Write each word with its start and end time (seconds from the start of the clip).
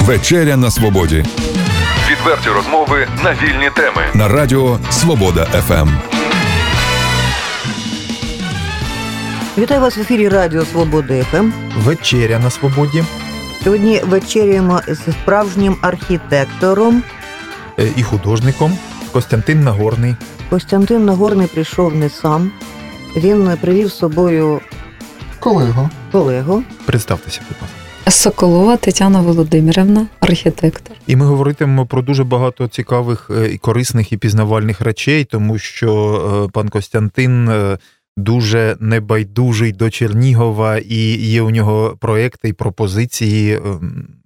Вечеря 0.00 0.56
на 0.56 0.70
свободі. 0.70 1.24
Відверті 2.10 2.48
розмови 2.48 3.08
на 3.24 3.32
вільні 3.32 3.70
теми 3.76 4.02
на 4.14 4.28
Радіо 4.28 4.78
Свобода 4.90 5.44
ФМ. 5.44 5.88
Вітаю 9.58 9.80
вас 9.80 9.96
в 9.96 10.00
ефірі 10.00 10.28
Радіо 10.28 10.64
Свобода 10.64 11.24
ФМ. 11.24 11.50
Вечеря 11.76 12.38
на 12.38 12.50
свободі. 12.50 13.04
Сьогодні 13.64 14.00
вечеряємо 14.04 14.80
з 14.88 15.12
справжнім 15.12 15.76
архітектором. 15.82 17.02
Е, 17.78 17.88
і 17.96 18.02
художником 18.02 18.78
Костянтин 19.12 19.64
Нагорний. 19.64 20.16
Костянтин 20.50 21.04
Нагорний 21.04 21.46
прийшов 21.46 21.94
не 21.94 22.10
сам. 22.10 22.50
Він 23.16 23.56
привів 23.60 23.88
з 23.88 23.98
собою 23.98 24.60
Колего. 25.40 25.90
колегу. 26.12 26.62
Представтеся, 26.86 27.40
будь 27.48 27.56
ласка. 27.62 27.79
Соколова 28.10 28.76
Тетяна 28.76 29.20
Володимирівна, 29.20 30.06
архітектор. 30.20 30.96
І 31.06 31.16
ми 31.16 31.26
говоритимемо 31.26 31.86
про 31.86 32.02
дуже 32.02 32.24
багато 32.24 32.68
цікавих 32.68 33.30
е, 33.30 33.48
і 33.48 33.58
корисних 33.58 34.12
і 34.12 34.16
пізнавальних 34.16 34.80
речей, 34.80 35.24
тому 35.24 35.58
що 35.58 36.46
е, 36.46 36.50
пан 36.52 36.68
Костянтин 36.68 37.48
е, 37.48 37.78
дуже 38.16 38.76
небайдужий 38.80 39.72
до 39.72 39.90
Чернігова, 39.90 40.78
і 40.78 41.30
є 41.30 41.42
у 41.42 41.50
нього 41.50 41.96
проекти 42.00 42.48
і 42.48 42.52
пропозиції 42.52 43.60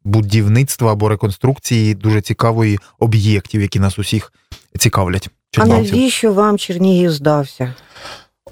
будівництва 0.04 0.92
або 0.92 1.08
реконструкції 1.08 1.94
дуже 1.94 2.20
цікавої 2.20 2.78
об'єктів, 2.98 3.60
які 3.60 3.80
нас 3.80 3.98
усіх 3.98 4.32
цікавлять. 4.78 5.28
А 5.28 5.56
чернігівців. 5.56 5.96
навіщо 5.96 6.32
вам 6.32 6.58
Чернігів 6.58 7.12
здався? 7.12 7.74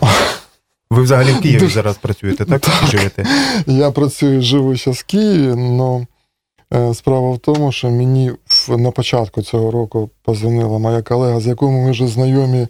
Ви 0.92 1.02
взагалі 1.02 1.32
в 1.32 1.40
Києві 1.40 1.60
Дуже- 1.60 1.74
зараз 1.74 1.96
працюєте, 1.96 2.44
так? 2.44 2.60
Так. 2.60 2.86
Живете? 2.86 3.26
Я 3.66 3.90
працюю, 3.90 4.42
живу 4.42 4.76
зараз 4.76 4.98
в 4.98 5.04
Києві, 5.04 5.54
але 6.70 6.94
справа 6.94 7.30
в 7.30 7.38
тому, 7.38 7.72
що 7.72 7.90
мені 7.90 8.32
на 8.68 8.90
початку 8.90 9.42
цього 9.42 9.70
року 9.70 10.10
позвонила 10.22 10.78
моя 10.78 11.02
колега, 11.02 11.40
з 11.40 11.46
якою 11.46 11.72
ми 11.72 11.90
вже 11.90 12.06
знайомі 12.06 12.58
е, 12.60 12.68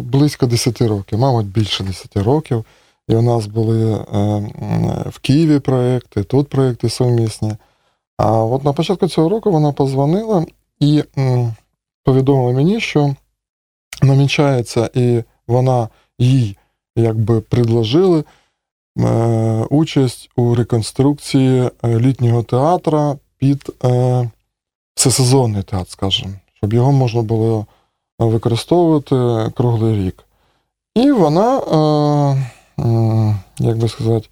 близько 0.00 0.46
10 0.46 0.82
років, 0.82 1.18
мабуть, 1.18 1.46
більше 1.46 1.84
10 1.84 2.16
років. 2.16 2.64
І 3.08 3.14
у 3.14 3.22
нас 3.22 3.46
були 3.46 3.92
е, 3.92 3.98
в 5.10 5.18
Києві 5.18 5.58
проекти, 5.58 6.22
тут 6.22 6.48
проекти 6.48 6.88
сумісні. 6.88 7.56
А 8.18 8.32
от 8.32 8.64
на 8.64 8.72
початку 8.72 9.08
цього 9.08 9.28
року 9.28 9.50
вона 9.50 9.72
позвонила 9.72 10.46
і 10.80 11.04
повідомила 12.04 12.52
мені, 12.52 12.80
що 12.80 13.14
намічається, 14.02 14.90
і 14.94 15.22
вона 15.46 15.88
їй 16.18 16.56
якби 16.96 17.40
предложили 17.40 18.24
е, 18.98 19.04
участь 19.70 20.30
у 20.36 20.54
реконструкції 20.54 21.70
е, 21.84 21.98
літнього 21.98 22.42
театра 22.42 23.16
під 23.38 23.70
е, 23.84 24.30
всесезонний 24.94 25.62
театр, 25.62 25.90
скажімо, 25.90 26.32
щоб 26.54 26.72
його 26.72 26.92
можна 26.92 27.22
було 27.22 27.66
використовувати 28.18 29.50
круглий 29.56 30.06
рік. 30.06 30.24
І 30.94 31.12
вона, 31.12 31.60
як 33.58 33.78
би 33.78 33.88
сказати, 33.88 34.28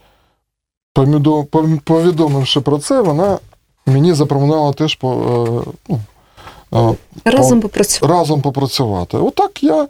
повідомивши 1.84 2.60
про 2.60 2.78
це, 2.78 3.00
вона 3.00 3.38
мені 3.86 4.12
запропонувала 4.12 4.72
теж 4.72 4.94
по, 4.94 5.64
ну, 5.88 6.96
Разом 7.24 7.60
попрацювали. 7.60 8.18
разом 8.18 8.40
попрацювати. 8.40 9.16
Отак 9.16 9.62
я 9.62 9.88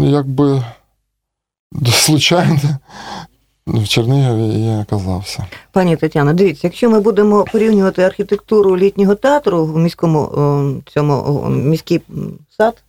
якби 0.00 0.62
случайно 1.92 2.58
в 3.66 3.88
Чернігові 3.88 4.64
і 4.64 4.82
оказався. 4.82 5.46
Пані 5.72 5.96
Тетяна, 5.96 6.32
дивіться, 6.32 6.60
якщо 6.66 6.90
ми 6.90 7.00
будемо 7.00 7.44
порівнювати 7.52 8.02
архітектуру 8.02 8.76
літнього 8.76 9.14
театру 9.14 9.64
в 9.66 9.78
міському 9.78 10.82
цьому 10.94 11.12
о, 11.14 11.48
міський 11.50 12.00
сад, 12.56 12.82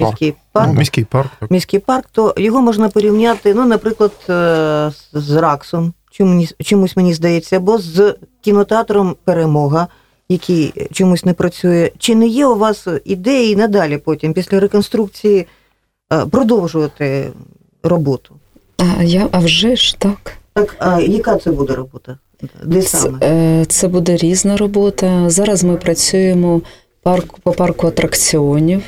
міський 0.00 0.34
парк, 0.52 0.68
Ну, 0.72 0.78
Міський 0.78 1.04
парк. 1.04 1.30
так. 1.40 1.50
міський 1.50 1.78
парк, 1.80 2.06
то 2.12 2.34
його 2.36 2.60
можна 2.60 2.88
порівняти, 2.88 3.54
ну, 3.54 3.66
наприклад, 3.66 4.12
е, 4.28 4.90
з- 5.12 5.30
Раксом, 5.36 5.92
чомусь, 6.10 6.54
чомусь 6.62 6.96
мені 6.96 7.14
здається, 7.14 7.56
або 7.56 7.78
з 7.78 8.16
кінотеатром 8.40 9.16
Перемога, 9.24 9.86
який 10.28 10.88
чомусь 10.92 11.24
не 11.24 11.32
працює. 11.34 11.90
Чи 11.98 12.14
не 12.14 12.26
є 12.26 12.46
у 12.46 12.58
вас 12.58 12.86
ідеї 13.04 13.56
надалі 13.56 13.98
потім, 13.98 14.32
після 14.32 14.60
реконструкції, 14.60 15.46
е, 16.12 16.26
продовжувати 16.26 17.32
роботу? 17.82 18.34
А, 18.76 19.02
я, 19.02 19.28
а 19.32 19.38
вже 19.38 19.76
ж 19.76 19.96
так. 19.98 20.32
Так, 20.54 20.76
а 20.78 21.00
яка 21.00 21.36
це 21.36 21.50
буде 21.50 21.74
робота? 21.74 22.18
Де 22.64 22.82
Це, 22.82 22.98
саме? 22.98 23.18
Це, 23.20 23.64
це 23.68 23.88
буде 23.88 24.16
різна 24.16 24.56
робота. 24.56 25.30
Зараз 25.30 25.64
ми 25.64 25.76
працюємо 25.76 26.60
парк, 27.02 27.38
по 27.38 27.52
парку 27.52 27.86
атракціонів. 27.86 28.82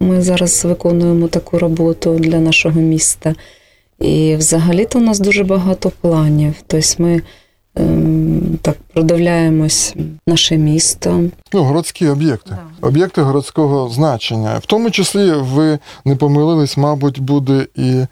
Ми 0.00 0.22
зараз 0.22 0.64
виконуємо 0.64 1.28
таку 1.28 1.58
роботу 1.58 2.14
для 2.18 2.40
нашого 2.40 2.80
міста. 2.80 3.34
І 4.00 4.36
взагалі-то 4.36 4.98
у 4.98 5.02
нас 5.02 5.20
дуже 5.20 5.44
багато 5.44 5.92
планів. 6.00 6.54
Тобто 6.66 6.88
ми 6.98 7.22
так 8.62 8.76
продивляємось 8.94 9.94
наше 10.26 10.56
місто. 10.56 11.20
Ну, 11.52 11.62
городські 11.62 12.08
об'єкти. 12.08 12.56
Об'єкти 12.80 13.22
городського 13.22 13.88
значення. 13.88 14.58
В 14.58 14.66
тому 14.66 14.90
числі 14.90 15.32
ви 15.32 15.78
не 16.04 16.16
помилились, 16.16 16.76
мабуть, 16.76 17.20
буде 17.20 17.66
і, 17.74 18.06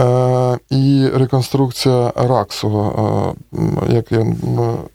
е, 0.00 0.58
і 0.70 1.06
реконструкція 1.14 2.12
Раксу, 2.16 2.92
е, 3.52 3.58
як 3.94 4.12
я, 4.12 4.26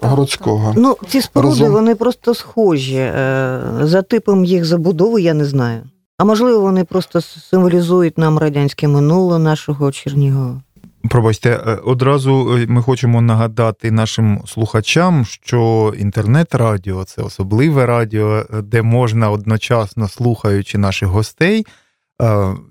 городського. 0.01 0.73
Ну, 0.77 0.97
ці 1.07 1.21
споруди 1.21 1.59
Разом. 1.59 1.73
вони 1.73 1.95
просто 1.95 2.33
схожі. 2.33 2.95
Е, 2.95 3.61
За 3.81 4.01
типом 4.01 4.45
їх 4.45 4.65
забудови 4.65 5.21
я 5.21 5.33
не 5.33 5.45
знаю. 5.45 5.81
А 6.17 6.23
можливо, 6.23 6.59
вони 6.61 6.83
просто 6.83 7.21
символізують 7.21 8.17
нам 8.17 8.37
радянське 8.37 8.87
минуле 8.87 9.39
нашого 9.39 9.91
Чернігова. 9.91 10.61
Пробачте, 11.09 11.49
е, 11.49 11.75
одразу 11.83 12.57
е, 12.57 12.65
ми 12.67 12.81
хочемо 12.81 13.21
нагадати 13.21 13.91
нашим 13.91 14.41
слухачам, 14.45 15.25
що 15.25 15.93
інтернет-радіо 15.97 17.03
це 17.03 17.21
особливе 17.21 17.85
радіо, 17.85 18.37
е, 18.37 18.61
де 18.61 18.81
можна 18.81 19.29
одночасно 19.29 20.07
слухаючи 20.07 20.77
наших 20.77 21.09
гостей. 21.09 21.65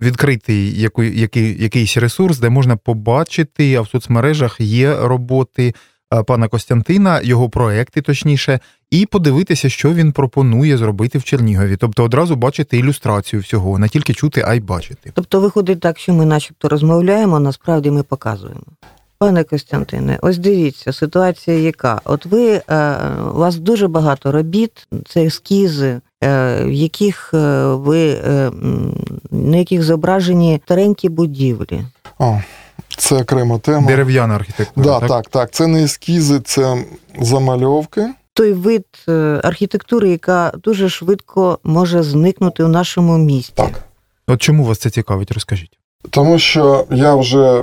Відкрити 0.02 0.54
який, 0.98 1.62
якийсь 1.62 1.96
ресурс, 1.96 2.38
де 2.38 2.50
можна 2.50 2.76
побачити, 2.76 3.74
а 3.74 3.80
в 3.80 3.88
соцмережах 3.88 4.60
є 4.60 4.96
роботи 4.96 5.74
пана 6.22 6.48
Костянтина, 6.48 7.20
його 7.20 7.48
проекти, 7.48 8.02
точніше, 8.02 8.60
і 8.90 9.06
подивитися, 9.06 9.68
що 9.68 9.92
він 9.92 10.12
пропонує 10.12 10.76
зробити 10.76 11.18
в 11.18 11.24
Чернігові. 11.24 11.76
Тобто 11.76 12.04
одразу 12.04 12.36
бачити 12.36 12.78
ілюстрацію 12.78 13.42
всього, 13.42 13.78
не 13.78 13.88
тільки 13.88 14.14
чути, 14.14 14.44
а 14.46 14.54
й 14.54 14.60
бачити. 14.60 15.12
Тобто 15.14 15.40
виходить 15.40 15.80
так, 15.80 15.98
що 15.98 16.12
ми 16.12 16.26
начебто 16.26 16.68
розмовляємо, 16.68 17.36
а 17.36 17.40
насправді 17.40 17.90
ми 17.90 18.02
показуємо. 18.02 18.62
Пане 19.18 19.44
Костянтине, 19.44 20.18
ось 20.22 20.38
дивіться, 20.38 20.92
ситуація 20.92 21.58
яка. 21.58 22.00
От 22.04 22.26
ви, 22.26 22.62
е, 22.68 22.96
у 23.34 23.38
вас 23.38 23.56
дуже 23.56 23.88
багато 23.88 24.32
робіт, 24.32 24.88
це 25.08 25.24
ескізи, 25.24 26.00
е, 26.24 26.64
в 26.64 26.72
яких 26.72 27.30
е, 27.34 27.66
ви, 27.66 28.08
е, 28.08 28.50
на 29.30 29.56
яких 29.56 29.82
зображені 29.82 30.60
старенькі 30.64 31.08
будівлі. 31.08 31.80
О, 32.18 32.40
це 32.96 33.14
окрема 33.14 33.58
тема. 33.58 33.86
Дерев'яна 33.86 34.34
архітектура. 34.34 34.86
Да, 34.86 35.00
так? 35.00 35.08
так, 35.08 35.28
так. 35.28 35.50
Це 35.50 35.66
не 35.66 35.82
ескізи, 35.84 36.40
це 36.40 36.84
замальовки. 37.20 38.06
той 38.32 38.52
вид 38.52 38.84
е, 39.08 39.40
архітектури, 39.44 40.08
яка 40.10 40.52
дуже 40.62 40.88
швидко 40.88 41.58
може 41.64 42.02
зникнути 42.02 42.64
у 42.64 42.68
нашому 42.68 43.18
місті. 43.18 43.52
Так. 43.56 43.84
От 44.26 44.42
чому 44.42 44.64
вас 44.64 44.78
це 44.78 44.90
цікавить, 44.90 45.32
розкажіть. 45.32 45.78
Тому 46.10 46.38
що 46.38 46.86
я 46.90 47.14
вже 47.14 47.62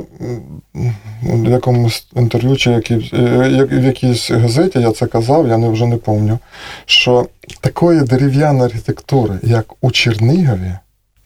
в 1.23 1.49
якомусь 1.49 2.07
інтерв'ю 2.15 2.57
чи 2.57 2.71
які- 2.71 3.09
е, 3.13 3.67
в 3.71 3.83
якійсь 3.83 4.31
газеті 4.31 4.79
я 4.79 4.91
це 4.91 5.05
казав, 5.05 5.47
я 5.47 5.57
не, 5.57 5.69
вже 5.69 5.85
не 5.85 5.97
пам'ятаю, 5.97 6.39
що 6.85 7.27
такої 7.61 8.01
дерев'яної 8.01 8.63
архітектури, 8.65 9.39
як 9.43 9.65
у 9.81 9.91
Чернігові, 9.91 10.71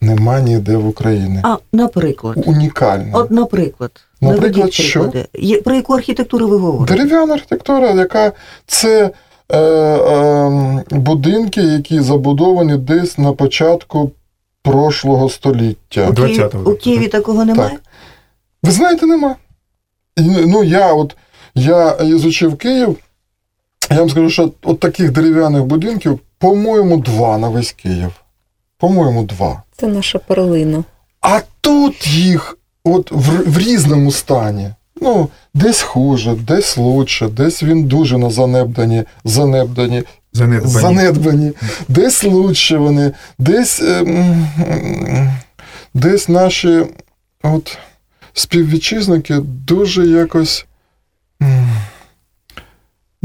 нема 0.06 0.40
ніде 0.40 0.76
в 0.76 0.88
Україні. 0.88 1.40
А, 1.42 1.56
наприклад, 1.72 2.36
Унікальна. 2.46 3.10
от, 3.18 3.30
наприклад, 3.30 3.90
Наприклад, 4.20 4.72
що? 4.72 5.12
Є- 5.34 5.60
Про 5.62 5.74
яку 5.74 5.92
архітектуру 5.94 6.48
ви 6.48 6.56
говорите? 6.56 6.94
Дерев'яна 6.94 7.34
архітектура, 7.34 7.90
яка 7.90 8.32
це 8.66 9.10
е, 9.48 9.58
е, 9.58 10.84
будинки, 10.90 11.60
які 11.60 12.00
забудовані 12.00 12.76
десь 12.76 13.18
на 13.18 13.32
початку 13.32 14.10
прошлого 14.62 15.28
століття. 15.28 16.08
У, 16.10 16.14
Києві, 16.14 16.38
20-го, 16.38 16.70
у 16.70 16.74
Києві 16.76 17.08
такого 17.08 17.44
немає? 17.44 17.70
Так. 17.70 17.80
Ви 18.62 18.70
знаєте, 18.70 19.06
нема. 19.06 19.36
Ну, 20.46 20.64
я 20.64 20.92
от 20.92 21.16
я 21.54 21.90
ізучив 21.90 22.56
Київ, 22.56 22.96
я 23.90 23.96
вам 23.96 24.10
скажу, 24.10 24.30
що 24.30 24.50
от 24.62 24.80
таких 24.80 25.12
дерев'яних 25.12 25.64
будинків, 25.64 26.20
по-моєму, 26.38 26.96
два 26.96 27.38
на 27.38 27.48
весь 27.48 27.72
Київ. 27.72 28.12
По-моєму, 28.78 29.22
два. 29.22 29.62
Це 29.76 29.86
наша 29.86 30.18
перлина. 30.18 30.84
А 31.20 31.40
тут 31.60 32.06
їх 32.06 32.58
от 32.84 33.10
в, 33.12 33.50
в 33.50 33.58
різному 33.58 34.12
стані. 34.12 34.70
Ну, 35.00 35.28
десь 35.54 35.82
хуже, 35.82 36.34
десь 36.34 36.76
лучше, 36.76 37.28
десь 37.28 37.62
він 37.62 37.84
дуже 37.84 38.18
на 38.18 38.30
занебдані, 38.30 39.04
занебдані, 39.24 40.02
Занедбані. 40.32 40.70
занедбані, 40.72 41.52
десь 41.88 42.24
лучше 42.24 42.76
вони, 42.78 43.12
десь, 43.38 43.80
ем, 43.82 44.48
десь 45.94 46.28
наші 46.28 46.82
от, 47.42 47.78
співвітчизники 48.32 49.34
дуже 49.66 50.06
якось 50.06 50.66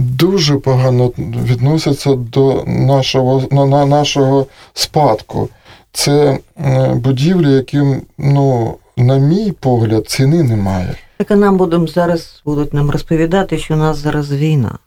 дуже 0.01 0.55
погано 0.57 1.11
відносяться 1.17 2.15
до 2.15 2.63
нашого, 2.67 3.43
на, 3.51 3.65
на 3.65 3.85
нашого 3.85 4.47
спадку. 4.73 5.49
Це 5.91 6.39
е, 6.65 6.93
будівлі, 6.93 7.51
яким, 7.51 8.01
ну, 8.17 8.75
на 8.97 9.17
мій 9.17 9.51
погляд, 9.51 10.07
ціни 10.07 10.43
немає. 10.43 10.95
Так 11.17 11.31
і 11.31 11.35
нам 11.35 11.57
будемо 11.57 11.87
зараз 11.87 12.41
будуть 12.45 12.73
нам 12.73 12.89
розповідати, 12.89 13.57
що 13.57 13.73
у 13.73 13.77
нас 13.77 13.97
зараз 13.97 14.31
війна. 14.31 14.77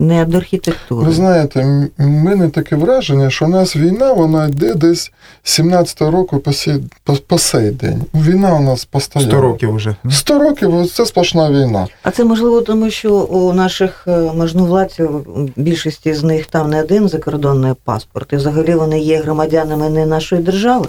Не 0.00 0.24
до 0.24 0.36
архітектури. 0.36 1.06
Ви 1.06 1.12
знаєте, 1.12 1.88
в 1.98 2.06
мене 2.06 2.48
таке 2.48 2.76
враження, 2.76 3.30
що 3.30 3.44
у 3.44 3.48
нас 3.48 3.76
війна, 3.76 4.12
вона 4.12 4.46
йде 4.46 4.74
десь 4.74 5.12
17-го 5.44 6.10
року 6.10 6.38
по 6.38 6.52
сей, 6.52 6.74
по, 7.04 7.12
по 7.12 7.38
сей 7.38 7.70
день. 7.70 8.02
Війна 8.14 8.54
у 8.54 8.62
нас 8.62 8.84
постійно. 8.84 9.24
100 9.24 9.40
років 9.40 9.74
вже. 9.74 9.96
100 10.10 10.38
років 10.38 10.90
це 10.92 11.06
сплошна 11.06 11.50
війна. 11.50 11.86
А 12.02 12.10
це 12.10 12.24
можливо, 12.24 12.60
тому 12.60 12.90
що 12.90 13.14
у 13.14 13.52
наших 13.52 14.04
е, 14.08 14.32
можновладців, 14.36 15.10
більшості 15.56 16.14
з 16.14 16.22
них 16.22 16.46
там 16.46 16.70
не 16.70 16.82
один 16.82 17.08
закордонний 17.08 17.72
паспорт, 17.84 18.32
і 18.32 18.36
взагалі 18.36 18.74
вони 18.74 19.00
є 19.00 19.16
громадянами 19.22 19.90
не 19.90 20.06
нашої 20.06 20.42
держави. 20.42 20.86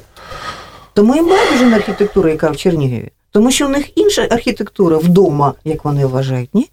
Тому 0.94 1.16
їм 1.16 1.30
байдуже 1.30 1.66
на 1.66 1.76
архітектуру, 1.76 2.30
яка 2.30 2.50
в 2.50 2.58
Чернігові. 2.58 3.10
Тому 3.32 3.52
що 3.52 3.66
у 3.66 3.70
них 3.70 3.98
інша 3.98 4.28
архітектура 4.30 4.98
вдома, 4.98 5.54
як 5.66 5.86
вони 5.86 6.06
вважають, 6.06 6.50
ні? 6.54 6.70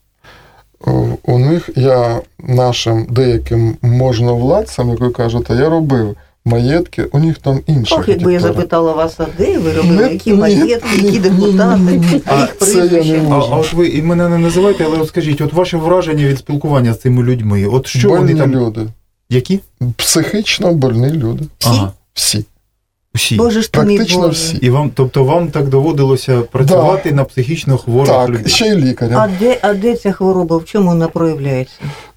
О, 0.80 1.06
У 1.22 1.38
них 1.38 1.70
я 1.76 2.20
нашим 2.38 3.06
деяким 3.10 3.76
можновладцям, 3.82 4.90
як 4.90 5.00
ви 5.00 5.10
кажете, 5.10 5.54
я 5.54 5.68
робив 5.68 6.16
маєтки, 6.44 7.04
у 7.04 7.18
них 7.18 7.38
там 7.38 7.60
інша 7.66 7.96
Ох, 7.96 8.08
якби 8.08 8.32
я 8.32 8.40
запитала 8.40 8.92
вас, 8.92 9.20
а 9.20 9.26
де 9.38 9.58
ви 9.58 9.72
робили, 9.72 10.12
які 10.12 10.30
ні, 10.32 10.36
маєтки, 10.36 10.96
які 11.02 11.18
депутати, 11.18 12.22
А 12.26 12.46
це 12.58 12.78
я 12.78 12.82
не 12.82 12.88
прізвища. 12.88 13.26
А, 13.30 13.34
а 13.34 13.56
от 13.56 13.72
ви 13.72 13.88
і 13.88 14.02
мене 14.02 14.28
не 14.28 14.38
називайте, 14.38 14.84
але 14.84 14.98
от 14.98 15.08
скажіть, 15.08 15.40
от 15.40 15.52
ваше 15.52 15.76
враження 15.76 16.26
від 16.26 16.38
спілкування 16.38 16.94
з 16.94 17.00
цими 17.00 17.22
людьми, 17.22 17.66
от 17.66 17.86
що 17.86 18.08
Больні 18.08 18.34
вони 18.34 18.40
там. 18.40 18.52
люди, 18.54 18.80
Які? 19.30 19.60
психічно 19.96 20.72
больні 20.72 21.10
люди. 21.10 21.44
Всі? 21.58 21.70
Ага. 21.70 21.92
Всі. 22.14 22.44
Всі. 23.16 23.36
Боже 23.36 23.62
ж 23.62 23.70
Практично 23.70 24.18
Боже. 24.20 24.30
всі. 24.30 24.56
І 24.56 24.70
вам, 24.70 24.90
тобто 24.94 25.24
вам 25.24 25.48
так 25.48 25.68
доводилося 25.68 26.40
працювати 26.40 27.12
на 27.12 27.24
психічно 27.24 27.78
хворих 27.78 28.12
Так, 28.12 28.28
людей? 28.28 28.48
ще 28.48 28.66
й 28.66 28.74
лікарям. 28.76 29.20
А 29.20 29.28
де, 29.40 29.58
а 29.62 29.74
де 29.74 29.96
ця 29.96 30.12
хвороба? 30.12 30.56
В 30.56 30.64
чому 30.64 30.88
вона 30.88 31.08
проявляється? 31.08 31.74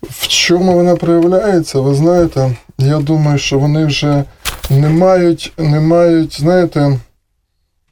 В 0.09 0.27
чому 0.27 0.73
вона 0.73 0.95
проявляється? 0.95 1.79
Ви 1.79 1.95
знаєте, 1.95 2.55
я 2.77 2.97
думаю, 2.97 3.37
що 3.37 3.59
вони 3.59 3.85
вже 3.85 4.23
не 4.69 4.89
мають, 4.89 5.53
не 5.57 5.79
мають, 5.79 6.41
знаєте, 6.41 6.99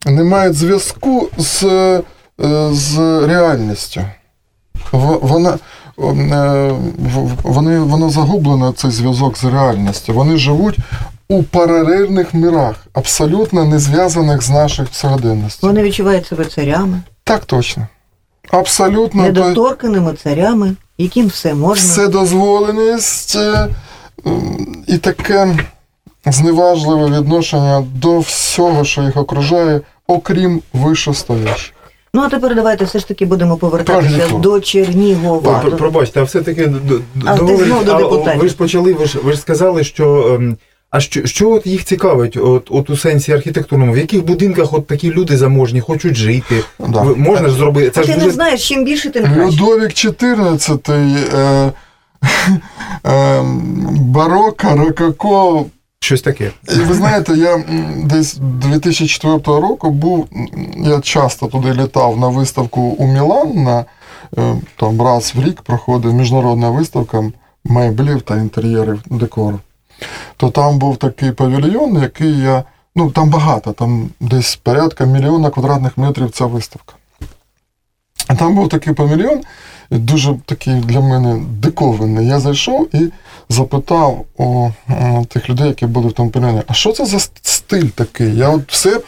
не 0.06 0.24
мають 0.24 0.56
зв'язку 0.56 1.30
з, 1.38 1.64
е, 1.64 2.02
з 2.72 2.98
реальністю. 3.28 4.02
Вона, 4.92 5.58
е, 6.00 6.72
вони, 7.44 7.80
воно 7.80 8.10
загублено, 8.10 8.72
цей 8.72 8.92
зв'язок 8.92 9.38
з 9.38 9.44
реальністю. 9.44 10.14
Вони 10.14 10.38
живуть 10.38 10.78
у 11.30 11.44
паралельних 11.44 12.34
мирах, 12.34 12.76
абсолютно 12.94 13.66
не 13.66 13.80
зв'язаних 13.80 14.42
з 14.42 14.50
наших 14.50 14.88
сьогоденністю. 14.92 15.68
Вони 15.68 15.84
відчувають 15.84 16.28
себе 16.28 16.46
царями, 16.46 17.02
Так 17.24 17.46
точно. 17.46 17.88
Абсолютно. 18.52 19.24
недоторканими 19.24 20.14
царями, 20.14 20.76
яким 20.98 21.28
все 21.28 21.54
можна. 21.54 21.84
вседозволеність 21.84 23.36
е, 23.36 23.68
і 24.88 24.98
таке 24.98 25.56
зневажливе 26.26 27.20
відношення 27.20 27.86
до 27.96 28.20
всього, 28.20 28.84
що 28.86 29.02
їх 29.02 29.18
окружає, 29.18 29.82
окрім 30.08 30.62
вищостоящих. 30.74 31.74
Ну 32.14 32.22
а 32.22 32.30
тепер 32.30 32.56
давайте 32.56 32.86
все 32.86 33.00
ж 33.00 33.08
таки 33.08 33.26
будемо 33.26 33.58
повертатися 33.58 34.10
Чернігова. 34.10 34.42
до 34.44 34.60
Чернігова. 34.60 35.60
Пробачте, 35.60 36.20
а 36.20 36.24
все-таки 36.24 36.72
А 37.26 37.38
знов 37.38 37.86
до 37.86 37.92
а, 37.96 37.98
депутатів. 37.98 38.42
ви 38.42 38.48
ж 38.50 38.56
почали, 38.56 38.94
ви 38.94 39.06
ж, 39.06 39.20
ви 39.24 39.34
ж 39.34 39.40
сказали, 39.40 39.84
що. 39.84 40.40
Ем, 40.92 40.98
А 40.98 41.00
що, 41.00 41.26
що 41.26 41.52
от 41.52 41.66
їх 41.68 41.86
цікавить, 41.86 42.38
от, 42.38 42.68
от 42.72 42.90
у 42.90 42.98
сенсі 42.98 43.32
архітектурному? 43.32 43.94
В 43.94 43.98
яких 43.98 44.26
будинках 44.26 44.74
от 44.74 44.88
такі 44.88 45.12
люди 45.12 45.38
заможні 45.38 45.82
хочуть 45.82 46.16
жити? 46.16 46.64
Да. 46.80 47.02
Ви- 47.02 47.16
Можна 47.16 47.50
ж 47.50 47.56
зробити? 47.56 47.90
Це 47.90 48.00
А 48.02 48.04
ж 48.04 48.14
ти 48.14 48.26
не 48.26 48.32
знаєш, 48.32 48.68
чим 48.68 48.84
більше, 48.86 49.10
тим 49.10 49.24
краще. 49.24 49.58
Людовік 49.62 49.92
XIV, 49.92 50.92
е, 51.36 51.72
е, 53.06 53.42
бароко, 53.92 54.68
рококо. 54.76 55.66
щось 56.00 56.22
таке. 56.22 56.52
І 56.76 56.80
ви 56.80 56.94
знаєте, 56.94 57.34
я 57.34 57.64
десь 58.04 58.38
2004 58.42 59.38
року 59.62 59.92
був, 59.92 60.28
я 60.78 61.00
часто 61.00 61.48
туди 61.48 61.74
літав 61.74 62.20
на 62.20 62.28
виставку 62.28 62.82
у 62.82 63.08
Мілан, 63.08 63.64
на, 63.64 63.86
е, 64.38 64.56
там 64.80 65.02
раз 65.02 65.34
в 65.36 65.44
рік 65.44 65.62
проходить 65.62 66.14
міжнародна 66.14 66.70
виставка 66.70 67.24
меблів 67.66 68.22
та 68.22 68.36
інтер'єрів 68.38 69.00
декору. 69.10 69.60
То 70.38 70.50
там 70.50 70.80
був 70.80 70.98
такий 70.98 71.32
павільйон, 71.32 72.02
який 72.02 72.40
я. 72.40 72.64
Ну, 72.96 73.12
там 73.12 73.30
багато, 73.30 73.72
там 73.72 74.10
десь 74.20 74.56
порядка 74.56 75.06
мільйона 75.06 75.50
квадратних 75.50 75.98
метрів 75.98 76.32
ця 76.32 76.46
виставка. 76.46 76.94
А 78.28 78.36
там 78.36 78.56
був 78.56 78.70
такий 78.70 78.94
павільйон, 78.94 79.42
дуже 79.92 80.36
такий 80.46 80.76
для 80.76 81.00
мене 81.00 81.42
диковинний. 81.50 82.28
Я 82.28 82.40
зайшов 82.40 82.96
і 82.96 83.12
запитав 83.50 84.26
у 84.38 84.70
тих 85.28 85.50
людей, 85.50 85.68
які 85.68 85.86
були 85.86 86.10
в 86.10 86.14
тому 86.14 86.30
павільйоні, 86.30 86.62
а 86.68 86.74
що 86.74 86.92
це 86.92 87.06
за 87.06 87.20
стиль 87.42 87.88
такий? 87.88 88.36
Я 88.36 88.50
от 88.50 88.72
все 88.72 89.00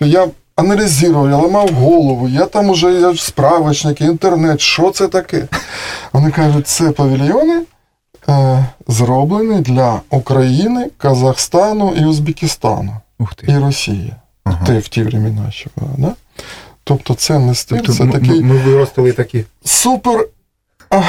я 0.00 0.28
аналізував, 0.56 1.30
я 1.30 1.36
ламав 1.36 1.68
голову, 1.68 2.28
я 2.28 2.46
там 2.46 2.70
уже 2.70 2.92
я 2.92 3.16
справочники, 3.16 4.04
інтернет, 4.04 4.60
що 4.60 4.90
це 4.90 5.08
таке? 5.08 5.48
Вони 6.12 6.30
кажуть, 6.30 6.68
це 6.68 6.90
павільйони 6.90 7.62
е, 8.30 8.64
зроблені 8.88 9.60
для 9.60 10.00
України, 10.10 10.90
Казахстану 10.98 11.94
і 11.96 12.04
Узбекистану, 12.04 12.92
Ух 13.18 13.34
ти. 13.34 13.52
і 13.52 13.58
Росії. 13.58 14.12
Ага. 14.44 14.66
Те 14.66 14.78
в 14.78 14.88
ті 14.88 15.02
времена 15.02 15.50
ще 15.50 15.70
було, 15.76 15.90
да? 15.98 16.14
Тобто 16.84 17.14
це 17.14 17.38
не 17.38 17.54
стиль, 17.54 17.76
Тобто 17.76 17.92
це 17.92 18.06
такий 18.06 18.42
ми 18.42 18.56
виростили 18.56 19.12
такі. 19.12 19.44
супер. 19.64 20.28
а, 20.90 21.00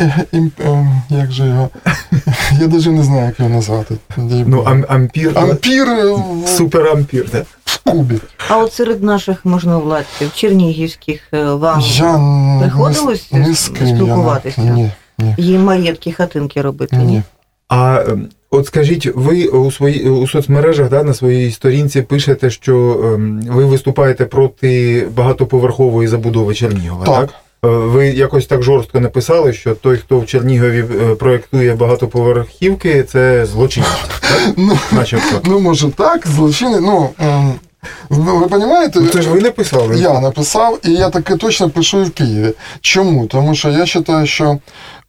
е, 0.00 0.24
ім- 0.32 0.50
е, 0.60 1.02
Як 1.10 1.32
же 1.32 1.46
його? 1.46 1.68
Я 2.60 2.66
навіть 2.68 2.86
не 2.86 3.02
знаю, 3.02 3.24
як 3.26 3.38
його 3.40 3.50
назвати. 3.50 3.94
Ну, 4.16 4.62
ам, 4.66 4.84
ампір, 4.88 5.38
Ампір 5.38 5.88
е, 5.88 6.12
в, 6.12 6.48
суперампір. 6.48 7.28
Да. 7.32 7.44
в 7.64 7.78
кубі. 7.78 8.18
А 8.48 8.56
от 8.58 8.72
серед 8.72 9.02
наших 9.02 9.44
можновладців, 9.44 10.32
чернігівських, 10.34 11.20
е, 11.34 11.44
вам 11.44 11.80
Я 11.80 12.12
приходилось 12.60 13.32
ні 13.32 13.54
з 13.54 13.68
ким 13.68 13.86
я 13.86 13.94
спілкуватися? 13.96 14.60
Ні, 14.60 14.90
ні, 15.18 15.34
їм 15.38 15.64
маєтки, 15.64 16.12
хатинки 16.12 16.62
робити? 16.62 16.96
ні. 16.96 17.22
А 17.68 18.04
ем, 18.08 18.28
от 18.50 18.66
скажіть, 18.66 19.06
ви 19.14 19.44
у 19.46 19.70
свої 19.70 20.08
у 20.10 20.26
соцмережах 20.26 20.88
да, 20.88 21.02
на 21.02 21.14
своїй 21.14 21.50
сторінці 21.52 22.02
пишете, 22.02 22.50
що 22.50 23.00
ем, 23.14 23.42
ви 23.48 23.64
виступаєте 23.64 24.24
проти 24.24 25.06
багатоповерхової 25.16 26.08
забудови 26.08 26.54
Чернігова, 26.54 27.06
так? 27.06 27.14
Так. 27.20 27.30
Е, 27.64 27.68
Ви 27.68 28.06
якось 28.08 28.46
так 28.46 28.62
жорстко 28.62 29.00
написали, 29.00 29.52
що 29.52 29.74
той, 29.74 29.96
хто 29.96 30.20
в 30.20 30.26
Чернігові 30.26 30.84
е, 31.02 31.14
проєктує 31.14 31.74
багатоповерхівки, 31.74 33.02
це 33.02 33.46
злочинець, 33.46 33.88
так? 34.20 34.40
Ну, 34.56 34.78
Начебто. 34.92 35.40
ну, 35.44 35.60
може 35.60 35.90
так, 35.90 36.26
злочини. 36.26 36.80
Ну, 36.80 37.10
ем, 37.18 37.52
ну, 38.10 38.38
ви 38.38 38.46
розумієте? 38.50 39.00
Ну, 39.00 39.08
це 39.08 39.22
ж 39.22 39.30
ви 39.30 39.40
написали. 39.40 39.98
Я 39.98 40.20
написав, 40.20 40.78
і 40.84 40.92
я 40.92 41.10
таке 41.10 41.36
точно 41.36 41.70
пишу 41.70 42.00
і 42.00 42.04
в 42.04 42.10
Києві. 42.10 42.52
Чому? 42.80 43.26
Тому 43.26 43.54
що 43.54 43.68
я 43.68 43.78
вважаю, 43.78 44.26
що 44.26 44.58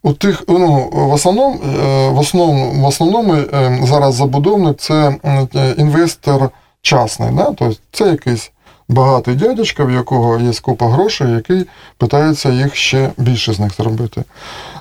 у 0.03 0.13
тих, 0.13 0.43
ну, 0.47 0.89
в 0.91 1.13
основному, 1.13 1.59
е, 1.63 2.09
в 2.09 2.19
основному, 2.19 2.81
в 2.81 2.85
основному 2.85 3.33
е, 3.33 3.79
зараз 3.83 4.15
забудовник 4.15 4.77
це 4.77 5.15
е, 5.55 5.75
інвестор 5.77 6.49
частний. 6.81 7.31
Да? 7.31 7.45
Тобто 7.45 7.75
це 7.91 8.05
якийсь 8.05 8.51
багатий 8.89 9.35
дядечка, 9.35 9.83
в 9.83 9.91
якого 9.91 10.39
є 10.39 10.51
купа 10.61 10.89
грошей, 10.89 11.31
який 11.31 11.65
питається 11.97 12.49
їх 12.49 12.75
ще 12.75 13.09
більше 13.17 13.53
з 13.53 13.59
них 13.59 13.75
зробити. 13.75 14.23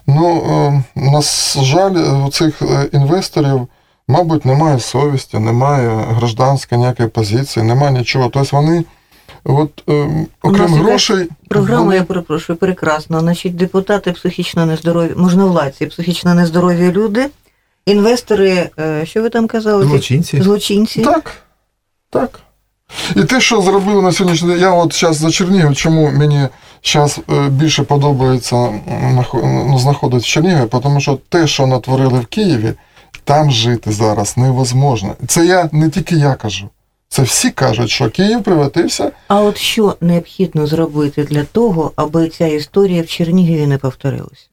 Ну, 0.07 0.83
на 0.95 1.21
жаль, 1.63 2.25
у 2.27 2.31
цих 2.31 2.63
інвесторів. 2.93 3.69
Мабуть, 4.11 4.45
немає 4.45 4.81
совісті, 4.81 5.39
немає 5.39 5.89
гражданської 5.89 6.81
ніякої 6.81 7.09
позиції, 7.09 7.67
немає 7.67 7.93
нічого. 7.93 8.31
Тобто 8.33 8.57
вони, 8.57 8.85
от, 9.45 9.83
е, 9.89 10.27
окрім 10.43 10.75
грошей, 10.75 11.29
Програма, 11.49 11.83
вони- 11.83 11.97
я 11.97 12.03
перепрошую, 12.05 12.57
прекрасна. 12.59 13.21
Значить, 13.21 13.57
депутати 13.57 14.13
психічно 14.13 14.67
нездорові, 14.67 15.13
можновладці, 15.17 15.87
психічно 15.87 16.35
нездорові 16.35 16.93
люди, 16.93 17.31
інвестори, 17.87 18.71
е, 18.79 19.07
що 19.07 19.23
ви 19.23 19.31
там 19.31 19.47
казали? 19.47 19.85
Злочинці. 19.85 20.43
Злочинці. 20.43 21.03
Так. 21.03 21.33
Так. 22.11 22.41
І 23.17 23.23
те, 23.23 23.41
що 23.41 23.63
зробили 23.63 24.03
на 24.03 24.13
сьогоднішній 24.13 24.49
день, 24.49 24.61
я 24.61 24.71
от 24.71 25.01
зараз 25.01 25.17
за 25.17 25.31
Чернігів, 25.31 25.77
чому 25.77 26.11
мені 26.11 26.49
зараз 26.85 27.21
е, 27.31 27.49
більше 27.49 27.83
подобається 27.83 28.57
ну, 29.35 29.79
знаходити 29.79 30.23
в 30.23 30.27
Чернігові, 30.27 30.69
тому 30.83 31.01
що 31.01 31.19
те, 31.29 31.47
що 31.47 31.67
натворили 31.67 32.19
в 32.19 32.27
Києві, 32.27 32.73
там 33.25 33.51
жити 33.51 33.93
зараз 33.93 34.37
невозможно. 34.37 35.15
Це 35.27 35.47
я 35.47 35.69
не 35.73 35.91
тільки 35.91 36.15
я 36.15 36.35
кажу. 36.35 36.69
Це 37.09 37.23
всі 37.23 37.51
кажуть, 37.51 37.91
що 37.91 38.11
Київ 38.11 38.43
превратився. 38.43 39.13
А 39.29 39.41
от 39.41 39.57
що 39.57 39.97
необхідно 40.01 40.67
зробити 40.67 41.25
для 41.25 41.45
того, 41.45 41.93
аби 41.97 42.29
ця 42.29 42.47
історія 42.47 43.03
в 43.03 43.07
Чернігові 43.07 43.67
не 43.67 43.79
повторилась? 43.79 44.51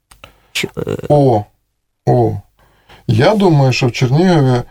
Ч... 0.52 0.68
о, 1.10 1.44
о. 2.06 2.38
Я 3.08 3.36
думаю, 3.36 3.74
що 3.74 3.88
в 3.88 3.92
Чернігові 3.92 4.62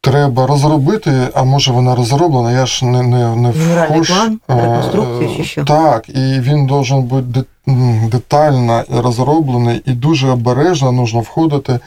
треба 0.00 0.46
розробити, 0.46 1.28
а 1.34 1.44
може 1.44 1.72
вона 1.72 1.94
розроблена, 1.94 2.52
я 2.52 2.66
ж 2.66 2.84
не 2.84 3.02
не, 3.02 3.36
не 3.36 3.50
вхож. 3.50 4.08
план, 4.08 4.40
реконструкції 4.48 5.36
чи 5.36 5.44
що? 5.44 5.64
Так, 5.64 6.08
і 6.08 6.40
він 6.40 6.66
должен 6.66 7.02
бути 7.02 7.44
детально 8.10 8.84
розроблений 8.90 9.82
і 9.86 9.92
дуже 9.92 10.28
обережно 10.28 10.92
нужно 10.92 11.20
входити 11.20 11.78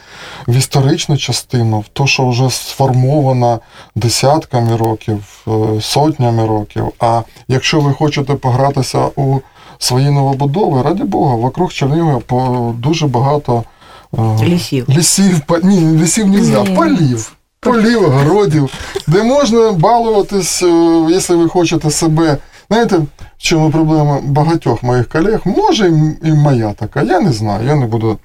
в 0.48 0.56
історичну 0.56 1.16
частину, 1.16 1.80
в 1.80 1.88
те, 1.88 2.06
що 2.06 2.28
вже 2.28 2.50
сформовано 2.50 3.60
десятками 3.94 4.76
років, 4.76 5.44
е, 5.48 5.80
сотнями 5.80 6.46
років. 6.46 6.84
А 6.98 7.22
якщо 7.48 7.80
ви 7.80 7.92
хочете 7.92 8.34
погратися 8.34 9.06
у 9.16 9.40
свої 9.78 10.10
новобудови, 10.10 10.82
раді 10.82 11.02
Бога, 11.02 11.34
вокруг 11.34 11.72
Чернігова 11.72 12.72
дуже 12.78 13.06
багато 13.06 13.64
е, 14.18 14.44
лісів. 14.44 14.88
Лісів, 14.88 15.42
ні, 15.62 15.80
лісів 15.80 16.28
не 16.28 16.38
можна, 16.38 16.74
полів 16.74 17.36
полів, 17.60 18.10
городів, 18.10 18.70
де 19.06 19.22
можна 19.22 19.72
балуватись, 19.72 20.62
е, 20.62 21.06
якщо 21.10 21.38
ви 21.38 21.48
хочете 21.48 21.90
себе. 21.90 22.36
Знаєте, 22.70 22.96
в 22.96 23.06
чому 23.38 23.70
проблема 23.70 24.18
багатьох 24.22 24.82
моїх 24.82 25.08
колег? 25.08 25.40
Може, 25.44 25.88
і 26.24 26.32
моя 26.32 26.72
така, 26.72 27.02
я 27.02 27.20
не 27.20 27.32
знаю, 27.32 27.66
я 27.66 27.74
не 27.74 27.86
буду. 27.86 28.18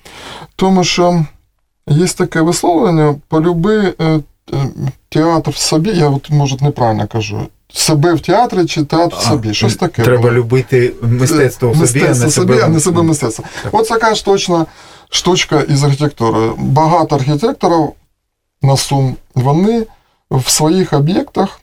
Тому 0.56 0.84
що 0.84 1.26
є 1.88 2.08
таке 2.08 2.42
висловлення, 2.42 3.16
полюби 3.28 3.94
е, 4.02 4.06
е, 4.06 4.22
театр 5.10 5.52
в 5.52 5.58
собі, 5.58 5.90
я 5.90 6.10
от, 6.10 6.30
може 6.30 6.58
неправильно 6.62 7.08
кажу. 7.08 7.42
Себе 7.74 8.14
в 8.14 8.20
театрі 8.20 8.66
чи 8.66 8.84
театр 8.84 9.16
в 9.20 9.22
собі. 9.22 9.54
Щось 9.54 9.76
таке. 9.76 10.04
Треба 10.04 10.22
було. 10.22 10.34
любити 10.34 10.94
мистецтво 11.02 11.72
в 11.72 11.74
собі, 11.74 11.82
мистецтво 11.82 12.24
а 12.24 12.26
не 12.26 12.32
собі, 12.32 12.60
а 12.64 12.68
не 12.68 12.80
себе 12.80 13.04
мистецтво. 13.04 13.46
От 13.72 13.90
така 13.90 14.16
ж 14.16 14.26
точна 14.26 14.66
штучка 15.10 15.62
із 15.62 15.84
архітектури. 15.84 16.52
Багато 16.58 17.16
архітекторів 17.16 17.90
на 18.66 18.78
сум, 18.78 19.16
вони 19.36 19.86
в 20.32 20.50
своїх 20.50 20.94
об'єктах 20.94 21.60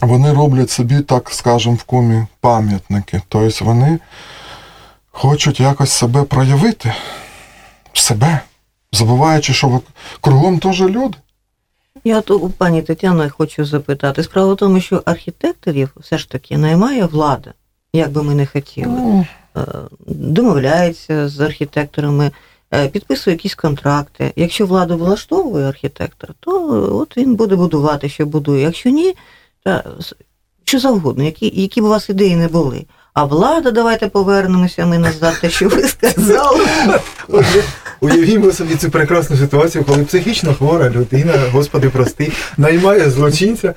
вони 0.00 0.32
роблять 0.32 0.70
собі, 0.70 1.00
так 1.00 1.30
скажемо, 1.30 1.76
в 1.76 1.82
кумі 1.82 2.26
пам'ятники. 2.40 3.22
Тобто 3.28 3.64
вони 3.64 3.98
хочуть 5.10 5.60
якось 5.60 5.90
себе 5.90 6.22
проявити, 6.22 6.94
себе, 7.92 8.40
забуваючи, 8.92 9.52
що 9.52 9.80
кругом 10.20 10.58
теж 10.58 10.80
люди. 10.80 11.16
Я 12.04 12.20
то 12.20 12.38
у 12.38 12.50
пані 12.50 12.82
Тетяно 12.82 13.30
хочу 13.30 13.64
запитати. 13.64 14.22
Справа 14.22 14.52
в 14.52 14.56
тому, 14.56 14.80
що 14.80 15.02
архітекторів 15.04 15.90
все 15.96 16.18
ж 16.18 16.30
таки 16.30 16.58
наймає 16.58 17.04
влада, 17.04 17.52
як 17.92 18.10
би 18.10 18.22
ми 18.22 18.34
не 18.34 18.46
хотіли. 18.46 18.86
Ну. 18.86 19.26
Е, 19.56 19.60
домовляється 20.06 21.28
з 21.28 21.40
архітекторами. 21.40 22.30
Е, 22.74 22.88
підписує 22.88 23.34
якісь 23.36 23.54
контракти. 23.54 24.32
Якщо 24.36 24.66
владу 24.66 24.96
влаштовує 24.96 25.68
архітектор, 25.68 26.30
то 26.40 26.88
от 27.00 27.16
він 27.16 27.34
буде 27.34 27.56
будувати, 27.56 28.08
що 28.08 28.26
будує. 28.26 28.62
Якщо 28.62 28.90
ні, 28.90 29.16
то 29.64 29.82
що 30.64 30.78
завгодно, 30.78 31.24
які 31.24 31.60
які 31.62 31.80
б 31.80 31.84
у 31.84 31.88
вас 31.88 32.10
ідеї 32.10 32.36
не 32.36 32.48
були. 32.48 32.84
А 33.14 33.24
влада, 33.24 33.70
давайте 33.70 34.08
повернемося 34.08 34.86
ми 34.86 34.98
назад, 34.98 35.34
те, 35.40 35.50
що 35.50 35.68
ви 35.68 35.82
сказали. 35.82 36.66
Отже, 37.28 37.62
уявімо 38.00 38.52
собі 38.52 38.76
цю 38.76 38.90
прекрасну 38.90 39.36
ситуацію, 39.36 39.84
коли 39.84 40.04
психічно 40.04 40.54
хвора 40.54 40.90
людина, 40.90 41.32
господи, 41.52 41.88
прости, 41.90 42.32
наймає 42.56 43.10
злочинця. 43.10 43.74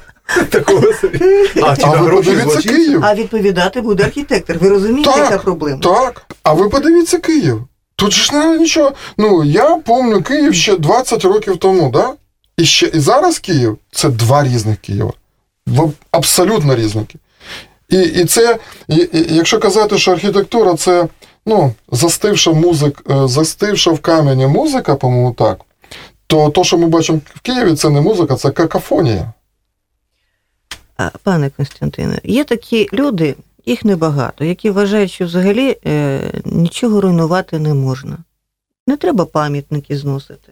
Такого 0.50 0.94
собі. 0.94 1.20
А, 1.64 1.76
чи 1.76 1.84
а, 1.86 1.90
ви 1.90 2.10
подивіться 2.10 2.70
Київ. 2.70 3.00
а 3.04 3.16
відповідати 3.16 3.82
буде 3.82 4.04
архітектор. 4.04 4.58
Ви 4.58 4.70
розумієте, 4.70 5.12
так, 5.12 5.32
яка 5.32 5.38
проблема? 5.38 5.82
Так. 5.82 6.26
А 6.44 6.54
ви 6.54 6.70
подивіться 6.70 7.20
Київ. 7.20 7.68
Тут 8.04 8.14
ж 8.14 8.34
не 8.34 8.58
нічого. 8.58 8.92
Ну, 9.18 9.44
я 9.44 9.76
пам'ятаю 9.76 10.24
Київ 10.24 10.56
ще 10.56 10.78
20 10.78 11.26
років 11.26 11.58
тому, 11.58 11.90
да? 11.90 12.14
І 12.58 12.66
ще 12.66 12.86
і 12.86 13.00
зараз 13.00 13.40
Київ 13.40 13.78
це 13.92 14.10
два 14.10 14.44
різних 14.44 14.78
Києва. 14.78 15.14
Абсолютно 16.12 16.76
різних. 16.76 17.08
І 17.90 18.02
і 18.02 18.26
це, 18.26 18.60
і, 18.88 18.96
і, 18.96 19.36
якщо 19.36 19.60
казати, 19.60 19.98
що 19.98 20.12
архітектура 20.12 20.76
це 20.76 21.08
ну, 21.46 21.74
застивша 21.92 22.52
музик, 22.52 23.04
е, 23.10 23.28
застивша 23.28 23.92
в 23.92 24.00
камені 24.00 24.48
музика, 24.48 24.96
по-моєму, 24.96 25.34
так, 25.34 25.62
то 26.28 26.50
то, 26.50 26.64
що 26.64 26.78
ми 26.78 26.88
бачимо 26.88 27.20
в 27.36 27.40
Києві, 27.40 27.76
це 27.76 27.90
не 27.90 28.02
музика, 28.02 28.36
це 28.36 28.52
какафонія. 28.52 29.34
Пане 31.24 31.50
Константине, 31.50 32.20
є 32.24 32.44
такі 32.44 32.90
люди, 32.94 33.36
їх 33.66 33.86
небагато, 33.86 34.46
які 34.46 34.70
вважають, 34.70 35.12
що 35.12 35.26
взагалі 35.26 35.78
е, 35.86 36.22
нічого 36.46 37.02
руйнувати 37.02 37.60
не 37.60 37.74
можна. 37.74 38.18
Не 38.88 38.98
треба 38.98 39.26
пам'ятники 39.26 39.98
зносити, 39.98 40.52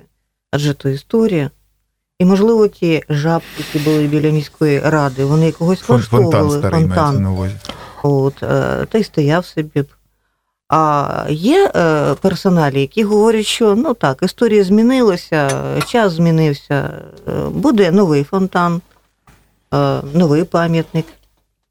адже 0.51 0.73
то 0.73 0.89
історія. 0.89 1.51
І, 2.19 2.25
можливо, 2.25 2.67
ті 2.67 3.03
жабки, 3.09 3.47
які 3.57 3.79
були 3.79 4.07
біля 4.07 4.29
міської 4.29 4.79
ради, 4.79 5.25
вони 5.25 5.51
когось 5.51 5.89
влаштовували 5.89 6.61
фонтан. 6.61 7.51
От, 8.03 8.43
е, 8.43 8.85
Та 8.89 8.97
й 8.97 9.03
стояв 9.03 9.45
собі. 9.45 9.83
А 10.69 11.25
є 11.29 11.71
е, 11.75 12.13
персоналі, 12.13 12.81
які 12.81 13.03
говорять, 13.03 13.45
що 13.45 13.75
ну 13.75 13.93
так, 13.93 14.23
історія 14.23 14.63
змінилася, 14.63 15.49
час 15.87 16.13
змінився, 16.13 16.91
е, 17.27 17.31
буде 17.49 17.91
новий 17.91 18.23
фонтан, 18.23 18.81
е, 19.73 20.01
новий 20.13 20.43
пам'ятник, 20.43 21.05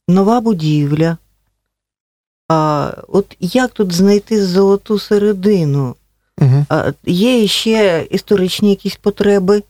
нова 0.08 0.40
будівля. 0.40 1.16
А 2.52 2.92
от 3.08 3.36
як 3.40 3.70
тут 3.70 3.92
знайти 3.92 4.46
золоту 4.46 4.98
середину? 4.98 5.94
Угу. 6.40 6.64
А, 6.68 6.92
Є 7.06 7.46
ще 7.46 8.06
історичні 8.10 8.70
якісь 8.70 8.96
потреби. 8.96 9.62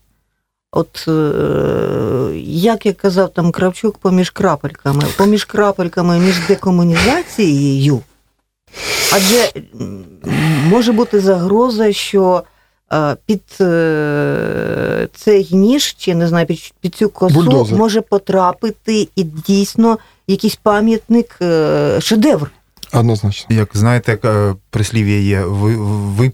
От 0.72 1.04
е, 1.08 2.32
як 2.46 2.86
я 2.86 2.92
казав 2.92 3.32
там 3.32 3.52
Кравчук 3.52 3.98
поміж 3.98 4.30
крапельками, 4.30 5.02
поміж 5.16 5.44
крапельками 5.44 6.18
між 6.18 6.46
декомунізацією, 6.48 8.00
адже 9.12 9.62
може 10.68 10.92
бути 10.92 11.20
загроза, 11.20 11.92
що 11.92 12.42
е, 12.92 13.16
під 13.26 13.42
е, 13.60 15.08
цей 15.14 15.48
ніж, 15.50 15.94
чи 15.98 16.14
не 16.14 16.28
знаю, 16.28 16.46
під, 16.46 16.72
під 16.80 16.94
цю 16.94 17.08
косу 17.08 17.34
Бульдозер. 17.34 17.78
може 17.78 18.00
потрапити 18.00 19.08
і 19.16 19.22
дійсно 19.24 19.98
якийсь 20.26 20.56
пам'ятник 20.56 21.38
шедевр. 22.00 22.50
Однозначно. 22.92 23.56
Як 23.56 23.70
знаєте, 23.72 24.10
як 24.12 24.24
е, 24.24 24.54
прислів'я 24.70 25.20
є, 25.20 25.44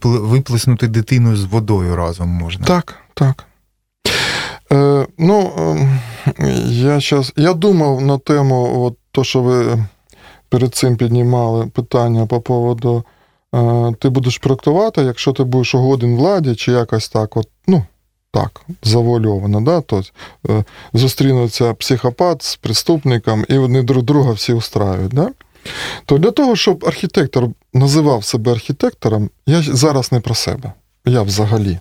виплеснути 0.03 0.89
дитину 0.89 1.37
з 1.37 1.45
водою 1.45 1.97
разом 1.97 2.29
можна. 2.29 2.67
Так, 2.67 2.95
так. 3.15 3.45
Е, 4.73 5.07
Ну, 5.19 5.53
е, 6.39 6.49
я 6.69 7.01
щас, 7.01 7.33
я 7.37 7.55
думав 7.55 8.03
на 8.03 8.19
тему, 8.19 8.83
от 8.85 8.97
то, 9.11 9.25
що 9.25 9.43
ви 9.43 9.85
перед 10.49 10.75
цим 10.75 10.97
піднімали 10.97 11.67
питання 11.67 12.27
по 12.27 12.41
поводу, 12.41 13.05
е, 13.55 13.93
ти 14.01 14.09
будеш 14.09 14.39
проектувати, 14.39 15.03
якщо 15.03 15.33
ти 15.33 15.45
будеш 15.45 15.75
угоден 15.75 16.17
владі, 16.17 16.55
чи 16.55 16.73
якось 16.73 17.09
так, 17.09 17.37
от, 17.37 17.49
ну, 17.67 17.85
так, 18.31 18.61
завуальовано, 18.83 19.61
да? 19.61 19.81
Тобто, 19.81 20.11
е, 20.49 20.65
зустрінуться 20.93 21.75
психопат 21.75 22.43
з 22.43 22.57
преступником, 22.57 23.45
і 23.49 23.59
вони 23.59 23.83
друг 23.83 24.03
друга 24.03 24.33
всі 24.33 24.53
устраюють. 24.53 25.13
Да? 25.13 25.29
То 26.05 26.19
для 26.19 26.31
того, 26.31 26.57
щоб 26.57 26.85
архітектор 26.87 27.49
називав 27.75 28.25
себе 28.25 28.53
архітектором, 28.53 29.31
я 29.47 29.63
зараз 29.63 30.13
не 30.13 30.21
про 30.21 30.35
себе, 30.35 30.73
я 31.05 31.23
взагалі. 31.23 31.79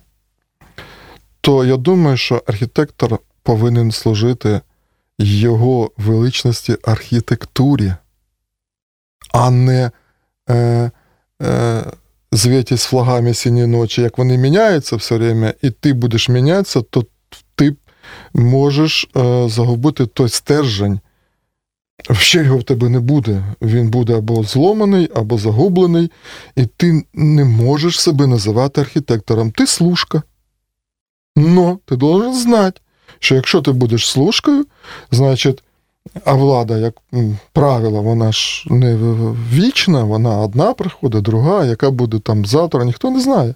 То 1.41 1.65
я 1.65 1.77
думаю, 1.77 2.17
що 2.17 2.43
архітектор 2.47 3.19
повинен 3.43 3.91
служити 3.91 4.61
його 5.19 5.91
величності 5.97 6.77
архітектурі, 6.83 7.93
а 9.33 9.49
не 9.49 9.91
е, 10.49 10.91
е, 11.41 11.83
звіті 12.31 12.77
з 12.77 12.83
флагами 12.83 13.33
сіні 13.33 13.65
ночі. 13.65 14.01
Як 14.01 14.17
вони 14.17 14.37
міняються 14.37 14.95
все 14.95 15.17
время, 15.17 15.53
і 15.61 15.69
ти 15.69 15.93
будеш 15.93 16.29
мінятися, 16.29 16.81
то 16.81 17.05
ти 17.55 17.75
можеш 18.33 19.09
е, 19.17 19.49
загубити 19.49 20.05
той 20.05 20.29
стержень, 20.29 20.99
Ще 22.11 22.43
його 22.43 22.57
в 22.57 22.63
тебе 22.63 22.89
не 22.89 22.99
буде. 22.99 23.43
Він 23.61 23.89
буде 23.89 24.17
або 24.17 24.43
зломаний, 24.43 25.09
або 25.15 25.37
загублений, 25.37 26.11
і 26.55 26.65
ти 26.65 27.03
не 27.13 27.45
можеш 27.45 28.01
себе 28.01 28.27
називати 28.27 28.81
архітектором. 28.81 29.51
Ти 29.51 29.67
служка. 29.67 30.23
Но 31.35 31.79
ти 31.85 31.95
должен 31.95 32.33
знати, 32.33 32.81
що 33.19 33.35
якщо 33.35 33.61
ти 33.61 33.71
будеш 33.71 34.09
служкою, 34.09 34.65
значить 35.11 35.63
а 36.25 36.33
влада, 36.33 36.77
як 36.77 36.93
правило, 37.53 38.01
вона 38.01 38.31
ж 38.31 38.65
не 38.69 38.97
вічна, 39.53 40.03
вона 40.03 40.37
одна 40.37 40.73
приходить, 40.73 41.23
друга, 41.23 41.65
яка 41.65 41.91
буде 41.91 42.19
там 42.19 42.45
завтра, 42.45 42.85
ніхто 42.85 43.11
не 43.11 43.19
знає. 43.19 43.55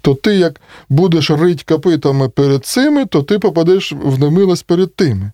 То 0.00 0.14
ти, 0.14 0.34
як 0.34 0.60
будеш 0.88 1.30
рить 1.30 1.64
копитами 1.64 2.28
перед 2.28 2.66
цими, 2.66 3.06
то 3.06 3.22
ти 3.22 3.38
попадеш 3.38 3.92
в 4.04 4.20
немилость 4.20 4.66
перед 4.66 4.94
тими. 4.94 5.32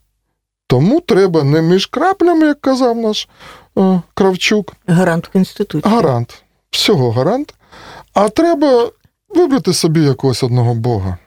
Тому 0.69 1.01
треба 1.01 1.45
не 1.45 1.63
між 1.63 1.87
краплями, 1.87 2.47
як 2.47 2.61
казав 2.61 2.97
наш 2.97 3.29
о, 3.75 4.01
Кравчук. 4.15 4.73
Гарант 4.87 5.27
Конституції. 5.27 5.95
Гарант. 5.95 6.43
Всього 6.71 7.11
гарант. 7.11 7.55
А 8.15 8.29
треба 8.29 8.91
вибрати 9.29 9.73
собі 9.73 10.03
якогось 10.03 10.43
одного 10.43 10.75
Бога. 10.75 11.19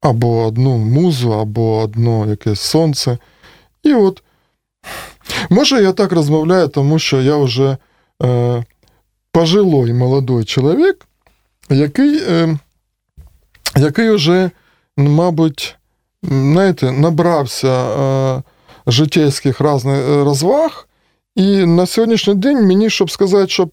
Або 0.00 0.44
одну 0.44 0.76
музу, 0.78 1.32
або 1.32 1.78
одно 1.78 2.26
якесь 2.26 2.60
сонце. 2.60 3.18
І 3.82 3.94
от 3.94 4.22
Може, 5.50 5.82
я 5.82 5.92
так 5.92 6.12
розмовляю, 6.12 6.68
тому 6.68 6.98
що 6.98 7.20
я 7.20 7.36
вже 7.36 7.76
е, 8.22 8.64
пожилой 9.32 9.92
молодой 9.92 10.44
чоловік, 10.44 11.06
який 11.70 12.22
е, 12.28 12.58
який 13.76 14.10
вже, 14.10 14.50
мабуть, 14.96 15.76
знаєте, 16.22 16.92
набрався 16.92 17.68
е, 17.68 18.42
е, 19.94 20.24
розваг, 20.24 20.88
і 21.36 21.56
на 21.56 21.86
сьогоднішній 21.86 22.34
день 22.34 22.66
мені, 22.66 22.90
щоб 22.90 23.10
сказати, 23.10 23.48
щоб 23.48 23.70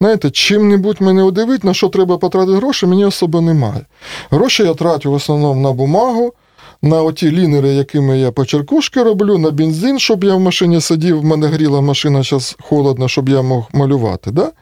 знаєте, 0.00 0.30
чим-небудь 0.30 1.00
мене 1.00 1.22
удивить, 1.22 1.64
на 1.64 1.74
що 1.74 1.88
треба 1.88 2.18
потратити 2.18 2.56
гроші, 2.56 2.86
мені 2.86 3.04
особо 3.04 3.40
немає. 3.40 3.86
Гроші 4.30 4.62
я 4.62 4.74
трачу 4.74 5.10
в 5.10 5.14
основному 5.14 5.60
на 5.60 5.72
бумагу 5.72 6.32
на 6.82 7.02
оті 7.02 7.30
лінери, 7.30 7.68
якими 7.68 8.18
я 8.18 8.32
почеркушки 8.32 9.02
роблю, 9.02 9.38
на 9.38 9.50
бензин, 9.50 9.98
щоб 9.98 10.24
я 10.24 10.34
в 10.34 10.40
машині 10.40 10.80
сидів, 10.80 11.20
в 11.20 11.24
мене 11.24 11.46
гріла 11.46 11.80
машина, 11.80 12.22
зараз 12.22 12.56
холодно, 12.60 13.08
щоб 13.08 13.28
я 13.28 13.42
мог 13.42 13.68
малювати. 13.72 14.30
Да? 14.30 14.52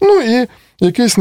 Ну 0.00 0.20
і 0.20 0.46
якийсь 0.80 1.18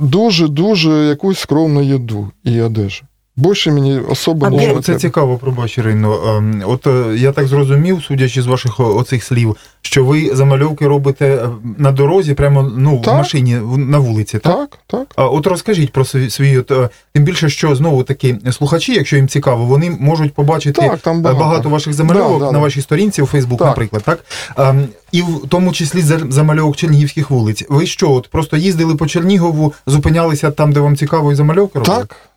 дуже-дуже 0.00 0.90
якусь 0.90 1.38
скромну 1.38 1.82
їду 1.82 2.30
і 2.44 2.60
одежу. 2.60 3.04
Більше 3.38 3.72
мені 3.72 4.00
особо 4.08 4.50
не 4.50 4.80
Це 4.82 4.94
цікаво, 4.94 5.36
пробач, 5.36 5.78
Ірино. 5.78 6.36
Ем, 6.36 6.62
от 6.66 6.86
е, 6.86 7.04
я 7.16 7.32
так 7.32 7.46
зрозумів, 7.46 8.02
судячи 8.02 8.42
з 8.42 8.46
ваших 8.46 8.80
оцих 8.80 9.24
слів, 9.24 9.56
що 9.82 10.04
ви 10.04 10.30
замальовки 10.36 10.86
робите 10.86 11.26
е, 11.26 11.48
на 11.78 11.92
дорозі, 11.92 12.34
прямо 12.34 12.62
ну, 12.76 13.00
так. 13.04 13.14
в 13.14 13.16
машині 13.16 13.54
на 13.76 13.98
вулиці. 13.98 14.38
Так, 14.38 14.54
так. 14.54 14.78
так. 14.86 15.06
А 15.16 15.26
от 15.26 15.46
розкажіть 15.46 15.92
про 15.92 16.04
свій, 16.04 16.58
от, 16.58 16.70
е, 16.70 16.88
тим 17.12 17.24
більше, 17.24 17.48
що 17.48 17.74
знову 17.74 18.02
таки 18.02 18.38
слухачі, 18.50 18.94
якщо 18.94 19.16
їм 19.16 19.28
цікаво, 19.28 19.64
вони 19.64 19.96
можуть 20.00 20.34
побачити 20.34 20.82
так, 20.82 20.98
там 20.98 21.22
багато. 21.22 21.44
багато 21.44 21.68
ваших 21.68 21.92
замальовок 21.92 22.40
да, 22.40 22.46
да, 22.46 22.52
на 22.52 22.58
вашій 22.58 22.82
сторінці 22.82 23.22
у 23.22 23.26
Фейсбук, 23.26 23.60
наприклад, 23.60 24.02
так? 24.06 24.24
Ем, 24.56 24.88
і 25.12 25.22
в 25.22 25.48
тому 25.48 25.72
числі 25.72 26.02
замальовок 26.28 26.76
чернігівських 26.76 27.30
вулиць. 27.30 27.64
Ви 27.68 27.86
що, 27.86 28.12
от 28.12 28.28
просто 28.28 28.56
їздили 28.56 28.94
по 28.94 29.06
Чернігову, 29.06 29.72
зупинялися 29.86 30.50
там, 30.50 30.72
де 30.72 30.80
вам 30.80 30.96
цікаво, 30.96 31.32
і 31.32 31.34
замальовки 31.34 31.78
робили? 31.78 31.98
Так. 31.98 32.27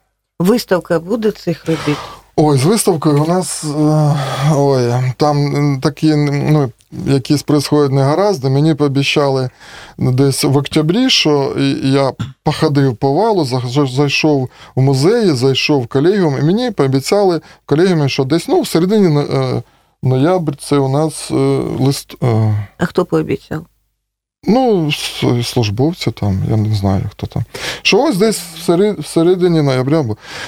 Виставка 0.42 1.00
буде 1.00 1.32
цих 1.32 1.66
робіт? 1.66 1.98
Ой, 2.36 2.58
з 2.58 2.64
виставкою 2.64 3.24
у 3.24 3.28
нас 3.28 3.64
е, 3.64 4.16
ой, 4.56 4.94
там 5.18 5.80
такі 5.82 6.16
ну, 6.16 6.72
якісь 7.06 7.44
происходять 7.44 7.92
негаразди. 7.92 8.50
Мені 8.50 8.76
пообіцяли 8.76 9.50
десь 9.98 10.44
в 10.44 10.58
октябрі, 10.58 11.10
що 11.10 11.56
я 11.84 12.12
походив 12.44 12.96
по 12.96 13.14
валу, 13.14 13.46
зайшов 13.88 14.50
у 14.76 14.82
музеї, 14.82 15.32
зайшов 15.32 15.82
в 15.82 15.88
колегіум, 15.88 16.38
і 16.40 16.44
мені 16.44 16.72
пообіцяли 16.72 17.38
в 17.38 17.42
колегіумі, 17.66 18.10
що 18.10 18.24
десь 18.24 18.48
ну, 18.48 18.62
в 18.62 18.68
середині 18.68 19.20
е, 19.20 19.64
ноябрь 20.04 20.56
це 20.60 20.78
у 20.78 20.90
нас 20.90 21.32
е, 21.32 21.34
лист. 21.80 22.16
А 22.78 22.86
хто 22.86 23.06
пообіцяв? 23.06 23.66
Ну, 24.48 24.92
службовці 25.44 26.12
там, 26.12 26.44
я 26.50 26.58
не 26.58 26.76
знаю, 26.76 27.04
хто 27.12 27.28
там. 27.28 27.44
Що 27.82 28.04
ось 28.04 28.18
десь 28.18 28.40
всередині 29.00 29.62
ноября. 29.62 30.06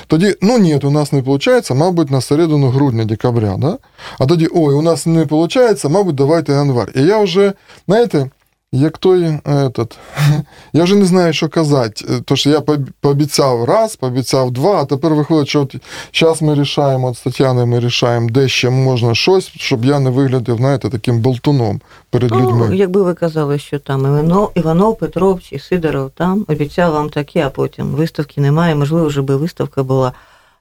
Тоді, 0.08 0.36
ну 0.42 0.58
ні, 0.58 0.80
у 0.84 0.90
нас 0.90 1.12
не 1.12 1.22
виходить, 1.22 1.72
мабуть, 1.72 2.12
на 2.12 2.22
середину 2.22 2.70
грудня-декабря. 2.70 3.58
Да? 3.58 3.78
А 4.20 4.26
тоді, 4.26 4.48
ой, 4.54 4.76
у 4.76 4.82
нас 4.82 5.06
не 5.06 5.24
виходить, 5.24 5.86
мабуть, 5.86 6.16
давайте 6.16 6.54
январь. 6.54 6.92
І 6.96 7.02
я 7.02 7.18
вже, 7.24 7.54
знаєте, 7.88 8.30
як 8.74 8.98
той, 8.98 9.40
этот, 9.46 9.98
я 10.74 10.84
вже 10.84 10.96
не 10.96 11.06
знаю, 11.06 11.34
що 11.34 11.50
казати. 11.50 12.06
Тож 12.26 12.46
я 12.46 12.62
пообіцяв 13.02 13.64
раз, 13.64 13.96
пообіцяв 13.96 14.52
два, 14.52 14.82
а 14.82 14.86
тепер 14.86 15.14
виходить, 15.14 15.48
що 15.48 15.62
от 15.62 15.76
зараз 16.14 16.42
ми 16.42 16.56
рішаємо, 16.56 17.08
от 17.08 17.18
з 17.18 17.22
Тетяною 17.22 17.68
ми 17.68 17.80
рішаємо, 17.80 18.30
де 18.30 18.48
ще 18.48 18.70
можна 18.70 19.16
щось, 19.16 19.52
щоб 19.56 19.86
я 19.86 20.00
не 20.00 20.10
виглядав, 20.10 20.58
знаєте, 20.58 20.90
таким 20.90 21.20
болтуном 21.20 21.82
перед 22.10 22.32
ну, 22.32 22.40
людьми. 22.40 22.78
Якби 22.78 23.04
ви 23.04 23.14
казали, 23.14 23.60
що 23.60 23.80
там 23.80 24.02
Іванов, 24.02 24.52
Іванов, 24.56 24.98
Петров 24.98 25.42
чи 25.42 25.60
Сидоров 25.60 26.12
там 26.16 26.46
обіцяв 26.48 26.94
вам 26.94 27.10
таке, 27.10 27.46
а 27.46 27.50
потім 27.50 27.88
виставки 27.88 28.42
немає, 28.42 28.76
можливо, 28.76 29.08
вже 29.08 29.22
би 29.22 29.36
виставка 29.36 29.84
була. 29.84 30.12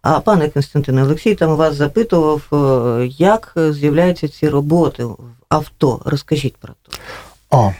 А 0.03 0.21
пане 0.21 0.49
Константине, 0.49 1.03
Олексій 1.03 1.35
там 1.35 1.57
вас 1.57 1.75
запитував, 1.75 2.43
е, 2.53 3.07
як 3.07 3.53
з'являються 3.57 4.29
ці 4.29 4.49
роботи 4.49 5.05
в 5.05 5.17
авто. 5.49 6.01
Розкажіть 6.05 6.57
про 6.57 6.73
це. 6.73 6.99
А, 7.51 7.71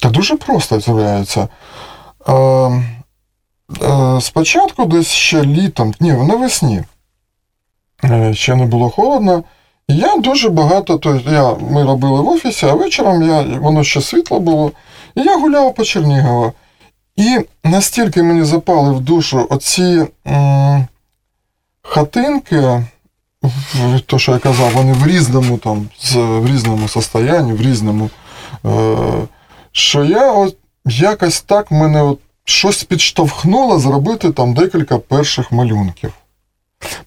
та 0.00 0.08
дуже 0.08 0.36
просто 0.36 0.80
з'являється. 0.80 1.48
Е, 2.28 2.34
е, 3.82 4.20
Спочатку 4.20 4.84
десь 4.84 5.06
ще 5.06 5.42
літом, 5.42 5.94
ні, 6.00 6.12
навесні. 6.12 6.82
Е, 8.04 8.34
ще 8.34 8.54
не 8.54 8.66
було 8.66 8.90
холодно. 8.90 9.44
Я 9.88 10.16
дуже 10.16 10.48
багато, 10.48 10.98
то 10.98 11.20
я, 11.30 11.54
ми 11.54 11.84
робили 11.84 12.20
в 12.20 12.28
офісі, 12.28 12.66
а 12.66 12.74
вечором 12.74 13.22
я, 13.22 13.42
воно 13.42 13.84
ще 13.84 14.00
світло 14.00 14.40
було, 14.40 14.72
і 15.14 15.22
я 15.22 15.38
гуляв 15.38 15.74
по 15.74 15.84
Чернігову. 15.84 16.52
І 17.16 17.38
настільки 17.64 18.22
мені 18.22 18.44
запали 18.44 18.92
в 18.92 19.00
душу 19.00 19.46
оці 19.50 20.06
м, 20.26 20.86
хатинки, 21.82 22.84
то, 24.06 24.18
що 24.18 24.32
я 24.32 24.38
казав, 24.38 24.70
вони 24.70 24.92
в 24.92 25.06
різному 25.06 25.58
там, 25.58 25.88
в 26.14 26.46
різному 26.46 26.88
состоянні, 26.88 27.52
в 27.52 27.62
різному. 27.62 28.10
Е, 28.66 28.70
що 29.72 30.04
я 30.04 30.32
от 30.32 30.56
якось 30.84 31.40
так 31.40 31.70
мене 31.70 32.02
от 32.02 32.18
щось 32.44 32.84
підштовхнуло 32.84 33.78
зробити 33.78 34.32
там 34.32 34.54
декілька 34.54 34.98
перших 34.98 35.52
малюнків. 35.52 36.12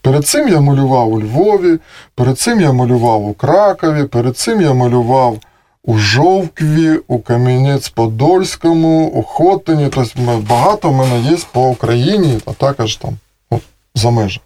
Перед 0.02 0.28
цим 0.28 0.49
я 0.49 0.62
малював 0.62 1.13
у 1.13 1.21
Львові, 1.21 1.80
перед 2.15 2.39
цим 2.39 2.62
я 2.62 2.71
малював 2.71 3.28
у 3.28 3.34
Кракові, 3.34 4.04
перед 4.04 4.38
цим 4.38 4.62
я 4.62 4.73
малював 4.73 5.39
у 5.84 5.97
Жовкві, 5.97 6.99
у 7.08 7.17
Кам'янець-Подольському, 7.17 9.08
у 9.08 9.23
Хотині. 9.23 9.89
Тобто 9.89 10.43
багато 10.49 10.89
в 10.89 10.93
мене 10.93 11.19
є 11.19 11.38
по 11.52 11.69
Україні, 11.69 12.39
а 12.45 12.54
також 12.54 12.95
там 12.95 13.17
от, 13.49 13.62
за 13.95 14.10
межі. 14.10 14.41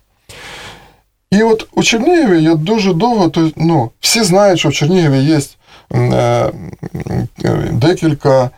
І 1.31 1.43
от 1.43 1.67
у 1.73 1.83
Чернігові 1.83 2.43
я 2.43 2.55
дуже 2.55 2.93
довго, 2.93 3.29
то, 3.29 3.51
ну, 3.55 3.91
всі 3.99 4.23
знають, 4.23 4.59
що 4.59 4.69
в 4.69 4.73
Чернігові 4.73 5.19
є 5.19 5.39
декілька 7.71 8.49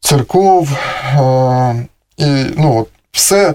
церков, 0.00 0.72
е, 0.72 1.86
і 2.16 2.26
ну, 2.56 2.86
все 3.12 3.54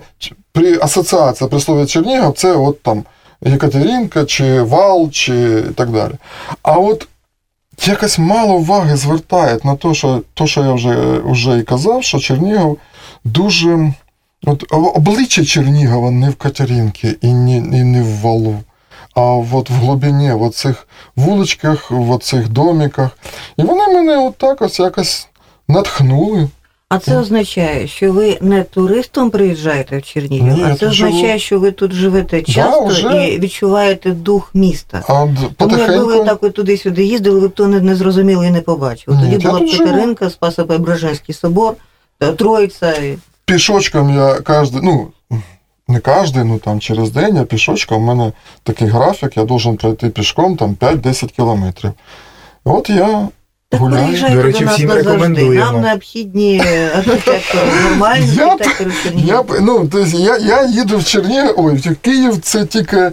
при 0.52 0.80
асоціація 0.80 1.48
при 1.48 1.60
слові 1.60 1.86
Чернігов, 1.86 2.34
це 2.34 2.54
от 2.54 2.84
там 2.84 3.04
Єкатеринка, 3.42 4.26
чи 4.26 4.62
Вал, 4.62 5.10
чи 5.12 5.62
так 5.76 5.90
далі. 5.90 6.14
А 6.62 6.72
от 6.72 7.08
якось 7.86 8.20
мало 8.20 8.54
уваги 8.54 8.96
звертають 8.96 9.66
на 9.66 9.76
те, 9.76 9.94
що 9.94 10.22
то, 10.34 10.48
що 10.48 10.64
я 10.64 10.74
вже 10.74 11.20
вже 11.26 11.60
і 11.60 11.64
казав, 11.64 12.04
що 12.04 12.20
Чернігов 12.20 12.78
дуже. 13.24 13.94
От 14.48 14.64
Обличчя 14.72 15.46
Чернігова 15.46 16.12
не 16.12 16.30
в 16.30 16.36
Катеринці 16.36 17.18
і 17.22 17.34
не, 17.34 17.58
і 17.58 17.84
не 17.84 18.02
в 18.02 18.20
валу 18.22 18.60
а 19.16 19.22
от 19.22 19.70
в 19.70 19.74
глибині, 19.74 20.32
в 20.32 20.42
оцих 20.42 20.88
вуличках, 21.16 21.92
в 21.92 22.12
оцих 22.12 22.50
доміках. 22.50 23.10
І 23.58 23.64
вони 23.64 23.88
мене 23.88 24.18
отак 24.18 24.62
ось 24.62 24.80
якось 24.80 25.28
натхнули. 25.68 26.48
А 26.90 27.00
це 27.00 27.18
означає, 27.18 27.88
що 27.88 28.12
ви 28.12 28.38
не 28.42 28.64
туристом 28.64 29.30
приїжджаєте 29.30 29.98
в 29.98 30.04
Чернігів, 30.04 30.66
а 30.66 30.76
це 30.76 30.88
означає, 30.88 31.28
живу. 31.28 31.40
що 31.40 31.60
ви 31.60 31.72
тут 31.72 31.92
живете 31.92 32.42
часто 32.42 32.80
да, 32.82 32.86
вже... 32.86 33.28
і 33.28 33.40
відчуваєте 33.40 34.12
дух 34.12 34.52
міста. 34.54 35.04
А, 35.08 35.28
Тому 35.58 35.78
якби 35.78 36.04
ви 36.04 36.26
так 36.26 36.44
от 36.44 36.54
туди-сюди 36.54 37.04
їздили, 37.04 37.40
ви 37.40 37.48
б 37.48 37.52
то 37.52 37.68
не, 37.68 37.82
не 37.82 37.96
зрозуміли 37.96 38.48
і 38.48 38.52
не 38.52 38.62
побачили. 38.62 39.18
Тоді 39.22 39.38
була 39.38 39.60
б 39.60 39.72
Катеринка, 39.72 40.26
Спасо-Преображенський 40.26 41.34
собор, 41.34 41.74
Троїця. 42.38 42.94
Пішочком 43.46 44.16
я 44.16 44.34
кожен, 44.34 44.80
ну, 44.84 45.08
не 45.88 46.00
кожен, 46.00 46.48
ну 46.48 46.60
там 46.60 46.80
через 46.80 47.12
день, 47.12 47.38
а 47.38 47.44
пішочком, 47.44 48.04
у 48.04 48.06
мене 48.06 48.32
такий 48.64 48.88
графік, 48.88 49.38
я 49.38 49.44
должен 49.44 49.78
пройти 49.78 50.10
пішком 50.10 50.58
там 50.58 50.76
5-10 50.76 51.36
кілометрів. 51.36 51.92
От 52.64 52.90
я 52.90 53.28
Так 53.70 53.82
Гуляю. 53.82 54.36
До 54.36 54.44
речі, 54.44 54.60
до 54.60 54.66
нас 54.66 54.76
всім 54.76 54.92
рекомендуємо. 54.92 55.72
Нам 55.72 55.82
необхідні 55.82 56.62
архітектори, 56.96 57.72
нормальні 57.84 58.36
Я 58.36 58.48
архітектори 58.48 58.92
в 58.92 59.20
Я, 59.20 59.44
ну, 59.62 59.90
я, 60.14 60.38
я 60.38 60.66
їду 60.66 60.98
в 60.98 61.06
Чернігів, 61.06 61.54
ой, 61.58 61.76
в 61.76 61.96
Київ 61.96 62.38
це 62.42 62.66
тільки 62.66 63.12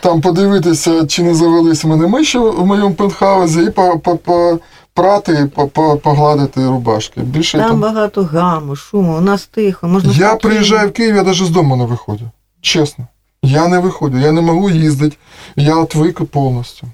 там 0.00 0.20
подивитися, 0.20 1.06
чи 1.06 1.22
не 1.22 1.34
завелись 1.34 1.84
в 1.84 1.88
мене 1.88 2.06
миші 2.06 2.38
в 2.38 2.66
моєму 2.66 2.94
пентхаузі, 2.94 3.62
і 3.62 3.70
по, 3.70 3.98
по, 3.98 4.16
по, 4.16 4.58
прати, 4.94 5.32
і 5.44 5.46
по, 5.46 5.66
по, 5.66 5.96
погладити 5.96 6.66
рубашки. 6.66 7.20
Більше 7.20 7.58
Там 7.58 7.68
там. 7.70 7.80
багато 7.80 8.22
гаму, 8.22 8.76
шуму, 8.76 9.16
у 9.16 9.20
нас 9.20 9.46
тихо. 9.46 9.88
Можна 9.88 10.10
Я 10.10 10.16
спокійно. 10.16 10.38
приїжджаю 10.38 10.88
в 10.88 10.92
Київ, 10.92 11.16
я 11.16 11.22
навіть 11.22 11.44
з 11.44 11.50
дому 11.50 11.76
не 11.76 11.84
виходжу. 11.84 12.24
Чесно. 12.60 13.06
Я 13.42 13.68
не 13.68 13.78
виходжу, 13.78 14.18
я 14.18 14.32
не 14.32 14.40
можу 14.40 14.70
їздити. 14.74 15.16
Я 15.56 15.76
отвик 15.76 16.24
повністю. 16.24 16.86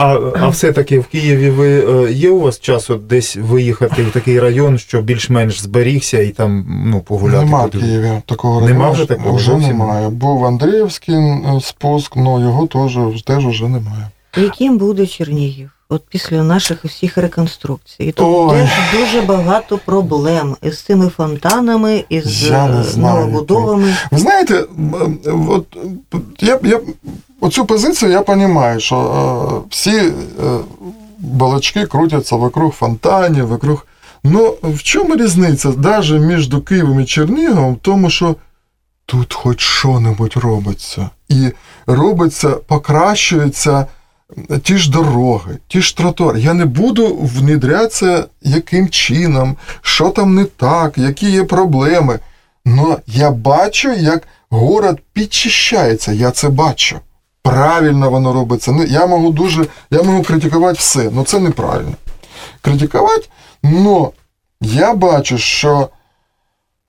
А, 0.00 0.18
а 0.40 0.48
все-таки 0.48 0.98
в 0.98 1.06
Києві 1.06 1.50
ви 1.50 1.68
е, 2.06 2.12
є 2.12 2.30
у 2.30 2.40
вас 2.40 2.60
часу 2.60 2.94
десь 2.96 3.36
виїхати 3.36 4.02
в 4.02 4.10
такий 4.12 4.40
район, 4.40 4.78
що 4.78 5.02
більш-менш 5.02 5.60
зберігся 5.62 6.22
і 6.22 6.28
там 6.28 6.66
ну, 6.86 7.00
погуляти? 7.00 7.44
Нема 7.44 7.66
в? 7.66 7.70
Києві 7.70 8.22
такого 8.26 8.60
Нема 8.60 8.70
району. 8.78 8.92
вже 8.92 9.06
такого 9.06 9.36
Вже 9.36 9.50
зовсім? 9.50 9.68
немає. 9.68 10.08
Був 10.08 10.44
Андріївський 10.44 11.14
е, 11.14 11.42
спуск, 11.62 12.12
але 12.16 12.42
його 12.42 12.66
теж, 12.66 13.22
теж 13.22 13.46
вже 13.46 13.64
немає. 13.68 14.08
Яким 14.36 14.78
буде 14.78 15.06
Чернігів? 15.06 15.70
От 15.90 16.02
після 16.08 16.42
наших 16.44 16.84
усіх 16.84 17.18
реконструкцій. 17.18 18.04
І 18.04 18.12
тут 18.12 18.26
Ой. 18.28 18.58
теж 18.58 19.00
дуже 19.00 19.20
багато 19.20 19.78
проблем 19.78 20.56
із 20.62 20.82
цими 20.82 21.08
фонтанами, 21.08 22.04
із 22.08 22.50
е, 22.50 22.84
новобудовами. 22.96 23.96
Ви 24.10 24.18
знаєте, 24.18 24.64
от, 25.48 25.76
я, 26.40 26.60
я, 26.62 26.80
оцю 27.40 27.66
позицію 27.66 28.10
я 28.10 28.22
розумію, 28.22 28.80
що 28.80 28.96
е, 28.96 29.68
всі 29.70 29.96
е, 29.98 30.12
балачки 31.18 31.86
крутяться 31.86 32.36
вокруг 32.36 32.72
фонтанів, 32.72 33.46
вокруг. 33.46 33.86
Ну, 34.24 34.54
в 34.62 34.82
чому 34.82 35.16
різниця 35.16 35.68
навіть 35.68 36.22
між 36.22 36.50
Києвом 36.66 37.00
і 37.00 37.04
Черніговом, 37.04 37.74
в 37.74 37.78
тому, 37.78 38.10
що 38.10 38.36
тут 39.06 39.34
хоч 39.34 39.60
що-небудь 39.60 40.36
робиться. 40.36 41.10
І 41.28 41.48
робиться, 41.86 42.48
покращується 42.48 43.86
ті 44.62 44.76
ж 44.76 44.90
дороги, 44.90 45.58
ті 45.68 45.80
ж 45.82 45.96
тротуари. 45.96 46.40
Я 46.40 46.54
не 46.54 46.64
буду 46.64 47.14
внедрятися, 47.16 48.24
яким 48.42 48.88
чином, 48.88 49.56
що 49.82 50.10
там 50.10 50.34
не 50.34 50.44
так, 50.44 50.98
які 50.98 51.30
є 51.30 51.44
проблеми. 51.44 52.18
Но 52.64 52.98
я 53.06 53.30
бачу, 53.30 53.92
як 53.92 54.22
город 54.50 55.00
підчищається. 55.12 56.12
Я 56.12 56.30
це 56.30 56.48
бачу. 56.48 57.00
Правильно 57.42 58.10
воно 58.10 58.32
робиться. 58.32 58.72
Ну, 58.72 58.84
Я 58.84 59.06
можу 59.06 59.30
дуже, 59.30 59.66
я 59.90 60.02
можу 60.02 60.22
критикувати 60.22 60.76
все, 60.78 61.10
але 61.14 61.24
це 61.24 61.40
неправильно. 61.40 61.92
Критикувати, 62.60 63.28
але 63.64 64.08
я 64.60 64.94
бачу, 64.94 65.38
що 65.38 65.88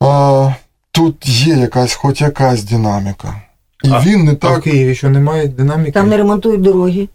е, 0.04 0.56
тут 0.91 1.28
є 1.28 1.56
якась, 1.56 1.93
хоч 1.93 2.21
якась 2.21 2.63
динаміка. 2.63 3.41
І 3.84 3.89
А- 3.91 3.99
він 3.99 4.23
не 4.23 4.36
А 4.41 4.49
в. 4.49 4.62
Києві 4.62 4.95
що 4.95 5.10
немає 5.10 5.47
динаміки? 5.47 5.91
Там 5.91 6.10
не 6.10 6.17
ремонтують 6.17 6.62
дороги. 6.62 7.08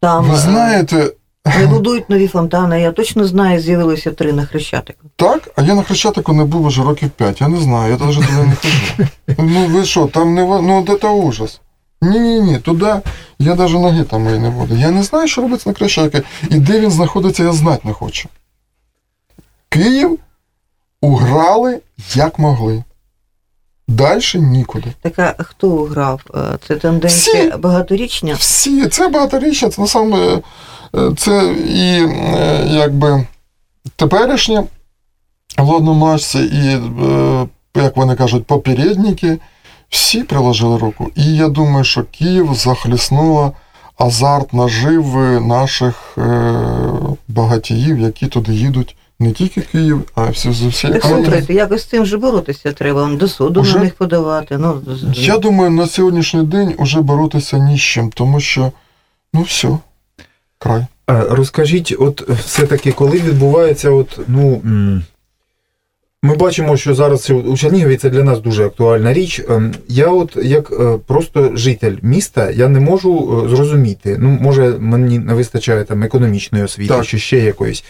Там 0.00 0.24
Ви 0.24 0.34
е, 0.34 0.38
знаєте, 0.38 1.12
не 1.58 1.66
будують 1.70 2.10
нові 2.10 2.28
фонтани. 2.28 2.80
Я 2.80 2.92
точно 2.92 3.26
знаю, 3.26 3.60
з'явилося 3.60 4.12
три 4.12 4.32
на 4.32 4.46
Хрещатику. 4.46 5.06
Так, 5.16 5.50
а 5.56 5.62
я 5.62 5.74
на 5.74 5.82
Хрещатику 5.82 6.32
не 6.32 6.44
був 6.44 6.64
уже 6.64 6.82
років 6.82 7.10
5, 7.10 7.40
я 7.40 7.48
не 7.48 7.60
знаю, 7.60 7.92
я 7.92 8.06
навіть 8.06 8.26
туди 8.26 8.42
не 8.42 8.56
хожу. 8.56 9.08
Ну 9.38 9.66
ви 9.66 9.84
що, 9.84 10.06
там 10.06 10.34
не 10.34 10.44
ну 10.44 10.98
це 11.00 11.08
ужас. 11.08 11.60
Ні, 12.02 12.18
ні, 12.18 12.40
ні, 12.40 12.58
туди 12.58 12.94
я 13.38 13.54
навіть 13.54 13.72
ноги 13.72 14.04
там 14.04 14.22
мої 14.22 14.38
не 14.38 14.50
буду. 14.50 14.74
Я 14.74 14.90
не 14.90 15.02
знаю, 15.02 15.28
що 15.28 15.42
робиться 15.42 15.70
на 15.70 15.74
Хрещатику. 15.74 16.26
І 16.50 16.58
де 16.58 16.80
він 16.80 16.90
знаходиться, 16.90 17.44
я 17.44 17.52
знати 17.52 17.80
не 17.84 17.92
хочу. 17.92 18.28
Київ 19.68 20.18
уграли 21.00 21.80
як 22.14 22.38
могли. 22.38 22.84
Далі 23.88 24.22
нікуди. 24.34 24.92
Так 25.02 25.18
а 25.18 25.34
хто 25.42 25.84
грав? 25.84 26.20
Е, 26.34 26.58
Це 26.68 26.76
тенденція 26.76 27.48
Всі. 27.48 27.56
багаторічня. 27.58 28.34
Всі, 28.34 28.86
це 28.86 29.08
багаторічня, 29.08 29.68
це 29.70 29.82
насамперед, 29.82 30.44
е, 30.96 31.10
це 31.16 31.54
і 31.68 32.06
е, 32.06 32.66
якби 32.70 33.26
теперішнє 33.96 34.64
владномашці, 35.58 36.38
і, 36.38 36.80
е, 37.04 37.46
як 37.76 37.96
вони 37.96 38.14
кажуть, 38.14 38.46
попередники, 38.46 39.38
всі 39.88 40.22
приложили 40.22 40.78
руку. 40.78 41.10
І 41.16 41.34
я 41.36 41.48
думаю, 41.48 41.84
що 41.84 42.04
Київ 42.04 42.54
захліснуло 42.54 43.52
азарт 43.98 44.52
наживи 44.52 45.40
наших 45.40 46.18
багатіїв, 47.28 47.98
які 47.98 48.26
туди 48.26 48.54
їдуть. 48.54 48.96
Не 49.18 49.32
тільки 49.32 49.60
Київ, 49.60 50.02
а 50.14 50.30
й 50.30 50.34
з 50.34 50.46
усієї 50.62 51.00
Так 51.00 51.10
слухайте, 51.10 51.54
якось 51.54 51.82
з 51.82 51.84
цим 51.84 52.06
же 52.06 52.18
боротися 52.18 52.72
треба, 52.72 53.10
до 53.14 53.28
суду 53.28 53.60
Уже- 53.60 53.78
на 53.78 53.84
них 53.84 53.94
подавати. 53.94 54.58
Ну, 54.58 54.82
Я 55.12 55.38
думаю, 55.38 55.70
на 55.70 55.86
сьогоднішній 55.86 56.42
день 56.44 56.74
уже 56.78 57.00
боротися 57.00 57.58
ні 57.58 57.76
з 57.76 57.80
чим, 57.80 58.10
тому 58.10 58.40
що 58.40 58.72
ну 59.34 59.42
все, 59.42 59.78
край. 60.58 60.86
Розкажіть, 61.08 61.94
от 61.98 62.20
все-таки, 62.30 62.92
коли 62.92 63.20
відбувається, 63.20 63.90
от, 63.90 64.20
ну. 64.28 64.62
Ми 66.26 66.36
бачимо, 66.36 66.76
що 66.76 66.94
зараз 66.94 67.30
у 67.30 67.56
Чернігові 67.56 67.96
це 67.96 68.10
для 68.10 68.22
нас 68.24 68.40
дуже 68.40 68.66
актуальна 68.66 69.12
річ. 69.12 69.42
Ем, 69.50 69.72
Я, 69.88 70.06
от 70.06 70.36
як 70.42 70.70
е, 70.70 70.98
просто 71.06 71.50
житель 71.54 71.96
міста, 72.02 72.50
я 72.50 72.68
не 72.68 72.80
можу 72.80 73.42
е, 73.44 73.48
зрозуміти. 73.48 74.16
Ну, 74.20 74.38
може, 74.40 74.74
мені 74.78 75.18
не 75.18 75.34
вистачає 75.34 75.84
там 75.84 76.02
економічної 76.02 76.64
освіти 76.64 76.94
Так. 76.94 77.06
чи 77.06 77.18
ще 77.18 77.38
якоїсь. 77.38 77.84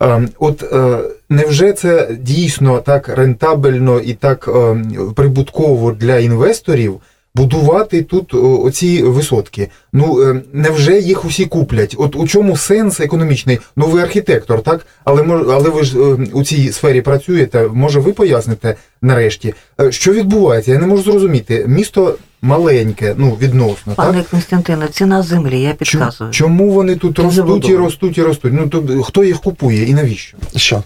Ем, 0.00 0.28
От 0.38 0.62
е, 0.62 0.98
невже 1.28 1.72
це 1.72 2.08
дійсно 2.20 2.78
так 2.78 3.08
рентабельно 3.08 4.00
і 4.00 4.14
так 4.14 4.48
е, 4.48 4.76
прибутково 5.14 5.92
для 5.92 6.18
інвесторів? 6.18 7.00
Будувати 7.34 8.02
тут 8.02 8.34
оці 8.34 9.02
висотки. 9.02 9.68
Ну 9.92 10.22
е, 10.22 10.42
невже 10.52 10.98
їх 11.00 11.24
усі 11.24 11.44
куплять? 11.44 11.94
От 11.98 12.16
у 12.16 12.26
чому 12.28 12.56
сенс 12.56 13.00
економічний? 13.00 13.58
Ну 13.76 13.86
ви 13.86 14.02
архітектор, 14.02 14.62
так? 14.62 14.86
Але 15.04 15.22
але 15.48 15.70
ви 15.70 15.84
ж 15.84 15.98
е, 15.98 16.00
у 16.32 16.44
цій 16.44 16.72
сфері 16.72 17.00
працюєте. 17.00 17.68
Може, 17.72 18.00
ви 18.00 18.12
поясните 18.12 18.76
нарешті, 19.02 19.54
Е, 19.80 19.92
що 19.92 20.12
відбувається? 20.12 20.72
Я 20.72 20.78
не 20.78 20.86
можу 20.86 21.02
зрозуміти. 21.02 21.64
Місто 21.68 22.14
маленьке, 22.42 23.14
ну 23.18 23.36
відносно, 23.40 23.92
Пане 23.94 24.18
так? 24.18 24.28
Константине, 24.28 24.88
ціна 24.88 25.22
землі, 25.22 25.60
я 25.60 25.74
підказую. 25.74 26.30
чому 26.30 26.70
вони 26.70 26.96
тут 26.96 27.12
Дуже 27.12 27.42
ростуть 27.42 27.68
і 27.68 27.76
ростуть 27.76 28.18
і 28.18 28.22
ростуть? 28.22 28.52
Ну 28.52 28.68
то 28.68 29.02
хто 29.02 29.24
їх 29.24 29.40
купує 29.40 29.84
і 29.84 29.94
навіщо? 29.94 30.36
Що? 30.56 30.82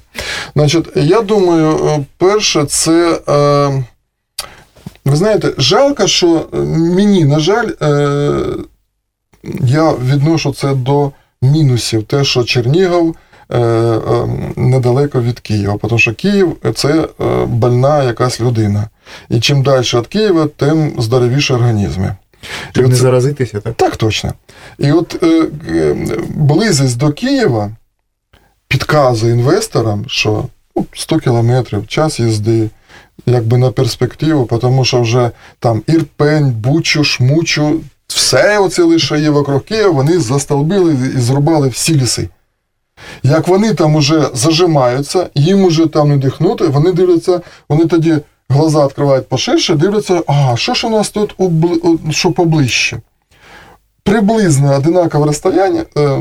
Значить, 0.56 0.84
я 0.96 1.20
думаю, 1.20 1.78
перше, 2.18 2.64
це. 2.64 3.20
Е, 3.28 3.84
ви 5.04 5.16
знаєте, 5.16 5.52
жалко, 5.58 6.06
що 6.06 6.46
е, 6.54 6.56
мені, 6.76 7.24
на 7.24 7.38
жаль, 7.38 7.68
е, 7.82 8.32
я 9.60 9.92
відношу 9.92 10.52
це 10.52 10.74
до 10.74 11.12
мінусів, 11.42 12.04
те, 12.04 12.24
що 12.24 12.44
Чернігов 12.44 13.16
е, 13.50 13.58
недалеко 14.56 15.22
від 15.22 15.40
Києва, 15.40 15.78
тому 15.82 15.98
що 15.98 16.14
Київ 16.14 16.56
це 16.74 17.08
больна 17.46 18.02
якась 18.02 18.40
людина. 18.40 18.88
І 19.28 19.40
чим 19.40 19.62
далі 19.62 19.84
від 19.94 20.06
Києва, 20.06 20.48
тим 20.56 20.94
здоровіші 20.98 21.52
організми. 21.52 22.16
Щоб 22.72 22.84
І 22.84 22.88
не 22.88 22.94
заразитися, 22.94 23.60
так? 23.60 23.74
так 23.74 23.96
точно. 23.96 24.32
І 24.78 24.92
от 24.92 25.22
е, 25.22 25.46
е, 25.68 25.96
до 26.94 27.12
Києва 27.12 27.70
підказує 28.68 29.32
інвесторам, 29.32 30.04
що 30.08 30.44
ну, 30.76 30.86
100 30.92 31.18
кілометрів, 31.18 31.86
час 31.86 32.20
їзди, 32.20 32.70
якби 33.26 33.58
на 33.58 33.70
перспективу, 33.70 34.58
тому 34.60 34.84
що 34.84 35.00
вже 35.00 35.30
там 35.58 35.82
Ірпень, 35.86 36.50
Бучу, 36.50 37.04
Шмучу, 37.04 37.80
все 38.06 38.58
оце 38.58 38.82
лише 38.82 39.20
є 39.20 39.30
вокруг 39.30 39.62
Києва, 39.64 39.90
вони 39.90 40.18
застолбили 40.20 40.96
і 41.16 41.20
зрубали 41.20 41.68
всі 41.68 41.94
ліси. 41.94 42.28
Як 43.22 43.48
вони 43.48 43.74
там 43.74 43.94
уже 43.94 44.28
зажимаються, 44.34 45.26
їм 45.34 45.64
уже 45.64 45.86
там 45.86 46.08
не 46.08 46.16
дихнути, 46.16 46.66
вони 46.66 46.92
дивляться, 46.92 47.40
вони 47.68 47.86
тоді 47.86 48.16
глаза 48.48 48.86
відкривають 48.86 49.28
поширше, 49.28 49.74
дивляться, 49.74 50.22
а 50.26 50.56
що 50.56 50.74
ж 50.74 50.86
у 50.86 50.90
нас 50.90 51.10
тут 51.10 51.34
убли- 51.38 52.10
що 52.12 52.32
поближче 52.32 53.00
приблизно 54.02 54.74
одинакове 54.76 55.26
розстояння 55.26 55.84
е, 55.96 56.18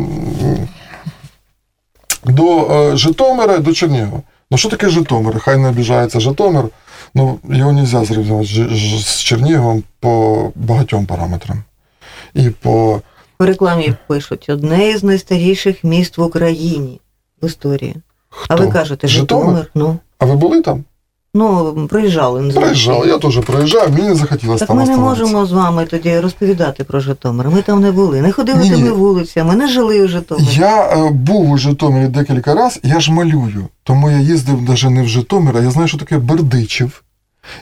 до 2.25 2.91
Житомира 2.97 3.57
до 3.57 3.73
Чернігова. 3.73 4.21
Ну 4.51 4.57
що 4.57 4.69
таке 4.69 4.89
Житомир? 4.89 5.39
Хай 5.39 5.57
не 5.57 5.69
обіжається 5.69 6.19
Житомир, 6.19 6.65
ну 7.15 7.39
його 7.49 7.71
не 7.71 7.81
можна 7.81 8.05
зрівнювати 8.05 8.45
з, 8.45 8.49
Чернігом 8.49 8.99
з 8.99 9.19
Черніговом 9.19 9.83
по 9.99 10.51
багатьом 10.55 11.05
параметрам. 11.05 11.63
І 12.33 12.49
по 12.49 13.01
В 13.39 13.45
рекламі 13.45 13.93
пишуть 14.07 14.45
одне 14.49 14.89
із 14.89 15.03
найстаріших 15.03 15.83
міст 15.83 16.17
в 16.17 16.21
Україні 16.21 17.01
в 17.41 17.45
історії. 17.45 17.95
хто? 18.29 18.53
А 18.53 18.57
ви 18.57 18.71
кажете, 18.71 19.07
Житомир? 19.07 19.45
Житомир, 19.45 19.71
ну. 19.75 19.97
А 20.19 20.25
ви 20.25 20.35
були 20.35 20.61
там? 20.61 20.83
Ну, 21.33 21.73
приїжджали. 21.89 22.41
не 22.41 22.53
Приїжджали, 22.53 23.07
я 23.07 23.17
теж 23.17 23.39
приїжджав, 23.39 23.91
мені 23.91 24.07
не 24.07 24.15
захотілося 24.15 24.59
Так 24.59 24.67
там 24.67 24.77
ми 24.77 24.85
не 24.85 24.97
можемо 24.97 25.45
з 25.45 25.51
вами 25.51 25.85
тоді 25.85 26.19
розповідати 26.19 26.83
про 26.83 26.99
Житомир. 26.99 27.49
Ми 27.49 27.61
там 27.61 27.81
не 27.81 27.91
були, 27.91 28.21
не 28.21 28.31
ходили 28.31 28.59
Ні-ні. 28.59 28.75
тими 28.75 28.91
вулицями, 28.91 29.55
не 29.55 29.67
жили 29.67 30.01
у 30.01 30.07
Житомирі. 30.07 30.47
Я 30.51 30.85
е, 30.85 31.11
був 31.11 31.49
у 31.49 31.57
Житомирі 31.57 32.07
декілька 32.07 32.53
разів, 32.53 32.81
я 32.85 32.99
ж 32.99 33.11
малюю. 33.11 33.67
Тому 33.83 34.11
я 34.11 34.17
їздив 34.17 34.61
навіть 34.61 34.89
не 34.89 35.03
в 35.03 35.07
Житомир, 35.07 35.57
а 35.57 35.61
я 35.61 35.71
знаю, 35.71 35.87
що 35.87 35.97
таке 35.97 36.17
Бердичів. 36.17 37.03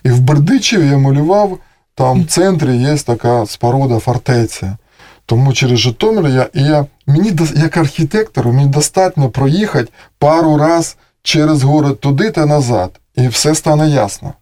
І 0.04 0.10
в 0.10 0.20
Бердичеві 0.20 0.88
я 0.88 0.98
малював, 0.98 1.58
там 1.96 2.24
в 2.24 2.28
центрі 2.28 2.78
є 2.78 2.98
така 2.98 3.46
споруда 3.46 4.00
фортеця. 4.00 4.78
Тому 5.26 5.54
через 5.54 5.80
Житомир 5.80 6.28
я, 6.28 6.50
і 6.54 6.64
я 6.64 6.86
мені 7.08 7.34
як 7.56 7.78
архітектору 7.78 8.54
мені 8.54 8.70
достатньо 8.70 9.30
проїхати 9.30 9.92
пару 10.20 10.58
раз 10.58 10.98
через 11.24 11.64
город 11.64 12.00
туди 12.00 12.32
та 12.32 12.46
назад, 12.46 13.00
і 13.24 13.28
все 13.28 13.56
стане 13.56 13.90
ясно. 13.90 14.34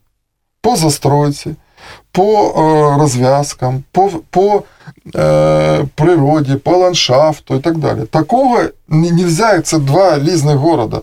По 0.61 0.75
застройці, 0.75 1.55
по 2.11 2.53
е, 2.57 2.99
розв'язкам, 2.99 3.83
по, 3.91 4.09
по 4.29 4.63
е, 5.15 5.85
природі, 5.95 6.55
по 6.55 6.77
ландшафту 6.77 7.55
і 7.55 7.59
так 7.59 7.77
далі. 7.77 8.01
Такого 8.05 8.59
не 8.87 9.11
можна, 9.11 9.61
це 9.61 9.79
два 9.79 10.19
різних 10.19 10.55
города. 10.55 11.01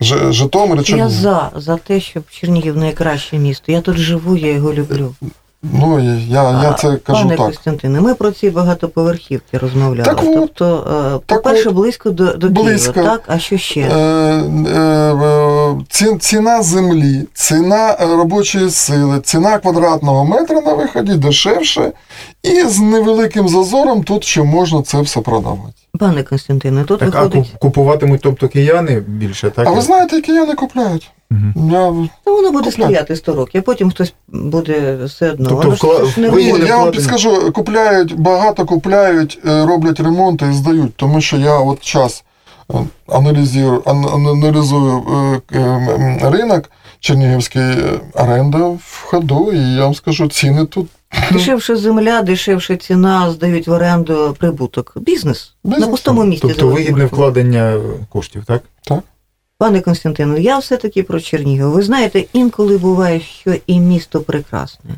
Ж, 0.00 0.32
Житомир 0.32 0.84
і 0.88 0.92
Я 0.92 1.08
за, 1.08 1.50
за 1.56 1.76
те, 1.76 2.00
щоб 2.00 2.30
Чернігів 2.30 2.76
найкраще 2.76 3.38
місто. 3.38 3.72
Я 3.72 3.80
тут 3.80 3.96
живу, 3.96 4.36
я 4.36 4.52
його 4.52 4.72
люблю. 4.72 5.14
Ну, 5.62 6.00
я, 6.28 6.42
я 6.62 6.72
це 6.72 6.96
кажу 6.96 7.22
Пане 7.22 7.36
так. 7.36 7.46
Костянтине, 7.46 8.00
ми 8.00 8.14
про 8.14 8.30
ці 8.30 8.50
багатоповерхівки 8.50 9.58
розмовляли. 9.58 10.04
Так 10.04 10.22
от. 10.22 10.34
тобто, 10.34 10.86
е, 11.16 11.20
Так 11.26 11.42
по-перше, 11.42 11.70
близько 11.70 12.10
до, 12.10 12.32
до 12.34 12.48
Близько. 12.48 12.92
Києва, 12.92 13.10
так? 13.10 13.22
А 13.26 13.38
що 13.38 13.58
ще? 13.58 13.80
Е, 13.80 13.94
е, 14.68 15.76
ці- 15.88 16.16
ціна 16.18 16.62
землі, 16.62 17.26
ціна 17.34 17.96
е, 18.00 18.06
робочої 18.06 18.70
сили, 18.70 19.20
ціна 19.20 19.58
квадратного 19.58 20.24
метра 20.24 20.60
на 20.60 20.74
виході 20.74 21.14
дешевше, 21.14 21.92
і 22.42 22.62
з 22.62 22.78
невеликим 22.78 23.48
зазором 23.48 24.02
тут 24.02 24.24
ще 24.24 24.42
можна 24.42 24.82
це 24.82 25.00
все 25.00 25.20
продавати. 25.20 25.72
Пане 25.98 26.22
Константине, 26.22 26.84
тут 26.84 27.00
Так, 27.00 27.14
виходить. 27.14 27.38
куп- 27.44 27.58
купуватимуть, 27.58 28.20
тобто 28.22 28.48
кияни 28.48 29.00
більше, 29.00 29.50
так? 29.50 29.66
А 29.66 29.70
ви 29.70 29.80
знаєте, 29.80 30.16
які 30.16 30.32
я 30.32 30.46
не 30.46 30.54
купляють? 30.54 31.10
Мгм. 31.30 31.70
Я, 31.72 31.80
воно 32.32 32.50
буде 32.52 32.70
Купляти. 32.70 32.70
стояти 32.72 33.16
100 33.16 33.34
років, 33.34 33.60
а 33.60 33.66
потім 33.66 33.90
хтось 33.90 34.14
буде 34.28 34.98
все 35.04 35.30
одно. 35.30 35.48
Тобто 35.48 35.70
вкла- 35.70 36.06
ж 36.06 36.20
не 36.20 36.28
ви- 36.30 36.42
я 36.42 36.76
вам 36.76 36.90
підскажу, 36.90 37.52
купляють, 37.52 38.20
багато 38.20 38.66
купляють, 38.66 39.38
е, 39.46 39.66
роблять 39.66 40.00
ремонти 40.00 40.46
і 40.50 40.52
здають, 40.52 40.96
тому 40.96 41.20
що 41.20 41.36
я 41.36 41.58
от 41.58 41.80
час 41.80 42.24
е, 42.70 42.74
аналізую, 43.08 43.82
аналізую 43.86 45.02
е, 45.54 46.30
ринок 46.30 46.70
Чернігівський 47.00 47.62
оренда 48.14 48.58
в 48.58 49.02
ходу, 49.04 49.52
і 49.52 49.74
я 49.74 49.84
вам 49.84 49.94
скажу, 49.94 50.28
ціни 50.28 50.64
тут 50.64 50.86
Дешевше 51.32 51.76
земля, 51.76 52.22
дешевше 52.22 52.76
ціна, 52.76 53.30
здають 53.30 53.68
в 53.68 53.70
оренду 53.72 54.36
прибуток. 54.38 54.92
Бізнес. 54.96 55.54
Бізнес, 55.64 55.80
На 55.80 55.88
пустому 55.90 56.24
місці. 56.24 56.46
Тобто 56.48 56.66
вигідне 56.68 57.04
вкладення 57.04 57.76
коштів, 58.08 58.44
так? 58.46 58.62
так? 58.84 58.98
Пане 59.60 59.80
Константину, 59.80 60.38
я 60.38 60.58
все-таки 60.58 61.02
про 61.02 61.20
Чернігів. 61.20 61.70
Ви 61.70 61.82
знаєте, 61.82 62.24
інколи 62.32 62.78
буває, 62.78 63.20
що 63.20 63.54
і 63.66 63.80
місто 63.80 64.20
прекрасне. 64.20 64.90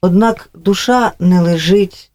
Однак 0.00 0.50
душа 0.54 1.12
не 1.18 1.40
лежить, 1.40 2.10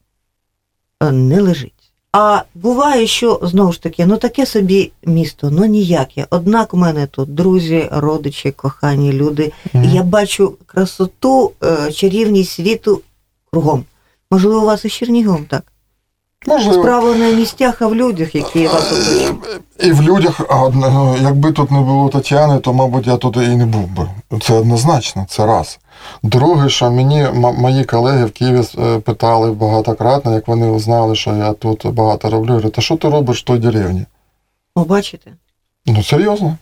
е, 1.02 1.12
не 1.12 1.42
лежить. 1.42 1.94
А 2.12 2.42
буває, 2.56 3.08
що 3.08 3.40
знову 3.44 3.72
ж 3.72 3.82
таки, 3.82 4.06
ну 4.06 4.18
таке 4.18 4.46
собі 4.46 4.92
місто, 5.06 5.50
ну 5.52 5.66
ніяке. 5.66 6.28
Однак 6.30 6.74
у 6.74 6.78
мене 6.78 7.08
тут 7.08 7.36
друзі, 7.36 7.90
родичі, 7.92 8.52
кохані 8.52 9.14
люди. 9.14 9.52
І 9.74 9.92
я 9.94 10.04
бачу 10.04 10.58
красоту, 10.66 11.52
е, 11.64 11.92
чарівність 11.92 12.52
світу 12.52 13.02
кругом. 13.52 13.86
Можливо, 14.32 14.62
у 14.62 14.66
вас 14.66 14.86
і 14.86 14.90
з 14.90 14.94
Черніговом 14.94 15.46
так. 15.46 15.73
Можливо. 16.48 16.84
Справа 16.84 17.16
не 17.16 17.32
в 17.32 17.36
місцях, 17.36 17.82
а 17.82 17.88
в 17.88 17.96
людях, 17.96 18.36
які 18.36 18.68
вас 18.68 18.92
оточують. 18.92 19.36
І 19.80 19.92
в 19.92 20.02
людях, 20.02 20.42
а 20.50 20.70
ну, 20.70 21.18
якби 21.22 21.52
тут 21.52 21.72
не 21.72 21.80
було 21.80 22.10
Тетяни, 22.10 22.60
то, 22.60 22.74
мабуть, 22.74 23.08
я 23.08 23.18
тут 23.18 23.38
і 23.38 23.40
не 23.40 23.66
був 23.66 23.88
би. 23.88 24.10
Це 24.42 24.54
однозначно, 24.54 25.26
це 25.30 25.46
раз. 25.46 25.80
Друге, 26.24 26.70
що 26.70 26.92
мені 26.92 27.28
мої 27.34 27.84
колеги 27.84 28.26
в 28.26 28.32
Києві 28.32 28.64
е, 28.78 29.00
питали 29.00 29.52
багатократно, 29.52 30.34
як 30.34 30.48
вони 30.48 30.68
узнали, 30.68 31.16
що 31.16 31.36
я 31.36 31.54
тут 31.54 31.88
багато 31.88 32.30
роблю. 32.30 32.50
Говорять, 32.50 32.78
а 32.78 32.82
що 32.82 32.96
ти 32.96 33.10
робиш 33.10 33.42
в 33.42 33.44
той 33.46 33.60
деревні? 33.60 34.06
О, 34.76 34.84
бачите? 34.84 35.32
Ну, 35.86 36.04
серйозно. 36.04 36.58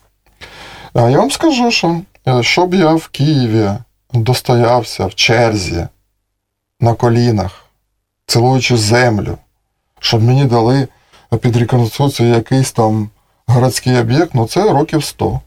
А 0.94 1.10
я 1.10 1.18
вам 1.18 1.32
скажу, 1.32 1.72
що 1.72 2.02
е, 2.28 2.44
щоб 2.44 2.74
я 2.74 2.94
в 2.94 3.08
Києві 3.08 3.70
достоявся 4.14 5.06
в 5.06 5.16
черзі 5.16 5.88
на 6.80 6.94
колінах, 6.94 7.66
цілуючи 8.28 8.78
землю, 8.78 9.38
щоб 10.02 10.24
мені 10.24 10.46
дали 10.46 10.88
під 11.42 11.56
реконструкцію 11.56 12.30
якийсь 12.30 12.72
там 12.72 13.10
городський 13.48 13.98
об'єкт, 13.98 14.32
ну 14.34 14.48
це 14.48 14.74
років 14.74 15.04
100. 15.04 15.42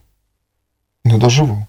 Не 1.04 1.18
доживу. 1.18 1.66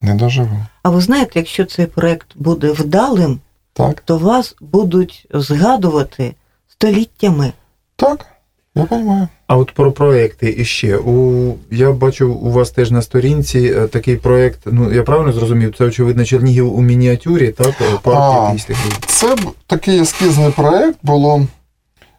Не 0.00 0.14
доживу. 0.14 0.66
А 0.82 0.90
ви 0.90 1.00
знаєте, 1.00 1.32
якщо 1.34 1.64
цей 1.64 1.86
проект 1.86 2.26
буде 2.36 2.72
вдалим, 2.72 3.40
Так? 3.72 4.00
то 4.00 4.18
вас 4.18 4.56
будуть 4.60 5.26
згадувати 5.34 6.34
століттями. 6.68 7.52
Так, 7.96 8.26
я 8.74 8.86
розумію. 8.90 9.28
А 9.48 9.56
от 9.56 9.72
про 9.72 9.92
проекти 9.92 10.54
іще. 10.58 10.96
У, 10.96 11.54
я 11.70 11.92
бачу 11.92 12.32
у 12.32 12.50
вас 12.50 12.70
теж 12.70 12.90
на 12.90 13.02
сторінці 13.02 13.74
е, 13.76 13.86
такий 13.86 14.16
проект, 14.16 14.60
ну 14.66 14.92
я 14.92 15.02
правильно 15.02 15.32
зрозумів, 15.32 15.74
це 15.78 15.84
очевидно 15.84 16.24
Чернігів 16.24 16.76
у 16.76 16.82
мініатюрі, 16.82 17.48
так? 17.52 17.74
Е, 17.80 17.98
Парк 18.02 18.18
А. 18.18 18.44
якийсь 18.44 18.64
такий. 18.64 18.92
Це 19.06 19.36
такий 19.66 20.00
ескізний 20.00 20.50
проєкт 20.50 20.98
було, 21.02 21.46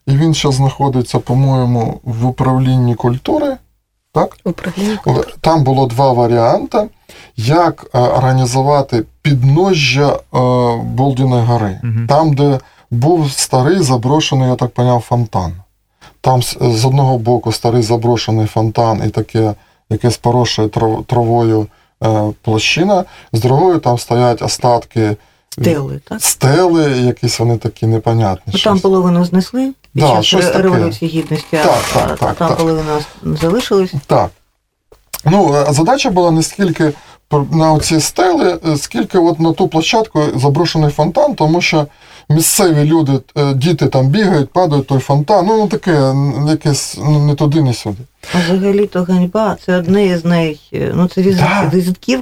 і 0.07 0.17
він 0.17 0.33
зараз 0.33 0.55
знаходиться, 0.55 1.19
по-моєму, 1.19 1.99
в 2.03 2.25
управлінні 2.25 2.95
культури. 2.95 3.57
Так? 4.13 4.37
Управління 4.43 4.99
Там 5.41 5.63
було 5.63 5.87
два 5.87 6.13
варіанти, 6.13 6.89
як 7.37 7.85
е, 7.93 7.99
організувати 7.99 9.03
підножжя 9.21 10.09
е, 10.09 10.19
Болдіної 10.83 11.45
гори. 11.45 11.79
Мгм. 11.83 12.07
Там, 12.07 12.33
де 12.33 12.59
був 12.91 13.31
старий 13.31 13.79
заброшений, 13.79 14.49
я 14.49 14.55
так 14.55 14.69
поняв, 14.69 15.01
фонтан. 15.01 15.53
Там 16.21 16.43
з, 16.43 16.85
одного 16.85 17.17
боку 17.17 17.51
старий 17.51 17.81
заброшений 17.83 18.45
фонтан 18.45 19.01
і 19.07 19.09
таке 19.09 19.53
якесь 19.89 20.17
поросше 20.17 20.63
трав- 20.67 21.03
травою 21.05 21.67
е, 22.03 22.23
площина, 22.41 23.05
з 23.33 23.39
другої 23.41 23.79
там 23.79 23.97
стоять 23.97 24.41
остатки 24.41 25.15
Стели, 25.49 25.99
так? 26.09 26.21
стели, 26.23 26.91
якісь 26.91 27.39
вони 27.39 27.57
такі 27.57 27.87
непонятні. 27.87 28.53
Ну, 28.55 28.59
там 28.59 28.79
половину 28.79 29.25
знесли 29.25 29.61
під 29.93 30.03
Да, 30.03 30.07
час 30.15 30.25
щось. 30.25 30.55
Революції 30.55 31.11
Гідності, 31.11 31.55
а- 31.57 31.63
Так, 31.63 31.81
так, 31.93 32.11
а 32.11 32.15
так, 32.15 32.35
там 32.37 32.47
так. 32.47 32.57
половина 32.57 32.99
залишилась. 33.23 33.93
Так. 34.07 34.29
Ну, 35.25 35.55
е, 35.55 35.73
задача 35.73 36.09
була 36.09 36.31
не 36.31 36.43
скільки 36.43 36.91
на 37.51 37.73
оці 37.73 37.99
стели, 37.99 38.59
е, 38.67 38.77
скільки 38.77 39.17
от 39.17 39.39
на 39.39 39.53
ту 39.53 39.67
площадку 39.67 40.23
заброшений 40.35 40.89
фонтан, 40.89 41.35
тому 41.35 41.61
що 41.61 41.87
місцеві 42.29 42.83
люди, 42.83 43.19
е, 43.37 43.53
діти 43.53 43.87
там 43.87 44.07
бігають, 44.07 44.49
падають 44.49 44.87
той 44.87 44.99
фонтан. 44.99 45.45
Ну, 45.45 45.67
таке, 45.67 46.13
якесь 46.47 46.97
ну, 47.01 47.25
не 47.25 47.35
туди, 47.35 47.61
не 47.61 47.73
сюди. 47.73 47.97
А 48.33 48.37
взагалі-то 48.39 49.03
ганьба 49.03 49.57
це 49.65 49.77
одне 49.77 50.05
із 50.05 50.25
най... 50.25 50.59
Ну, 50.93 51.07
це 51.07 51.21
візит... 51.21 51.45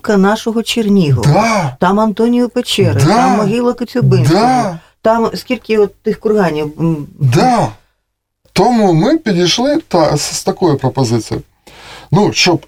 Да. 0.08 0.18
нашого 0.18 0.64
Чернігова. 0.64 1.32
Да, 1.34 1.78
Там 1.80 2.00
Антоніо 2.00 2.50
Печери, 2.50 3.02
Да. 3.06 3.06
там 3.06 3.38
могила 3.38 3.74
Коцюбинського, 3.74 4.40
да, 4.42 4.80
там 5.02 5.30
скільки 5.36 5.78
от 5.78 5.96
тих 5.96 6.20
курганів. 6.20 6.72
да. 7.20 7.68
Тому 8.54 8.94
ми 8.94 9.18
підійшли 9.18 9.82
та, 9.88 10.18
з, 10.18 10.22
з 10.22 10.44
такою 10.44 10.78
пропозицією. 10.78 11.44
Ну, 12.12 12.34
щоб 12.34 12.66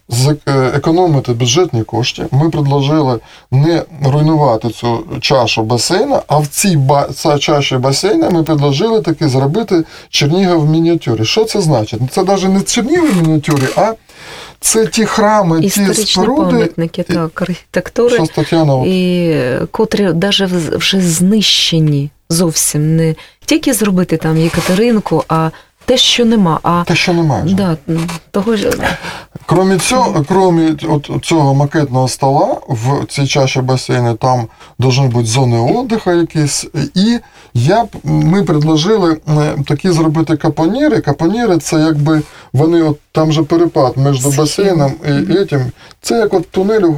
е, 0.47 0.51
економити 0.75 1.33
бюджетні 1.33 1.83
кошти, 1.83 2.25
ми 2.31 2.49
предложили 2.49 3.19
не 3.51 3.83
руйнувати 4.05 4.69
цю 4.69 5.05
чашу 5.21 5.63
басейна, 5.63 6.21
а 6.27 6.37
в 6.37 6.47
цій 6.47 6.77
ба- 6.77 7.09
чаші 7.39 7.77
басейна 7.77 8.29
ми 8.29 8.43
предложили 8.43 9.01
таки 9.01 9.29
зробити 9.29 9.83
Чернігів 10.09 10.59
в 10.59 10.69
мініатюрі. 10.69 11.25
Що 11.25 11.45
це 11.45 11.61
значить? 11.61 12.01
Це 12.11 12.23
навіть 12.23 12.49
не 12.49 12.61
Чернігів 12.61 13.13
в 13.19 13.21
мініатюрі, 13.21 13.67
а 13.75 13.93
це 14.59 14.85
ті 14.85 15.05
храми, 15.05 15.59
ті 15.59 15.65
історичні 15.67 16.05
споруди. 16.05 16.51
пам'ятники 16.51 17.03
так, 17.03 17.41
архітектури, 17.41 18.15
Що 18.15 18.25
Тетяна, 18.25 18.83
і 18.85 19.35
котрі 19.71 20.03
навіть 20.03 20.51
вже 20.75 21.01
знищені 21.01 22.09
зовсім 22.29 22.95
не 22.95 23.15
тільки 23.45 23.73
зробити 23.73 24.17
там 24.17 24.37
Єкатеринку, 24.37 25.23
а 25.27 25.49
те, 25.89 25.97
що 25.97 26.25
нема. 26.25 26.59
А 26.63 26.83
те, 26.83 26.95
що 26.95 27.13
немає. 27.13 27.53
да, 27.53 27.77
того 28.31 28.55
ж 28.55 28.71
Кромі 29.45 29.77
цього, 29.77 30.25
кроме 30.27 30.75
от 30.89 31.11
цього 31.21 31.53
макетного 31.53 32.07
стола, 32.07 32.57
в 32.67 33.05
цій 33.05 33.27
чаші 33.27 33.61
басейну 33.61 34.15
там 34.15 34.47
повинні 34.79 35.07
бути 35.07 35.25
зони 35.25 35.57
отдиха 35.57 36.13
якісь. 36.13 36.67
І 36.95 37.19
я, 37.53 37.85
ми 38.03 38.43
предложили 38.43 39.17
такі 39.67 39.91
зробити 39.91 40.37
капоніри. 40.37 41.01
Капоніри 41.01 41.57
це 41.57 41.79
якби 41.79 42.21
вони 42.53 42.81
от 42.81 42.97
там 43.11 43.31
же 43.31 43.43
перепад 43.43 43.97
між 43.97 44.25
басейном 44.25 44.93
і 45.05 45.09
этим. 45.09 45.65
Це 46.01 46.19
як 46.19 46.33
от 46.33 46.49
тунель, 46.51 46.91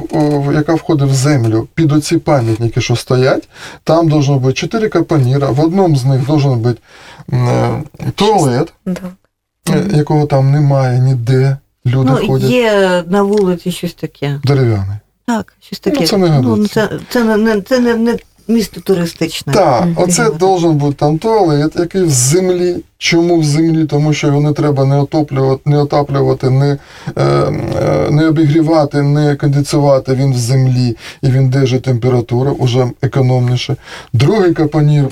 яка 0.54 0.74
входить 0.74 1.10
в 1.10 1.14
землю, 1.14 1.68
під 1.74 1.92
оці 1.92 2.18
пам'ятники, 2.18 2.80
що 2.80 2.96
стоять. 2.96 3.48
Там 3.84 4.08
должно 4.08 4.38
бути 4.38 4.54
чотири 4.54 4.88
капаніра, 4.88 5.50
в 5.50 5.60
одному 5.60 5.96
з 5.96 6.04
них 6.04 6.26
должен 6.26 6.60
бути 6.60 6.80
е, 7.32 7.82
туалет, 8.14 8.72
е, 9.68 9.84
якого 9.94 10.26
там 10.26 10.50
немає 10.50 11.00
ніде. 11.00 11.56
Люди 11.86 12.10
ну, 12.20 12.26
ходять. 12.26 12.50
Є 12.50 13.04
на 13.06 13.22
вулиці 13.22 13.72
щось 13.72 13.94
таке. 13.94 14.40
Дерев'яний. 14.44 14.96
Так, 15.26 15.54
щось 15.60 15.80
таке. 15.80 16.00
Ну, 16.00 16.06
це 16.06 16.16
не 16.16 16.40
ну, 16.40 16.66
це, 16.66 16.90
це, 17.08 17.36
не, 17.36 17.60
це 17.60 17.80
не, 17.80 17.94
не 17.94 18.18
місто 18.48 18.80
туристичне. 18.80 19.52
Так, 19.52 19.84
оце 19.96 20.30
должен 20.30 20.76
бути 20.76 20.96
там 20.98 21.18
туалет, 21.18 21.72
який 21.76 22.02
в 22.02 22.10
землі. 22.10 22.76
Чому 22.98 23.40
в 23.40 23.44
землі? 23.44 23.84
Тому 23.86 24.12
що 24.12 24.26
його 24.26 24.40
не 24.40 24.52
треба 24.52 24.84
не 24.84 25.00
отоплювати, 25.00 25.62
не 25.64 25.78
отаплювати, 25.78 26.50
не 26.50 26.78
е, 27.16 27.22
е, 27.22 28.10
не 28.10 28.28
обігрівати, 28.28 29.02
не 29.02 29.36
кондиціювати. 29.36 30.14
Він 30.14 30.32
в 30.32 30.36
землі 30.36 30.96
і 31.22 31.28
він 31.28 31.50
держить 31.50 31.82
температуру, 31.82 32.50
уже 32.50 32.90
економніше. 33.02 33.76
Другий 34.12 34.54
капанір, 34.54 35.08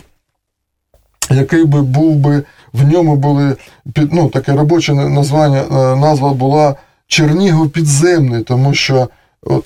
який 1.30 1.64
би 1.64 1.82
був 1.82 2.16
би, 2.16 2.42
в 2.72 2.92
ньому 2.92 3.16
були 3.16 3.56
під, 3.94 4.12
ну, 4.12 4.28
таке 4.28 4.52
робоче 4.52 4.94
названня, 4.94 5.60
е, 5.60 5.96
назва 5.96 6.32
була 6.32 6.74
Чернігов 7.06 7.70
підземний, 7.70 8.42
тому 8.42 8.74
що 8.74 9.08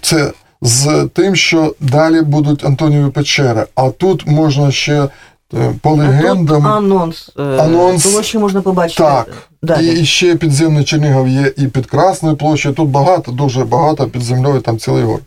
це 0.02 0.32
з 0.64 1.08
тим, 1.12 1.36
що 1.36 1.74
далі 1.80 2.22
будуть 2.22 2.64
Антонієві 2.64 3.10
печери. 3.10 3.66
А 3.74 3.90
тут 3.90 4.26
можна 4.26 4.70
ще 4.70 5.08
е, 5.54 5.74
по 5.82 5.90
легендам. 5.90 6.66
Анонс. 6.66 7.30
Е, 7.38 7.42
анонс. 7.42 8.02
Того, 8.02 8.22
що 8.22 8.40
можна 8.40 8.60
побачити. 8.60 9.02
Так. 9.02 9.28
Далі. 9.62 10.00
І 10.00 10.04
ще 10.04 10.36
підземний 10.36 10.84
Чернігов 10.84 11.28
є 11.28 11.52
і 11.56 11.66
під 11.66 11.86
Красною 11.86 12.36
площею. 12.36 12.74
Тут 12.74 12.88
багато, 12.88 13.32
дуже 13.32 13.64
багато 13.64 14.06
під 14.06 14.22
землею, 14.22 14.60
там 14.60 14.78
цілий 14.78 15.04
город. 15.04 15.22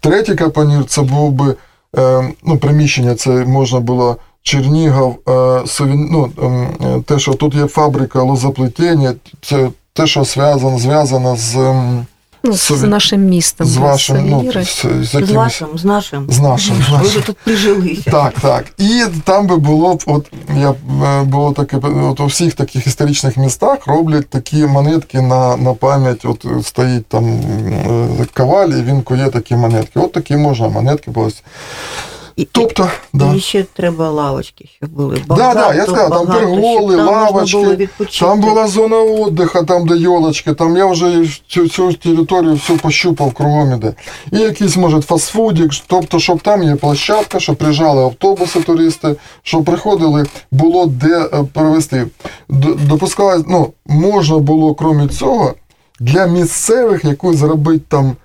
Третій 0.00 0.34
капанір 0.34 0.84
це 0.84 1.02
був 1.02 1.32
би 1.32 1.54
е, 1.98 2.30
ну, 2.44 2.58
приміщення, 2.58 3.14
це 3.14 3.30
можна 3.30 3.80
було. 3.80 4.16
Чернігов, 4.42 5.18
ну, 5.80 6.30
ем, 6.42 7.02
те, 7.02 7.18
що 7.18 7.34
тут 7.34 7.54
є 7.54 7.66
фабрика 7.66 8.22
лозоплетіння, 8.22 9.14
це 9.42 9.68
те, 9.92 10.06
що 10.06 10.24
зв'язано 10.24 10.78
зв'язано 10.78 11.36
з 11.36 11.74
Ну, 12.46 12.76
з 12.76 12.82
нашим 12.82 13.24
містом. 13.24 13.66
З 13.66 13.76
вашим, 13.76 14.28
ну, 14.30 14.52
з, 14.52 14.86
з, 15.02 15.26
з 15.26 15.30
вашим, 15.30 15.68
з 15.74 15.84
нашим. 15.84 16.26
З 16.30 16.40
нашим. 16.40 16.76
Ви 16.90 17.08
вже 17.08 17.20
тут 17.20 17.36
прижилися. 17.44 18.10
Так, 18.10 18.34
так. 18.40 18.64
І 18.78 19.02
там 19.24 19.46
би 19.46 19.56
було, 19.56 19.98
от 20.06 20.32
я 20.56 20.70
е, 20.70 21.22
було 21.22 21.52
таке, 21.52 21.76
от 21.76 22.20
у 22.20 22.26
всіх 22.26 22.54
таких 22.54 22.86
історичних 22.86 23.36
містах 23.36 23.86
роблять 23.86 24.28
такі 24.28 24.66
монетки 24.66 25.20
на 25.20 25.56
на 25.56 25.74
пам'ять. 25.74 26.24
От 26.24 26.46
стоїть 26.66 27.06
там 27.06 27.40
каваль, 28.34 28.68
і 28.68 28.82
він 28.82 29.02
кує 29.02 29.28
такі 29.28 29.56
монетки. 29.56 30.00
От 30.00 30.12
такі 30.12 30.36
можна 30.36 30.68
монетки 30.68 31.10
були. 31.10 31.32
І, 32.36 32.48
тобто, 32.52 32.88
і, 33.14 33.18
да. 33.18 33.34
і 33.34 33.40
ще 33.40 33.62
треба 33.62 34.10
лавочки, 34.10 34.68
щоб 34.76 34.90
були. 34.90 35.22
Багато, 35.26 35.60
да, 35.60 35.68
да, 35.68 35.74
я 35.74 35.82
сказав, 35.82 36.10
там 36.10 36.26
перголи, 36.26 36.96
лавочки, 36.96 37.88
там 38.20 38.40
була 38.40 38.66
зона 38.66 39.02
віддиху, 39.02 39.64
там 39.64 39.86
де 39.86 39.96
йолочки, 39.96 40.54
там 40.54 40.76
я 40.76 40.86
вже 40.86 41.24
цю 41.48 41.68
цю 41.68 41.92
територію 41.92 42.52
всю 42.52 42.78
пощупав 42.78 43.32
кругом 43.32 43.72
іде. 43.72 43.94
І 44.32 44.38
якийсь, 44.38 44.76
може, 44.76 45.00
фастфудик, 45.00 45.70
тобто, 45.86 46.18
щоб 46.18 46.40
там 46.40 46.62
є 46.62 46.76
площадка, 46.76 47.40
щоб 47.40 47.56
приїжджали 47.56 48.02
автобуси, 48.02 48.60
туристи, 48.60 49.16
щоб 49.42 49.64
приходили, 49.64 50.26
було 50.50 50.86
де 50.86 51.18
е, 51.18 51.44
перевести. 51.52 52.06
Допускали, 52.88 53.44
ну, 53.48 53.72
можна 53.86 54.38
було, 54.38 54.74
крім 54.74 55.08
цього, 55.08 55.54
для 56.00 56.26
місцевих 56.26 57.04
якусь 57.04 57.36
зробити 57.36 57.84
там 57.88 58.16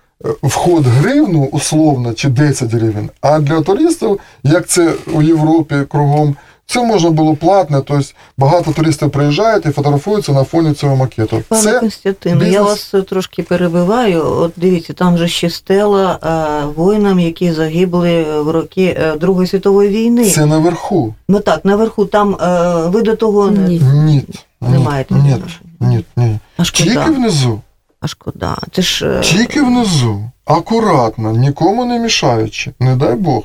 вход 0.44 0.86
гривну 0.86 1.50
условно 1.52 2.14
чи 2.14 2.30
10 2.30 2.72
гривень, 2.72 3.10
а 3.22 3.40
для 3.40 3.62
туристів, 3.62 4.20
як 4.44 4.68
це 4.68 4.94
у 5.14 5.22
Європі 5.22 5.76
кругом, 5.90 6.36
це 6.66 6.84
можна 6.84 7.10
було 7.10 7.36
платне, 7.36 7.82
тобто 7.86 8.06
багато 8.38 8.72
туристів 8.72 9.12
приїжджають 9.12 9.66
і 9.66 9.70
фотографуються 9.70 10.32
на 10.32 10.44
фоні 10.44 10.74
цього 10.74 10.96
макету. 10.96 11.44
Пане 11.48 11.62
це 11.62 11.80
Константину, 11.80 12.36
бізнес... 12.36 12.54
я 12.54 12.62
вас 12.62 12.94
трошки 13.10 13.44
перебиваю. 13.44 14.26
От 14.26 14.54
дивіться, 14.56 14.94
там 14.94 15.18
же 15.18 15.28
ще 15.28 15.50
стела 15.50 16.20
а, 16.22 16.66
воїнам, 16.76 17.20
які 17.20 17.52
загибли 17.52 18.42
в 18.42 18.50
роки 18.50 18.98
е, 19.00 19.16
Другої 19.16 19.48
світової 19.48 19.90
війни. 19.90 20.30
Це 20.30 20.46
наверху. 20.46 21.14
Ну 21.28 21.40
так, 21.40 21.66
наверху 21.66 22.06
там 22.06 22.38
а, 22.40 22.84
е, 22.86 22.90
ви 22.90 23.02
до 23.02 23.16
того 23.16 23.52
ні. 23.52 23.82
Ні. 23.94 24.24
не 24.62 24.80
маєте. 24.80 25.16
Ні, 25.16 25.36
ні, 25.80 26.06
ні. 26.18 26.40
Тільки 26.74 27.12
внизу. 27.12 27.62
А 28.02 28.08
шкода. 28.08 28.58
Ти 28.72 28.82
ж... 28.82 29.08
Е, 29.08 29.22
Тільки 29.22 29.62
внизу, 29.62 30.32
акуратно, 30.46 31.32
нікому 31.32 31.86
не 31.86 32.00
мішаючи, 32.00 32.72
не 32.80 32.96
дай 32.96 33.16
Бог. 33.16 33.44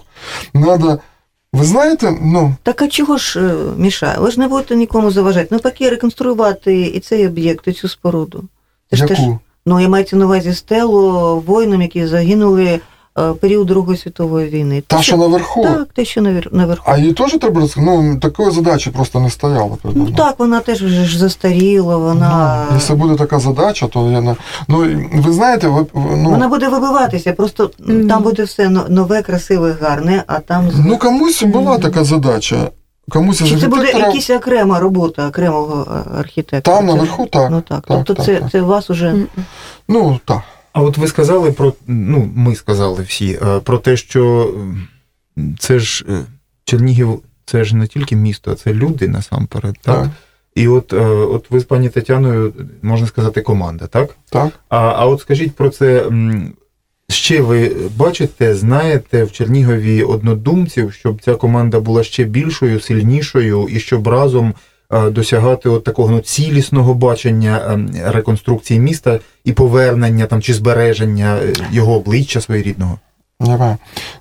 Надо. 0.55 0.99
Ви 1.53 1.65
знаєте, 1.65 2.17
ну. 2.23 2.55
Так 2.63 2.83
а 2.83 2.89
чого 2.89 3.17
ж 3.19 3.41
е, 3.41 3.55
мішає? 3.77 4.19
Ви 4.19 4.31
ж 4.31 4.41
не 4.41 4.49
будете 4.49 4.77
нікому 4.77 5.11
заважати. 5.11 5.49
Ну, 5.51 5.59
поки 5.59 5.91
реконструювати 5.91 6.81
і 6.81 7.01
цей 7.01 7.27
об'єкт, 7.27 7.69
і 7.69 7.73
цю 7.73 7.89
споруду. 7.89 8.45
Ти 8.91 8.97
Яку? 8.97 9.09
Теж, 9.09 9.19
ну, 9.67 9.81
я 9.81 9.89
мається 9.89 10.17
на 10.17 10.25
увазі 10.25 10.55
стелу 10.55 11.41
воїнам, 11.47 11.83
які 11.83 12.07
загинули 12.07 12.81
період 13.41 13.67
Другої 13.67 13.99
світової 13.99 14.49
війни. 14.49 14.83
Та, 14.87 15.03
що 15.03 15.17
наверху? 15.17 15.63
Так, 15.63 15.89
те, 15.95 16.05
що 16.05 16.23
наверху. 16.53 16.85
А 16.93 16.99
її 16.99 17.13
теж 17.13 17.33
треба 17.33 17.69
ну, 17.77 18.19
такої 18.19 18.51
задачі 18.51 18.91
просто 18.91 19.21
не 19.21 19.31
стояло. 19.31 19.79
Ну 19.85 20.11
так, 20.17 20.35
вона 20.39 20.61
теж 20.61 20.83
вже 20.83 21.05
ж 21.05 21.19
застаріла, 21.19 21.97
вона. 21.97 22.65
Ну, 22.69 22.75
якщо 22.75 22.97
буде 22.97 23.17
така 23.17 23.39
задача, 23.39 23.87
то 23.87 24.11
я 24.11 24.21
не. 24.21 24.37
Ну, 24.69 24.87
ви 25.15 25.33
знаєте, 25.33 25.69
ви, 25.69 25.87
ну... 25.95 26.31
вона 26.31 26.49
буде 26.49 26.69
вибиватися, 26.69 27.33
просто 27.33 27.71
mm. 27.81 28.09
там 28.09 28.23
буде 28.23 28.45
все 28.45 28.69
нове, 28.69 29.23
красиве, 29.23 29.77
гарне, 29.81 30.25
а 30.27 30.39
там. 30.39 30.71
Ну, 30.87 30.99
комусь 30.99 31.43
була 31.43 31.79
така 31.79 32.05
задача. 32.05 32.57
Комусь 33.09 33.45
Чи 33.49 33.57
це 33.57 33.69
буде 33.69 33.87
якась 33.87 34.31
окрема 34.31 34.81
робота 34.81 35.29
окремого 35.29 35.87
е, 35.91 36.19
архітектора? 36.19 36.77
Там 36.77 36.87
наверху 36.87 37.27
так. 37.27 37.51
Ну 37.51 37.61
так. 37.61 37.81
так 37.81 37.85
тобто 37.89 38.15
так, 38.15 38.27
це 38.27 38.37
так. 38.37 38.51
це 38.51 38.61
вас 38.61 38.91
уже. 38.91 39.15
Ну 39.89 40.21
так. 40.25 40.41
А 40.77 40.83
от 40.83 40.99
ви 40.99 41.07
сказали 41.07 41.53
про, 41.53 41.73
ну, 41.87 42.31
ми 42.35 42.55
сказали 42.55 43.03
всі, 43.03 43.39
е, 43.43 43.61
про 43.61 43.79
те, 43.79 43.97
що 43.97 44.55
це 45.59 45.79
ж 45.79 46.05
е, 46.09 46.25
Чернігів, 46.65 47.23
це 47.45 47.65
ж 47.65 47.77
не 47.77 47.87
тільки 47.87 48.17
місто, 48.17 48.53
а 48.53 48.55
це 48.55 48.75
люди 48.75 49.09
насамперед. 49.09 49.77
так? 49.83 50.03
так. 50.03 50.11
І 50.55 50.69
от 50.69 50.93
е, 50.93 51.07
от 51.07 51.51
ви 51.51 51.61
з 51.61 51.65
пані 51.65 51.89
Тетяною, 51.89 52.53
можна 52.83 53.07
сказати, 53.07 53.41
команда, 53.41 53.87
так? 53.87 54.17
Так. 54.31 54.53
А 54.69 54.79
а 54.79 55.07
от 55.07 55.21
скажіть 55.21 55.55
про 55.55 55.71
це, 55.71 56.11
ще 57.09 57.41
ви 57.41 57.77
бачите, 57.97 58.55
знаєте 58.55 59.25
в 59.25 59.33
Чернігові 59.33 60.03
однодумців, 60.03 60.93
щоб 60.93 61.23
ця 61.23 61.35
команда 61.35 61.81
була 61.81 62.05
ще 62.05 62.25
більшою, 62.25 62.81
сильнішою 62.81 63.69
і 63.71 63.81
щоб 63.81 64.09
разом 64.09 64.55
досягати 64.91 65.69
от 65.69 65.85
такого 65.85 66.11
ну, 66.11 66.21
цілісного 66.21 66.95
бачення 66.95 67.61
ем, 67.69 67.91
реконструкції 68.05 68.81
міста 68.81 69.19
і 69.45 69.53
повернення 69.53 70.27
там 70.27 70.43
чи 70.43 70.55
збереження 70.55 71.37
е, 71.37 71.53
його 71.71 71.95
обличчя 71.95 72.41
своєрідного? 72.41 72.99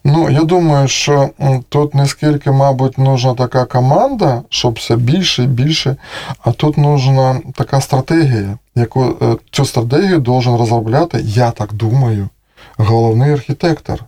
Ну, 0.03 0.29
я 0.29 0.43
думаю, 0.43 0.87
що 0.87 1.29
тут 1.69 1.95
не 1.95 2.07
скільки, 2.07 2.51
мабуть, 2.51 2.97
нужна 2.97 3.33
така 3.33 3.65
команда, 3.65 4.43
щоб 4.49 4.73
все 4.73 4.95
більше 4.95 5.43
і 5.43 5.47
більше, 5.47 5.95
а 6.39 6.51
тут 6.51 6.77
нужна 6.77 7.41
така 7.53 7.81
стратегія, 7.81 8.57
яку 8.75 9.03
е, 9.05 9.35
цю 9.51 9.65
стратегію 9.65 10.19
должен 10.19 10.55
розробляти, 10.55 11.21
я 11.23 11.51
так 11.51 11.73
думаю, 11.73 12.29
головний 12.77 13.31
архітектор 13.31 14.05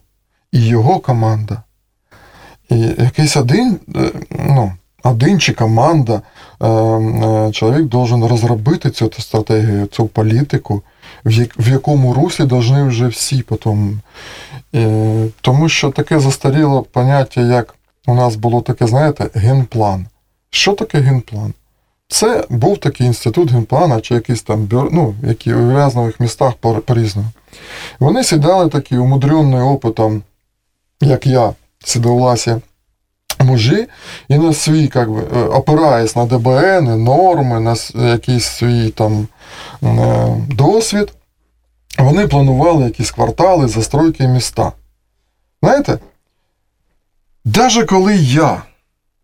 і 0.51 0.65
його 0.65 0.99
команда. 0.99 1.63
І 2.69 2.79
якийсь 2.79 3.37
один, 3.37 3.79
ну, 4.29 4.71
один 5.03 5.39
чи 5.39 5.53
команда, 5.53 6.21
е, 6.61 6.67
е, 6.67 7.51
чоловік 7.51 7.85
должен 7.85 8.25
розробити 8.25 8.89
цю 8.89 9.11
стратегію, 9.19 9.85
цю 9.87 10.05
політику, 10.05 10.81
в 11.57 11.69
якому 11.69 12.13
руслі 12.13 12.47
повинні 12.47 12.89
вже 12.89 13.07
всі 13.07 13.41
потім. 13.41 13.99
Е, 14.75 15.27
тому 15.41 15.69
що 15.69 15.91
таке 15.91 16.19
застаріло 16.19 16.83
поняття, 16.83 17.41
як 17.41 17.75
у 18.07 18.13
нас 18.13 18.35
було 18.35 18.61
таке, 18.61 18.87
знаєте, 18.87 19.29
генплан. 19.33 20.05
Що 20.49 20.73
таке 20.73 20.99
генплан? 20.99 21.53
Це 22.09 22.45
був 22.49 22.77
такий 22.77 23.07
інститут 23.07 23.51
генплана, 23.51 24.01
чи 24.01 24.13
якийсь 24.13 24.41
там 24.41 24.65
бюро, 24.65 24.89
ну, 24.91 25.15
які 25.23 25.53
в 25.53 25.85
різних 25.85 26.19
містах 26.19 26.53
по-різному. 26.85 27.27
Вони 27.99 28.23
сідали 28.23 28.69
такі 28.69 28.97
умудренні 28.97 29.59
опитом, 29.59 30.21
як 31.01 31.27
я, 31.27 31.53
сідовласі 31.79 32.55
мужі 33.47 33.87
і 34.27 34.37
на 34.37 34.53
свій, 34.53 34.91
як 34.95 35.11
би, 35.11 35.21
е, 35.35 35.39
опираясь 35.39 36.15
на 36.15 36.25
ДБН, 36.25 37.03
норми, 37.03 37.59
на 37.59 37.75
якийсь 38.09 38.45
свій 38.45 38.89
там 38.89 39.27
е, 39.83 40.27
досвід, 40.49 41.13
вони 41.97 42.27
планували 42.27 42.83
якісь 42.83 43.11
квартали, 43.11 43.67
застройки 43.67 44.27
міста. 44.27 44.71
Знаєте, 45.61 45.99
навіть 47.45 47.89
коли 47.89 48.15
я 48.17 48.63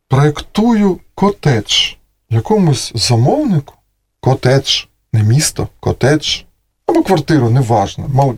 проєктую 0.08 1.00
котедж 1.16 1.94
якомусь 2.30 2.92
замовнику, 2.96 3.74
котедж, 4.20 4.86
не 5.14 5.24
місто, 5.24 5.68
котедж 5.80 6.42
або 6.86 7.04
квартиру, 7.04 7.50
неважно. 7.50 8.34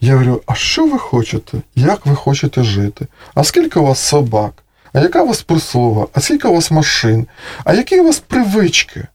Я 0.00 0.12
говорю, 0.12 0.42
а 0.46 0.54
що 0.54 0.86
ви 0.86 0.98
хочете? 0.98 1.58
Як 1.74 2.06
ви 2.06 2.14
хочете 2.14 2.62
жити? 2.62 3.06
А 3.34 3.44
скільки 3.44 3.78
у 3.78 3.84
вас 3.84 3.98
собак? 3.98 4.63
А 4.94 5.00
яка 5.00 5.22
у 5.22 5.26
вас 5.26 5.42
прислуга? 5.42 6.06
А 6.12 6.20
скільки 6.20 6.48
у 6.48 6.54
вас 6.54 6.70
машин? 6.70 7.26
А 7.64 7.74
які 7.74 8.00
у 8.00 8.04
вас 8.04 8.18
привички? 8.18 9.06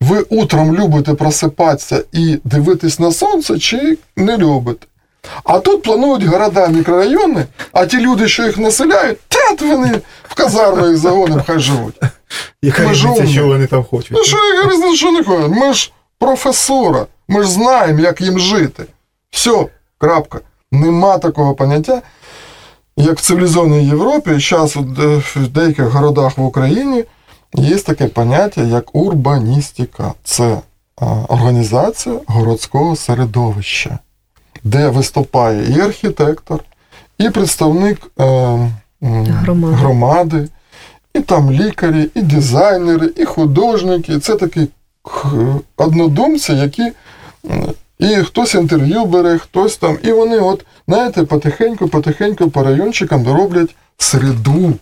Ви 0.00 0.20
утром 0.20 0.76
любите 0.76 1.14
просипатися 1.14 2.04
і 2.12 2.38
дивитись 2.44 2.98
на 2.98 3.12
сонце, 3.12 3.58
чи 3.58 3.98
не 4.16 4.36
любите? 4.36 4.86
А 5.44 5.58
тут 5.58 5.82
планують 5.82 6.24
города, 6.24 6.68
мікрорайони, 6.68 7.46
а 7.72 7.86
ті 7.86 8.00
люди, 8.00 8.28
що 8.28 8.46
їх 8.46 8.58
населяють, 8.58 9.18
тят 9.28 9.62
вони 9.62 10.00
в 10.28 10.34
казарму 10.34 10.86
їх 10.86 10.96
загонимо, 10.96 11.42
хай 11.46 11.58
живуть. 11.58 12.00
Яка 12.62 12.94
що 12.94 13.46
вони 13.46 13.66
там 13.66 13.84
хочуть? 13.84 14.10
Ну 14.10 14.24
що 14.24 14.36
різниця, 14.70 14.96
що 14.96 15.12
не 15.12 15.24
хочуть? 15.24 15.50
Ми 15.50 15.72
ж 15.72 15.92
професора, 16.18 17.06
ми 17.28 17.42
ж 17.42 17.48
знаємо, 17.50 18.00
як 18.00 18.20
їм 18.20 18.38
жити. 18.38 18.84
Все, 19.30 19.66
крапка. 19.98 20.40
Нема 20.72 21.18
такого 21.18 21.54
поняття, 21.54 22.02
як 22.98 23.18
в 23.18 23.20
цивілізованій 23.20 23.86
Європі, 23.86 24.30
зараз 24.38 24.76
в 24.76 25.48
деяких 25.48 25.86
городах 25.86 26.38
в 26.38 26.42
Україні 26.42 27.04
є 27.54 27.78
таке 27.78 28.06
поняття, 28.06 28.62
як 28.62 28.94
урбаністика. 28.94 30.12
Це 30.24 30.58
організація 31.28 32.20
городського 32.26 32.96
середовища 32.96 33.98
де 34.64 34.88
виступає 34.88 35.76
і 35.76 35.80
архітектор, 35.80 36.64
і 37.18 37.30
представник 37.30 38.10
е, 38.20 38.24
громади. 39.00 39.76
громади, 39.76 40.48
і 41.14 41.20
там 41.20 41.50
лікарі, 41.50 42.10
і 42.14 42.22
дизайнери, 42.22 43.12
і 43.16 43.24
художники. 43.24 44.18
Це 44.18 44.36
такі 44.36 44.68
однодумці, 45.76 46.52
які. 46.52 46.92
І 47.98 48.16
хтось 48.16 48.54
інтерв'ю 48.54 49.04
бере, 49.04 49.38
хтось 49.38 49.76
там. 49.76 49.98
І 50.02 50.12
вони, 50.12 50.38
от, 50.38 50.64
знаєте, 50.88 51.22
потихеньку-потихеньку 51.22 52.50
по 52.50 52.62
райончикам 52.62 53.22
дороблять 53.22 53.74
середу, 53.98 54.74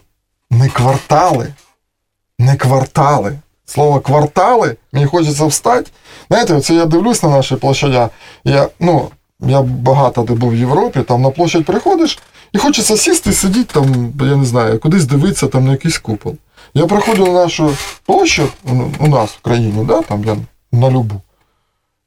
не 0.50 0.68
квартали. 0.68 1.54
Не 2.38 2.56
квартали. 2.56 3.38
Слово 3.66 4.00
квартали, 4.00 4.76
мені 4.92 5.06
хочеться 5.06 5.46
встати. 5.46 5.90
Знаєте, 6.28 6.54
оце 6.54 6.74
я 6.74 6.86
дивлюсь 6.86 7.22
на 7.22 7.28
наші 7.28 7.56
площадя. 7.56 8.10
Я, 8.44 8.68
ну, 8.80 9.08
я 9.40 9.62
багато 9.62 10.22
де 10.22 10.34
був 10.34 10.50
в 10.50 10.56
Європі, 10.56 11.02
там 11.02 11.22
на 11.22 11.30
площадь 11.30 11.64
приходиш 11.64 12.18
і 12.52 12.58
хочеться 12.58 12.96
сісти 12.96 13.32
сидіти 13.32 13.74
там, 13.74 14.12
я 14.20 14.36
не 14.36 14.44
знаю, 14.44 14.78
кудись 14.78 15.04
дивитися 15.04 15.46
там 15.46 15.64
на 15.64 15.72
якийсь 15.72 15.98
купол. 15.98 16.36
Я 16.74 16.86
приходжу 16.86 17.26
на 17.26 17.32
нашу 17.32 17.76
площу 18.06 18.48
у 18.98 19.06
нас 19.06 19.30
в 19.30 19.40
країні, 19.40 19.84
да, 19.84 20.02
там 20.02 20.24
я 20.24 20.36
на 20.72 20.90
любу, 20.90 21.20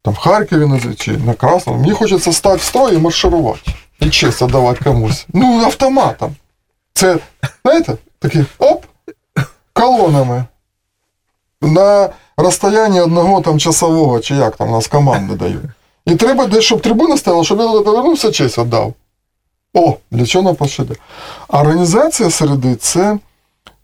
там 0.04 0.14
в 0.14 0.18
Харкові 0.18 0.95
чи 0.97 1.12
на 1.12 1.34
Красному, 1.34 1.80
мені 1.80 1.91
хочеться 1.91 2.34
стати 2.34 2.58
в 2.58 2.62
строй 2.62 2.95
і 2.95 2.97
марширувати. 2.97 3.72
І 4.00 4.10
честь 4.10 4.47
давати 4.47 4.84
комусь. 4.84 5.26
Ну, 5.34 5.62
автоматом. 5.66 6.36
Це, 6.93 7.18
знаєте, 7.64 7.97
такі 8.20 8.45
оп, 8.58 8.86
колонами. 9.74 10.45
На 11.62 12.10
розстоянні 12.38 13.02
одного 13.02 13.41
там 13.41 13.60
часового, 13.60 14.20
чи 14.20 14.36
як 14.36 14.56
там 14.56 14.72
нас 14.72 14.88
команди 14.88 15.36
дають. 15.36 15.70
І 16.06 16.16
треба 16.16 16.45
десь, 16.45 16.64
щоб 16.64 16.82
трибуна 16.82 17.18
стояла, 17.18 17.43
щоб 17.43 17.60
він 17.60 17.84
повернувся, 17.84 18.32
честь 18.32 18.58
віддав. 18.58 18.93
О, 19.74 19.95
для 20.12 20.26
чого 20.26 20.43
нам? 20.43 20.95
А 21.47 21.62
організація 21.62 22.30
середи 22.30 22.76
це, 22.76 23.18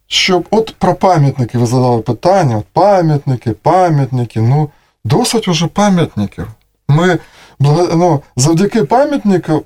щоб 0.07 0.47
от 0.51 0.75
про 0.77 0.95
пам'ятники 0.95 1.57
ви 1.57 1.65
задали 1.65 2.01
питання, 2.01 2.57
от 2.57 2.65
пам'ятники, 2.73 3.51
пам'ятники, 3.51 4.41
ну, 4.41 4.69
досить 5.05 5.47
уже 5.47 5.67
пам'ятників. 5.67 6.47
Ми 6.87 7.19
ну, 7.59 8.21
завдяки 8.35 8.83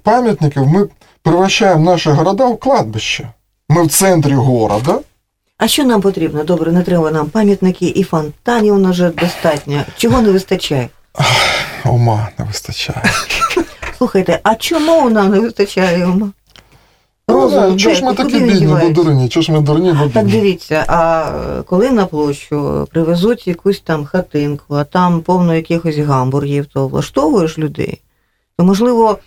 пам'ятників 0.04 0.68
ми 0.68 0.88
превращаємо 1.24 1.92
наші 1.92 2.10
города 2.10 2.46
в 2.46 2.60
кладбище. 2.60 3.30
Ми 3.70 3.84
в 3.84 3.88
центрі 3.88 4.34
города. 4.34 5.00
А 5.58 5.68
що 5.68 5.84
нам 5.84 6.02
потрібно? 6.02 6.44
Добре, 6.44 6.72
не 6.72 6.84
треба 6.84 7.12
нам 7.12 7.30
пам'ятники 7.30 7.86
і 7.86 8.04
фонтанів 8.04 8.76
у 8.76 8.78
нас 8.78 8.92
вже 8.92 9.10
достатньо. 9.10 9.84
Чого 9.98 10.22
не 10.22 10.32
вистачає? 10.32 10.90
Ума 11.86 12.30
не 12.40 12.46
вистачає. 12.46 13.04
Слухайте, 13.98 14.40
а 14.44 14.56
чому 14.56 15.10
нам 15.10 15.32
не 15.32 15.40
вистачає 15.40 16.06
ума? 16.06 16.32
Розум, 17.30 17.78
чого 17.78 17.96
ж 17.96 18.06
ми 18.06 18.14
такі 18.14 18.40
бідні, 18.40 18.76
бо 18.82 18.90
дурні? 18.90 19.30
Чого 19.30 19.44
ж 19.44 19.52
ми 19.52 19.62
дурні, 19.62 19.94
бо 20.04 20.10
Так 20.10 20.28
дивіться, 20.28 20.86
а 20.88 21.32
коли 21.66 21.92
на 21.92 22.06
площу 22.06 22.88
привезуть 22.92 23.48
якусь 23.48 23.80
там 23.80 24.06
хатинку, 24.06 24.76
а 24.76 24.84
там 24.84 25.22
повно 25.22 25.56
якихось 25.56 25.98
гамбургів, 25.98 26.66
то 26.66 26.88
влаштовуєш 26.88 27.58
людей, 27.58 28.02
то, 28.58 28.64
можливо, 28.64 29.18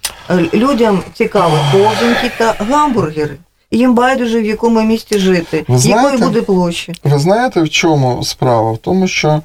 людям 0.54 1.00
цікаво 1.14 1.58
ковзанки 1.72 2.30
та 2.38 2.54
гамбургери. 2.58 3.36
Їм 3.70 3.94
байдуже 3.94 4.40
в 4.40 4.44
якому 4.44 4.82
місті 4.82 5.18
жити, 5.18 5.64
ви 5.68 5.78
знаєте, 5.78 6.12
якої 6.12 6.28
буде 6.28 6.42
площа. 6.42 6.92
Ви 7.04 7.18
знаєте, 7.18 7.62
в 7.62 7.68
чому 7.68 8.24
справа? 8.24 8.72
В 8.72 8.78
тому, 8.78 9.08
що 9.08 9.42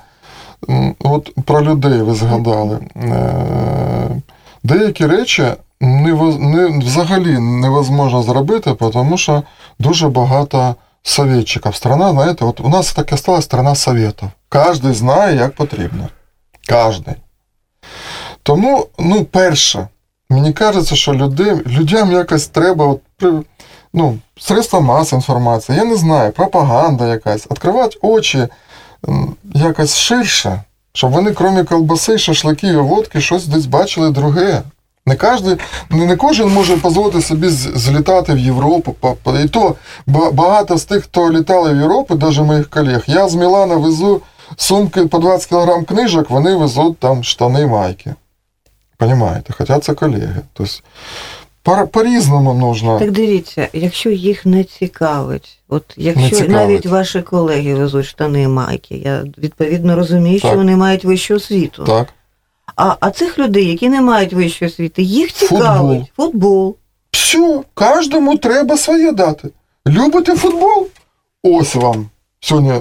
От 0.99 1.31
про 1.45 1.63
людей 1.63 2.01
ви 2.01 2.13
згадали. 2.13 2.79
Е, 2.95 4.21
деякі 4.63 5.05
речі 5.05 5.43
не, 5.81 6.13
не, 6.39 6.79
взагалі 6.79 7.39
невозможно 7.39 8.23
зробити, 8.23 8.73
тому 8.73 9.17
що 9.17 9.43
дуже 9.79 10.09
багато 10.09 10.75
совєтчиків. 11.03 11.75
Страна, 11.75 12.11
знаєте, 12.11 12.45
от 12.45 12.59
у 12.59 12.69
нас 12.69 12.93
таке 12.93 13.17
стала 13.17 13.41
страна 13.41 13.75
совєтів. 13.75 14.29
Кожен 14.49 14.93
знає, 14.93 15.35
як 15.35 15.55
потрібно. 15.55 16.07
Кожен. 16.69 17.05
Тому, 18.43 18.87
ну, 18.99 19.25
перше, 19.25 19.87
мені 20.29 20.53
кажеться, 20.53 20.95
що 20.95 21.13
людей, 21.13 21.55
людям 21.67 22.11
якось 22.11 22.47
треба 22.47 22.85
от, 22.85 23.01
ну, 23.93 24.17
средства 24.39 24.79
масової 24.79 25.19
інформації, 25.19 25.77
я 25.77 25.85
не 25.85 25.95
знаю, 25.95 26.31
пропаганда 26.31 27.07
якась, 27.07 27.51
відкривати 27.51 27.97
очі 28.01 28.47
якось 29.43 29.95
ширше, 29.95 30.63
щоб 30.93 31.11
вони, 31.11 31.31
крім 31.31 31.65
колбаси, 31.65 32.17
шашликів 32.17 32.73
і 32.73 32.77
водки, 32.77 33.21
щось 33.21 33.47
десь 33.47 33.65
бачили 33.65 34.11
друге. 34.11 34.61
Не 35.07 35.15
кожен, 35.15 35.57
не 35.89 36.15
кожен 36.15 36.49
може 36.49 36.75
дозволити 36.75 37.21
собі 37.21 37.49
злітати 37.49 38.33
в 38.33 38.37
Європу. 38.37 38.95
І 39.43 39.47
то 39.47 39.75
багато 40.31 40.77
з 40.77 40.85
тих, 40.85 41.03
хто 41.03 41.31
літали 41.31 41.73
в 41.73 41.77
Європу, 41.77 42.15
навіть 42.15 42.39
моїх 42.39 42.69
колег, 42.69 43.03
я 43.07 43.29
з 43.29 43.35
Мілана 43.35 43.75
везу 43.75 44.21
сумки 44.55 45.05
по 45.05 45.19
20 45.19 45.49
кг 45.49 45.85
книжок, 45.85 46.29
вони 46.29 46.55
везуть 46.55 46.97
там 46.97 47.23
штани 47.23 47.67
майки. 47.67 48.15
Понімаєте? 48.97 49.53
Хоча 49.57 49.79
це 49.79 49.93
колеги. 49.93 50.41
Тобто 50.53 51.87
по-різному 51.91 52.53
нужно. 52.53 52.99
Так 52.99 53.11
дивіться, 53.11 53.67
якщо 53.73 54.09
їх 54.09 54.45
не 54.45 54.63
цікавить, 54.63 55.59
от 55.67 55.83
якщо 55.97 56.29
цікавить. 56.29 56.51
навіть 56.51 56.85
ваші 56.85 57.21
колеги 57.21 57.75
везуть 57.75 58.05
штани 58.05 58.47
майки, 58.47 58.95
я 58.97 59.23
відповідно 59.37 59.95
розумію, 59.95 60.39
так. 60.39 60.51
що 60.51 60.57
вони 60.57 60.75
мають 60.75 61.05
вищу 61.05 61.35
освіту. 61.35 61.83
Так. 61.83 62.07
А 62.77 62.95
а 62.99 63.11
цих 63.11 63.39
людей, 63.39 63.65
які 63.65 63.89
не 63.89 64.01
мають 64.01 64.33
вищої 64.33 64.71
освіти, 64.71 65.01
їх 65.01 65.33
цікавить 65.33 65.63
футбол. 65.65 66.07
футбол. 66.15 66.75
Все, 67.11 67.61
кожному 67.73 68.37
треба 68.37 68.77
своє 68.77 69.11
дати. 69.11 69.49
Любите 69.87 70.35
футбол? 70.35 70.87
Ось 71.43 71.75
вам. 71.75 72.09
Сьогодні 72.39 72.73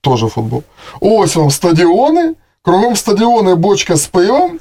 теж 0.00 0.20
футбол. 0.20 0.62
Ось 1.00 1.36
вам 1.36 1.50
стадіони, 1.50 2.34
кругом 2.62 2.96
стадіони 2.96 3.54
бочка 3.54 3.96
з 3.96 4.06
пивом, 4.06 4.58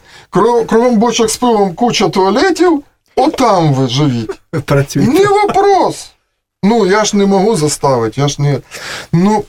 кругом 0.67 0.97
бочок 0.97 1.29
з 1.29 1.37
пивом 1.37 1.73
куча 1.73 2.09
туалетів. 2.09 2.83
Отам 3.15 3.73
ви 3.73 3.87
живіть. 3.87 4.31
Працюйте. 4.65 5.11
Не 5.11 5.25
вопрос. 5.25 6.11
Ну, 6.63 6.85
я 6.85 7.05
ж 7.05 7.17
не 7.17 7.25
можу 7.25 7.55
заставити. 7.55 8.21
Я 8.21 8.27
ж 8.27 8.41
не... 8.41 8.59
Ну, 9.11 9.43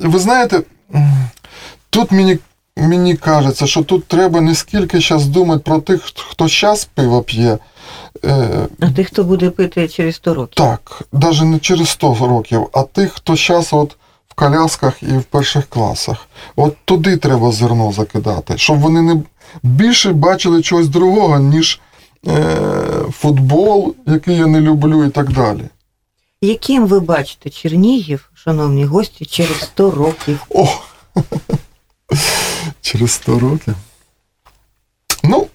ви 0.00 0.18
знаєте, 0.18 0.62
тут 1.90 2.12
мені 2.12 2.38
мені 2.76 3.16
кажеться, 3.16 3.66
що 3.66 3.82
тут 3.82 4.04
треба 4.04 4.40
не 4.40 4.54
скільки 4.54 5.00
зараз 5.00 5.26
думати 5.26 5.62
про 5.64 5.78
тих, 5.78 6.02
хто 6.02 6.48
зараз 6.48 6.84
пиво 6.84 7.22
п'є. 7.22 7.58
Е, 8.24 8.68
а 8.80 8.90
тих, 8.90 9.06
хто 9.06 9.24
буде 9.24 9.50
пити 9.50 9.88
через 9.88 10.14
100 10.16 10.34
років. 10.34 10.54
Так, 10.54 11.02
навіть 11.12 11.42
не 11.42 11.58
через 11.58 11.88
100 11.88 12.14
років, 12.20 12.68
а 12.72 12.82
тих, 12.82 13.12
хто 13.12 13.36
зараз 13.36 13.68
от 13.72 13.96
в 14.28 14.34
колясках 14.34 15.02
і 15.02 15.18
в 15.18 15.22
перших 15.22 15.66
класах. 15.66 16.28
От 16.56 16.76
туди 16.84 17.16
треба 17.16 17.52
зерно 17.52 17.92
закидати, 17.92 18.58
щоб 18.58 18.80
вони 18.80 19.02
не 19.02 19.22
більше 19.62 20.12
бачили 20.12 20.62
чогось 20.62 20.88
другого, 20.88 21.38
ніж 21.38 21.80
Е, 22.26 22.56
футбол, 23.12 23.94
який 24.06 24.36
я 24.36 24.46
не 24.46 24.60
люблю, 24.60 25.04
і 25.04 25.10
так 25.10 25.32
далі. 25.32 25.60
Яким 26.40 26.86
ви 26.86 27.00
бачите 27.00 27.50
Чернігів, 27.50 28.30
шановні 28.34 28.84
гості, 28.84 29.24
через 29.24 29.60
100 29.60 29.90
років? 29.90 30.46
О! 30.50 30.68
Через 32.84 33.12
100 33.12 33.38
років. 33.38 33.74
Ну, 35.22 35.46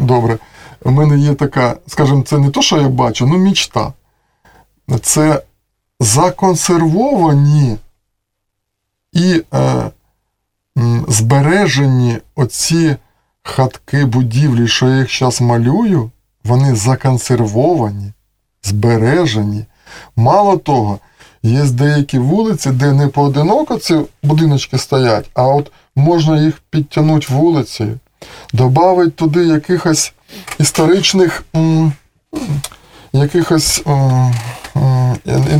добре. 0.00 0.38
У 0.82 0.90
мене 0.90 1.18
є 1.18 1.34
така, 1.34 1.76
скажімо, 1.86 2.22
це 2.22 2.38
не 2.38 2.50
то, 2.50 2.62
що 2.62 2.80
я 2.80 2.88
бачу, 2.88 3.26
ну 3.26 3.38
мічта. 3.38 3.92
Це 5.02 5.42
законсервовані 6.00 7.76
і 9.12 9.42
е, 9.54 9.90
збережені 11.08 12.18
оці 12.34 12.96
хатки, 13.42 14.04
будівлі, 14.04 14.68
що 14.68 14.88
я 14.88 14.98
їх 14.98 15.18
зараз 15.18 15.40
малюю, 15.40 16.10
вони 16.44 16.74
законсервовані, 16.74 18.12
збережені. 18.62 19.64
Мало 20.16 20.56
того, 20.56 20.98
є 21.44 21.64
деякі 21.64 22.18
вулиці, 22.18 22.70
де 22.70 22.92
не 22.92 23.08
поодиноко 23.08 23.78
ці 23.78 23.96
будиночки 24.22 24.78
стоять, 24.78 25.30
а 25.34 25.42
от 25.42 25.72
можна 25.96 26.40
їх 26.40 26.54
підтягнути 26.70 27.26
вулицею, 27.30 27.98
додати 28.52 29.10
туди 29.10 29.44
якихось 29.44 30.12
історичних. 30.58 31.44
Якихось 33.12 33.82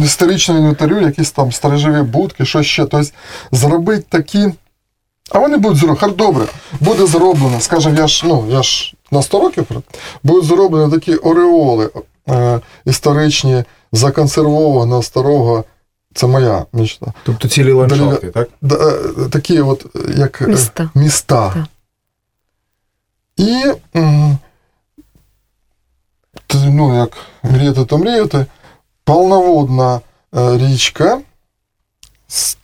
історичного 0.05 0.61
інвентарю, 0.61 1.01
якісь 1.01 1.31
там 1.31 1.53
сторожові 1.53 2.03
будки, 2.03 2.45
що 2.45 2.63
ще. 2.63 2.85
Тобто 2.85 3.11
зробити 3.53 4.05
такі. 4.09 4.53
А 5.31 5.39
вони 5.39 5.57
будуть 5.57 5.79
зроблені. 5.79 6.15
Добре, 6.15 6.47
буде 6.81 7.07
зроблено, 7.07 7.61
скажімо, 7.61 7.97
я 7.99 8.07
ж 8.07 8.25
ну, 8.27 8.47
я 8.49 8.63
ж 8.63 8.95
на 9.11 9.23
100 9.23 9.41
років 9.41 9.67
будуть 10.23 10.45
зроблені 10.45 10.93
такі 10.93 11.15
ореоли 11.15 11.91
е, 12.29 12.61
історичні, 12.85 13.65
законсервованого 13.93 15.03
старого. 15.03 15.65
Це 16.15 16.27
моя 16.27 16.67
мечта. 16.73 17.13
Тобто 17.25 17.49
цілі 17.49 17.73
ландшафти, 17.73 18.31
так? 18.31 18.49
Е, 18.73 19.29
такі 19.31 19.61
от, 19.61 19.87
як 20.17 20.43
е, 20.43 20.47
міста. 20.47 20.91
міста. 20.95 21.53
Так. 21.55 21.65
І 23.37 23.65
ну, 26.55 26.97
як 26.97 27.17
мріяти, 27.43 27.85
то 27.85 27.99
мріяти, 27.99 28.47
полноводна 29.05 30.01
е, 30.37 30.59
річка 30.59 31.21
з 32.29 32.57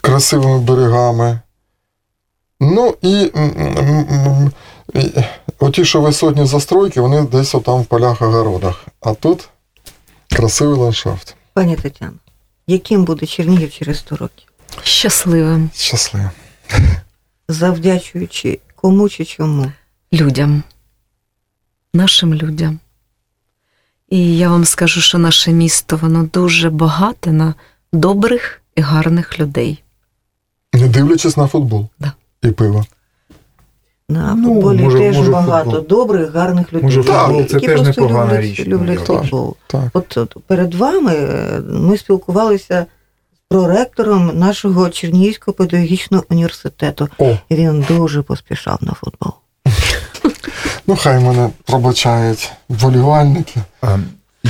красивими 0.00 0.58
берегами. 0.58 1.40
Ну 2.60 2.94
і 3.02 3.32
оті, 5.58 5.84
що 5.84 6.00
висотні 6.00 6.46
застройки, 6.46 7.00
вони 7.00 7.22
десь 7.22 7.50
там 7.50 7.82
в 7.82 7.86
полях 7.86 8.22
огородах. 8.22 8.86
А 9.00 9.14
тут 9.14 9.48
красивий 10.30 10.78
ландшафт. 10.78 11.36
Пані 11.52 11.76
Тетяно, 11.76 12.12
яким 12.68 13.04
буде 13.04 13.26
Чернігів 13.26 13.72
через 13.72 13.98
100 13.98 14.16
років? 14.16 14.48
Щасливим. 14.82 15.70
Щасливим. 15.74 16.30
Завдячуючи 17.48 18.58
кому 18.76 19.08
чи 19.08 19.24
чому? 19.24 19.72
Людям, 20.12 20.62
нашим 21.94 22.34
людям. 22.34 22.78
І 24.08 24.38
я 24.38 24.48
вам 24.48 24.64
скажу, 24.64 25.00
що 25.00 25.18
наше 25.18 25.52
місто 25.52 25.96
воно 25.96 26.22
дуже 26.22 26.70
багате 26.70 27.32
на 27.32 27.54
добрих 27.92 28.62
і 28.76 28.80
гарних 28.80 29.40
людей. 29.40 29.82
Не 30.72 30.88
дивлячись 30.88 31.36
на 31.36 31.46
футбол 31.46 31.88
да. 31.98 32.12
і 32.42 32.50
пиво. 32.50 32.86
На 34.10 34.34
ну, 34.34 34.54
футболі 34.54 34.82
може, 34.82 34.98
теж 34.98 35.16
може 35.16 35.30
багато 35.30 35.70
футбол. 35.70 35.98
добрих, 35.98 36.34
гарних 36.34 36.72
людей. 36.72 36.82
Може, 36.84 37.02
футбол 37.02 37.44
це 37.46 37.60
теж 37.60 37.82
непогана 37.82 38.24
люблять, 38.24 38.40
річ. 38.40 38.66
Люблять 38.66 39.06
футбол. 39.06 39.56
Так. 39.66 39.82
От, 39.92 40.16
от 40.16 40.36
перед 40.46 40.74
вами 40.74 41.14
е, 41.14 41.60
ми 41.66 41.98
спілкувалися 41.98 42.86
з 43.34 43.48
проректором 43.48 44.38
нашого 44.38 44.90
Чернігівського 44.90 45.54
педагогічного 45.54 46.24
університету. 46.30 47.08
О. 47.18 47.36
І 47.48 47.54
він 47.54 47.84
дуже 47.88 48.22
поспішав 48.22 48.78
на 48.80 48.92
футбол. 48.92 49.32
Ну, 50.86 50.96
хай 50.96 51.24
мене 51.24 51.50
пробачають 51.64 52.52
волівальники. 52.68 53.60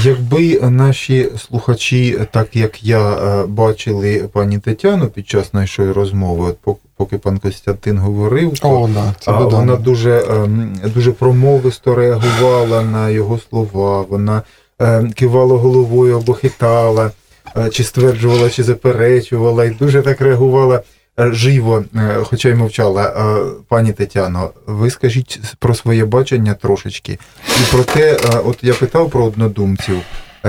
Якби 0.04 0.60
наші 0.60 1.28
слухачі, 1.38 2.18
так 2.30 2.56
як 2.56 2.84
я 2.84 3.12
е, 3.12 3.46
бачили 3.46 4.28
пані 4.32 4.58
Тетяну 4.58 5.06
під 5.06 5.28
час 5.28 5.54
нашої 5.54 5.92
розмови, 5.92 6.54
от 6.64 6.78
поки 6.96 7.18
пан 7.18 7.38
Костянтин 7.38 7.98
говорив, 7.98 8.52
О, 8.62 8.88
да, 8.94 9.14
це 9.20 9.32
вона 9.32 9.76
дуже 9.76 10.24
ем, 10.30 10.72
дуже 10.94 11.12
промовисто 11.12 11.94
реагувала 11.94 12.82
на 12.82 13.10
його 13.10 13.38
слова, 13.38 14.04
вона 14.08 14.42
ем, 14.78 15.12
кивала 15.12 15.56
головою 15.56 16.16
або 16.16 16.34
хитала, 16.34 17.10
е, 17.56 17.70
чи 17.70 17.84
стверджувала, 17.84 18.50
чи 18.50 18.62
заперечувала, 18.62 19.64
і 19.64 19.70
дуже 19.70 20.02
так 20.02 20.20
реагувала. 20.20 20.82
Е, 21.20 21.32
живо, 21.32 21.84
е, 21.96 22.16
хоча 22.22 22.48
й 22.48 22.54
мовчала, 22.54 23.02
е, 23.06 23.52
пані 23.68 23.92
Тетяно, 23.92 24.50
ви 24.66 24.90
скажіть 24.90 25.40
про 25.58 25.74
своє 25.74 26.04
бачення 26.04 26.54
трошечки. 26.54 27.18
І 27.48 27.72
про 27.72 27.82
те, 27.82 28.16
от 28.44 28.58
я 28.62 28.74
питав 28.74 29.10
про 29.10 29.24
однодумців. 29.24 29.96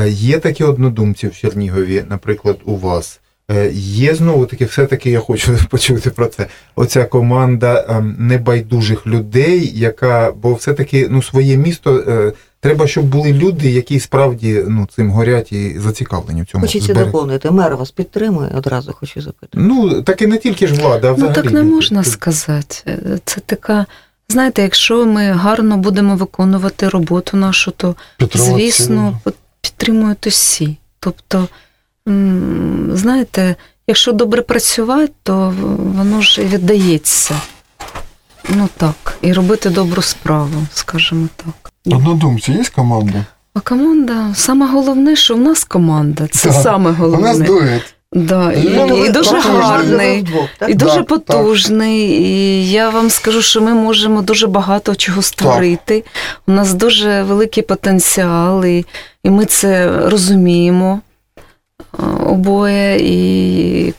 Є 0.05 0.39
такі 0.39 0.63
однодумці 0.63 1.28
в 1.28 1.36
Чернігові, 1.36 2.03
наприклад, 2.09 2.57
у 2.65 2.76
вас. 2.76 3.20
Є 3.74 4.15
знову 4.15 4.45
таки, 4.45 4.65
все-таки 4.65 5.11
я 5.11 5.20
хочу 5.20 5.57
почути 5.70 6.09
про 6.09 6.26
це. 6.26 6.47
Оця 6.76 7.05
команда 7.05 7.86
ем, 7.89 8.15
небайдужих 8.20 9.07
людей, 9.07 9.72
яка, 9.76 10.32
бо 10.32 10.53
все-таки 10.53 11.07
ну, 11.09 11.24
своє 11.24 11.57
місто 11.57 12.34
Треба, 12.62 12.88
щоб 12.88 13.05
були 13.05 13.34
люди, 13.34 13.72
які 13.72 13.99
справді 13.99 14.64
ну, 14.68 14.88
цим 14.95 15.12
горять 15.12 15.51
і 15.51 15.80
зацікавлені 15.80 16.41
в 16.41 16.45
цьому. 16.45 16.66
Хочеться 16.66 16.93
доповнити. 16.93 17.51
Мер 17.51 17.78
вас 17.78 17.91
підтримує, 17.91 18.51
одразу 18.57 18.93
хочу 18.93 19.22
запитати. 19.22 19.57
Ну, 19.57 20.01
так 20.01 20.22
і 20.22 20.28
не 20.28 20.38
тільки 20.38 20.68
ж 20.68 20.74
влада, 20.74 21.10
а 21.10 21.14
взагалі. 21.14 21.36
Ну 21.38 21.43
так 21.43 21.51
не 21.51 21.64
можна 21.64 22.03
сказати. 22.03 22.99
Це 23.26 23.41
така. 23.45 23.86
Знаєте, 24.30 24.62
якщо 24.62 25.05
ми 25.05 25.32
гарно 25.32 25.78
будемо 25.78 26.16
виконувати 26.16 26.89
роботу 26.89 27.38
нашу, 27.38 27.72
то 27.72 27.95
звісно 28.34 29.20
підтримують 29.62 30.28
усі. 30.28 30.78
Тобто, 30.99 31.47
знаєте, 32.93 33.55
якщо 33.88 34.12
добре 34.12 34.41
працювати, 34.41 35.14
то 35.24 35.53
воно 35.78 36.22
ж 36.22 36.41
і 36.41 36.45
віддається. 36.45 37.41
Ну 38.49 38.70
так, 38.78 39.18
і 39.22 39.34
робити 39.34 39.70
добру 39.70 40.01
справу, 40.01 40.68
скажімо 40.74 41.28
так. 41.36 41.68
Однодумці, 41.86 42.52
є 42.52 42.64
команда? 42.76 43.26
А 43.54 43.60
команда, 43.60 44.34
саме 44.36 44.68
головне, 44.68 45.16
що 45.16 45.36
в 45.36 45.40
нас 45.40 45.64
команда. 45.64 46.28
Це 46.28 46.50
так. 46.50 46.62
саме 46.64 46.92
головне. 46.92 47.18
У 47.18 47.22
нас 47.22 47.40
дует. 47.40 47.96
Да, 48.14 48.52
і, 48.52 48.62
і, 48.62 49.06
і 49.06 49.10
дуже 49.10 49.40
гарний, 49.40 50.26
і 50.68 50.74
дуже 50.74 50.98
да, 50.98 51.04
потужний. 51.04 52.10
Так. 52.10 52.22
І 52.22 52.72
я 52.72 52.90
вам 52.90 53.10
скажу, 53.10 53.42
що 53.42 53.62
ми 53.62 53.74
можемо 53.74 54.22
дуже 54.22 54.48
багато 54.48 54.96
чого 54.96 55.22
створити. 55.22 56.02
Так. 56.02 56.14
У 56.48 56.52
нас 56.52 56.74
дуже 56.74 57.24
великий 57.24 57.64
потенціал, 57.64 58.66
і, 58.66 58.86
і 59.24 59.30
ми 59.30 59.46
це 59.46 60.00
розуміємо 60.10 61.02
обоє. 62.26 62.98
І 63.00 63.94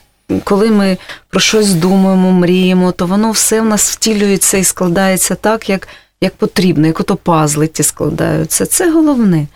коли 0.44 0.70
ми 0.70 0.96
про 1.30 1.40
щось 1.40 1.74
думаємо, 1.74 2.32
мріємо, 2.32 2.92
то 2.92 3.06
воно 3.06 3.30
все 3.30 3.60
в 3.60 3.64
нас 3.64 3.90
втілюється 3.90 4.56
і 4.58 4.64
складається 4.64 5.34
так, 5.34 5.70
як 5.70 5.88
як 6.20 6.34
потрібно, 6.34 6.86
як 6.86 7.00
ото 7.00 7.16
пазли 7.16 7.66
ті 7.66 7.82
складаються. 7.82 8.66
Це 8.66 8.92
головне, 8.92 9.46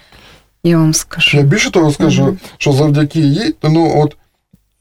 я 0.64 0.78
вам 0.78 0.94
скажу. 0.94 1.36
Я 1.36 1.42
більше 1.42 1.70
того 1.70 1.92
скажу, 1.92 2.24
mm-hmm. 2.24 2.38
що 2.58 2.72
завдяки 2.72 3.20
їй, 3.20 3.54
ну 3.62 4.02
от 4.02 4.16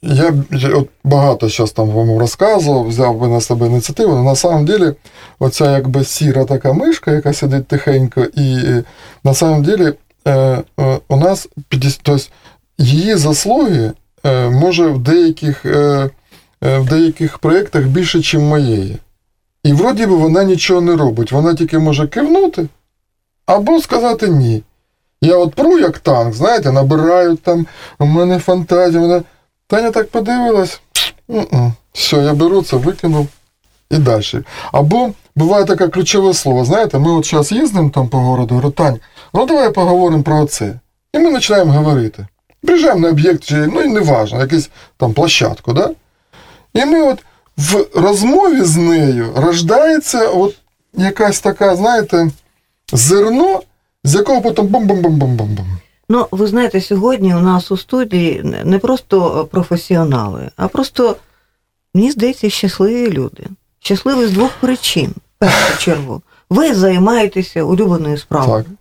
я 0.03 0.34
от 0.75 0.89
багато 1.03 1.49
зараз 1.49 1.71
там 1.71 1.89
вам 1.89 2.17
розказував, 2.17 2.88
взяв 2.88 3.19
би 3.19 3.27
на 3.27 3.41
себе 3.41 3.67
ініціативу, 3.67 4.11
але 4.11 4.23
на 4.23 4.36
самом 4.36 4.65
деле 4.65 4.95
оця 5.39 5.71
якби 5.71 6.03
сіра 6.03 6.45
така 6.45 6.73
мишка, 6.73 7.11
яка 7.11 7.34
сидить 7.34 7.67
тихенько, 7.67 8.27
і 8.34 8.57
на 9.23 9.34
самом 9.34 9.63
деле 9.63 9.93
е, 10.25 10.31
е, 10.79 10.99
у 11.07 11.17
нас 11.17 11.47
тобто 11.69 12.17
її 12.77 13.15
заслуги 13.15 13.91
е, 14.25 14.49
може 14.49 14.88
в 14.88 14.99
деяких 14.99 15.65
е, 15.65 16.09
е, 16.63 16.77
в 16.77 16.86
деяких 16.86 17.38
проєктах 17.39 17.84
більше, 17.84 18.17
ніж 18.17 18.36
моєї. 18.36 18.97
І 19.64 19.74
вроді 19.74 20.05
би 20.05 20.16
вона 20.16 20.43
нічого 20.43 20.82
не 20.82 20.95
робить. 20.95 21.32
Вона 21.32 21.55
тільки 21.55 21.80
може 21.80 22.07
кивнути 22.07 22.68
або 23.45 23.82
сказати 23.82 24.28
ні. 24.28 24.64
Я 25.22 25.38
от 25.38 25.55
пру 25.55 25.80
як 25.80 25.99
танк, 25.99 26.34
знаєте, 26.34 26.72
набираю 26.72 27.36
там, 27.36 27.68
у 27.99 28.05
мене 28.05 28.39
фантазія. 28.39 29.01
Мене... 29.01 29.22
Таня 29.68 29.91
так 29.91 30.09
подивилась. 30.09 30.82
Все, 31.93 32.18
я 32.18 32.34
беру 32.34 32.61
це, 32.61 32.76
викинув 32.76 33.28
і 33.91 33.97
далі. 33.97 34.24
Або 34.72 35.09
буває 35.36 35.66
таке 35.66 35.88
ключове 35.88 36.34
слово, 36.34 36.66
знаєте, 36.66 36.99
ми 36.99 37.11
от 37.11 37.26
зараз 37.26 37.51
їздимо 37.51 37.89
там 37.89 38.09
по 38.09 38.18
городу, 38.18 38.55
говорю, 38.55 38.72
Тань, 38.72 38.99
ну 39.34 39.45
давай 39.45 39.72
поговоримо 39.72 40.24
про 40.24 40.45
це. 40.45 40.80
І 41.14 41.20
ми 41.20 41.32
починаємо 41.32 41.72
говорити. 41.72 42.28
Приїжджаємо 42.61 42.99
на 42.99 43.09
об'єкт, 43.09 43.51
ну 43.51 43.82
і 43.82 43.88
не 43.88 43.99
важно, 43.99 44.39
якусь 44.39 44.70
там 44.97 45.14
площадку, 45.14 45.74
да? 45.74 45.89
І 46.74 46.86
ми 46.86 47.01
от 47.01 47.20
в 47.58 47.86
розмові 47.95 48.62
з 48.62 48.78
нею 48.78 49.34
рождається 49.36 50.28
от 50.28 50.56
якась 50.93 51.39
така, 51.39 51.76
знаєте, 51.76 52.32
зерно, 52.93 53.62
з 54.04 54.16
якого 54.16 54.41
потім 54.41 54.68
бум-бум-бум-бум-бум-бум. 54.68 55.68
Ну, 56.10 56.28
ви 56.32 56.47
знаєте, 56.47 56.82
сьогодні 56.82 57.36
у 57.36 57.39
нас 57.39 57.72
у 57.72 57.78
студії 57.78 58.41
не 58.64 58.80
просто 58.80 59.47
професіонали, 59.51 60.49
а 60.56 60.68
просто, 60.68 61.16
мені 61.93 62.12
здається, 62.12 62.49
щасливі 62.49 63.12
люди. 63.12 63.43
Щасливі 63.80 64.28
з 64.28 64.32
двох 64.32 64.51
причин. 64.51 65.14
Першу 65.38 65.78
чергу, 65.78 66.22
ви 66.49 66.74
займаєтеся 66.74 67.64
улюбленою 67.64 68.18
справою. 68.18 68.64
Так. 68.64 68.74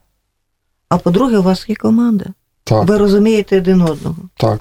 А 0.89 0.99
по-друге, 0.99 1.39
у 1.39 1.43
вас 1.43 1.69
є 1.69 1.75
команда. 1.75 2.25
Так. 2.65 2.89
Ви 2.89 2.99
розумієте 2.99 3.57
один 3.59 3.83
одного. 3.83 4.17
Так. 4.37 4.61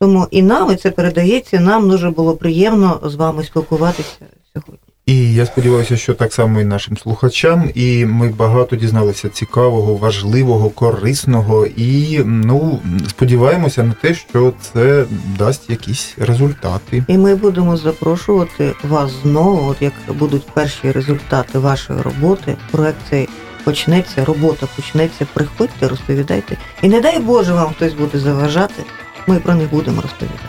Тому 0.00 0.26
і 0.30 0.42
нам 0.42 0.72
і 0.72 0.76
це 0.76 0.90
передається. 0.90 1.60
Нам 1.60 1.90
дуже 1.90 2.10
було 2.10 2.36
приємно 2.36 3.00
з 3.04 3.14
вами 3.14 3.44
спілкуватися 3.44 4.18
сьогодні. 4.52 4.78
І 5.06 5.34
я 5.34 5.46
сподіваюся, 5.46 5.96
що 5.96 6.14
так 6.14 6.32
само 6.32 6.60
і 6.60 6.64
нашим 6.64 6.96
слухачам. 6.96 7.70
І 7.74 8.04
ми 8.04 8.28
багато 8.28 8.76
дізналися 8.76 9.28
цікавого, 9.28 9.94
важливого, 9.94 10.70
корисного. 10.70 11.66
І 11.66 12.20
ну 12.24 12.80
сподіваємося 13.08 13.82
на 13.82 13.92
те, 13.92 14.14
що 14.14 14.52
це 14.60 15.04
дасть 15.38 15.70
якісь 15.70 16.14
результати. 16.18 17.04
І 17.08 17.18
ми 17.18 17.34
будемо 17.34 17.76
запрошувати 17.76 18.74
вас 18.88 19.12
знову. 19.22 19.68
От 19.68 19.82
як 19.82 19.92
будуть 20.08 20.46
перші 20.46 20.92
результати 20.92 21.58
вашої 21.58 22.02
роботи, 22.02 22.56
проект 22.70 22.98
цей 23.10 23.28
почнеться, 23.64 24.24
робота 24.24 24.66
почнеться. 24.76 25.26
Приходьте, 25.34 25.88
розповідайте. 25.88 26.56
І 26.82 26.88
не 26.88 27.00
дай 27.00 27.18
Боже, 27.18 27.52
вам 27.52 27.72
хтось 27.76 27.94
буде 27.94 28.18
заважати. 28.18 28.82
Ми 29.26 29.40
про 29.40 29.54
них 29.54 29.70
будемо 29.70 30.02
розповідати. 30.02 30.44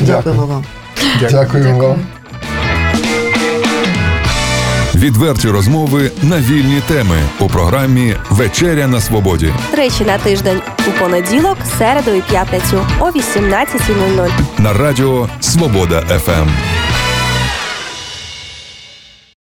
Дякуємо 0.00 0.46
вам. 0.46 0.64
Дякуємо 1.30 1.88
вам. 1.88 1.98
Відверті 4.94 5.48
розмови 5.48 6.10
на 6.22 6.38
вільні 6.38 6.80
теми 6.88 7.16
у 7.40 7.48
програмі 7.48 8.14
Вечеря 8.30 8.86
на 8.86 9.00
свободі. 9.00 9.52
Тричі 9.70 10.04
на 10.04 10.18
тиждень 10.18 10.60
у 10.88 10.90
понеділок, 11.00 11.56
середу 11.78 12.10
і 12.10 12.20
п'ятницю 12.20 12.86
о 13.00 13.04
18.00. 13.04 14.28
на 14.58 14.72
радіо 14.72 15.28
Свобода 15.40 16.00
ФМ. 16.00 16.48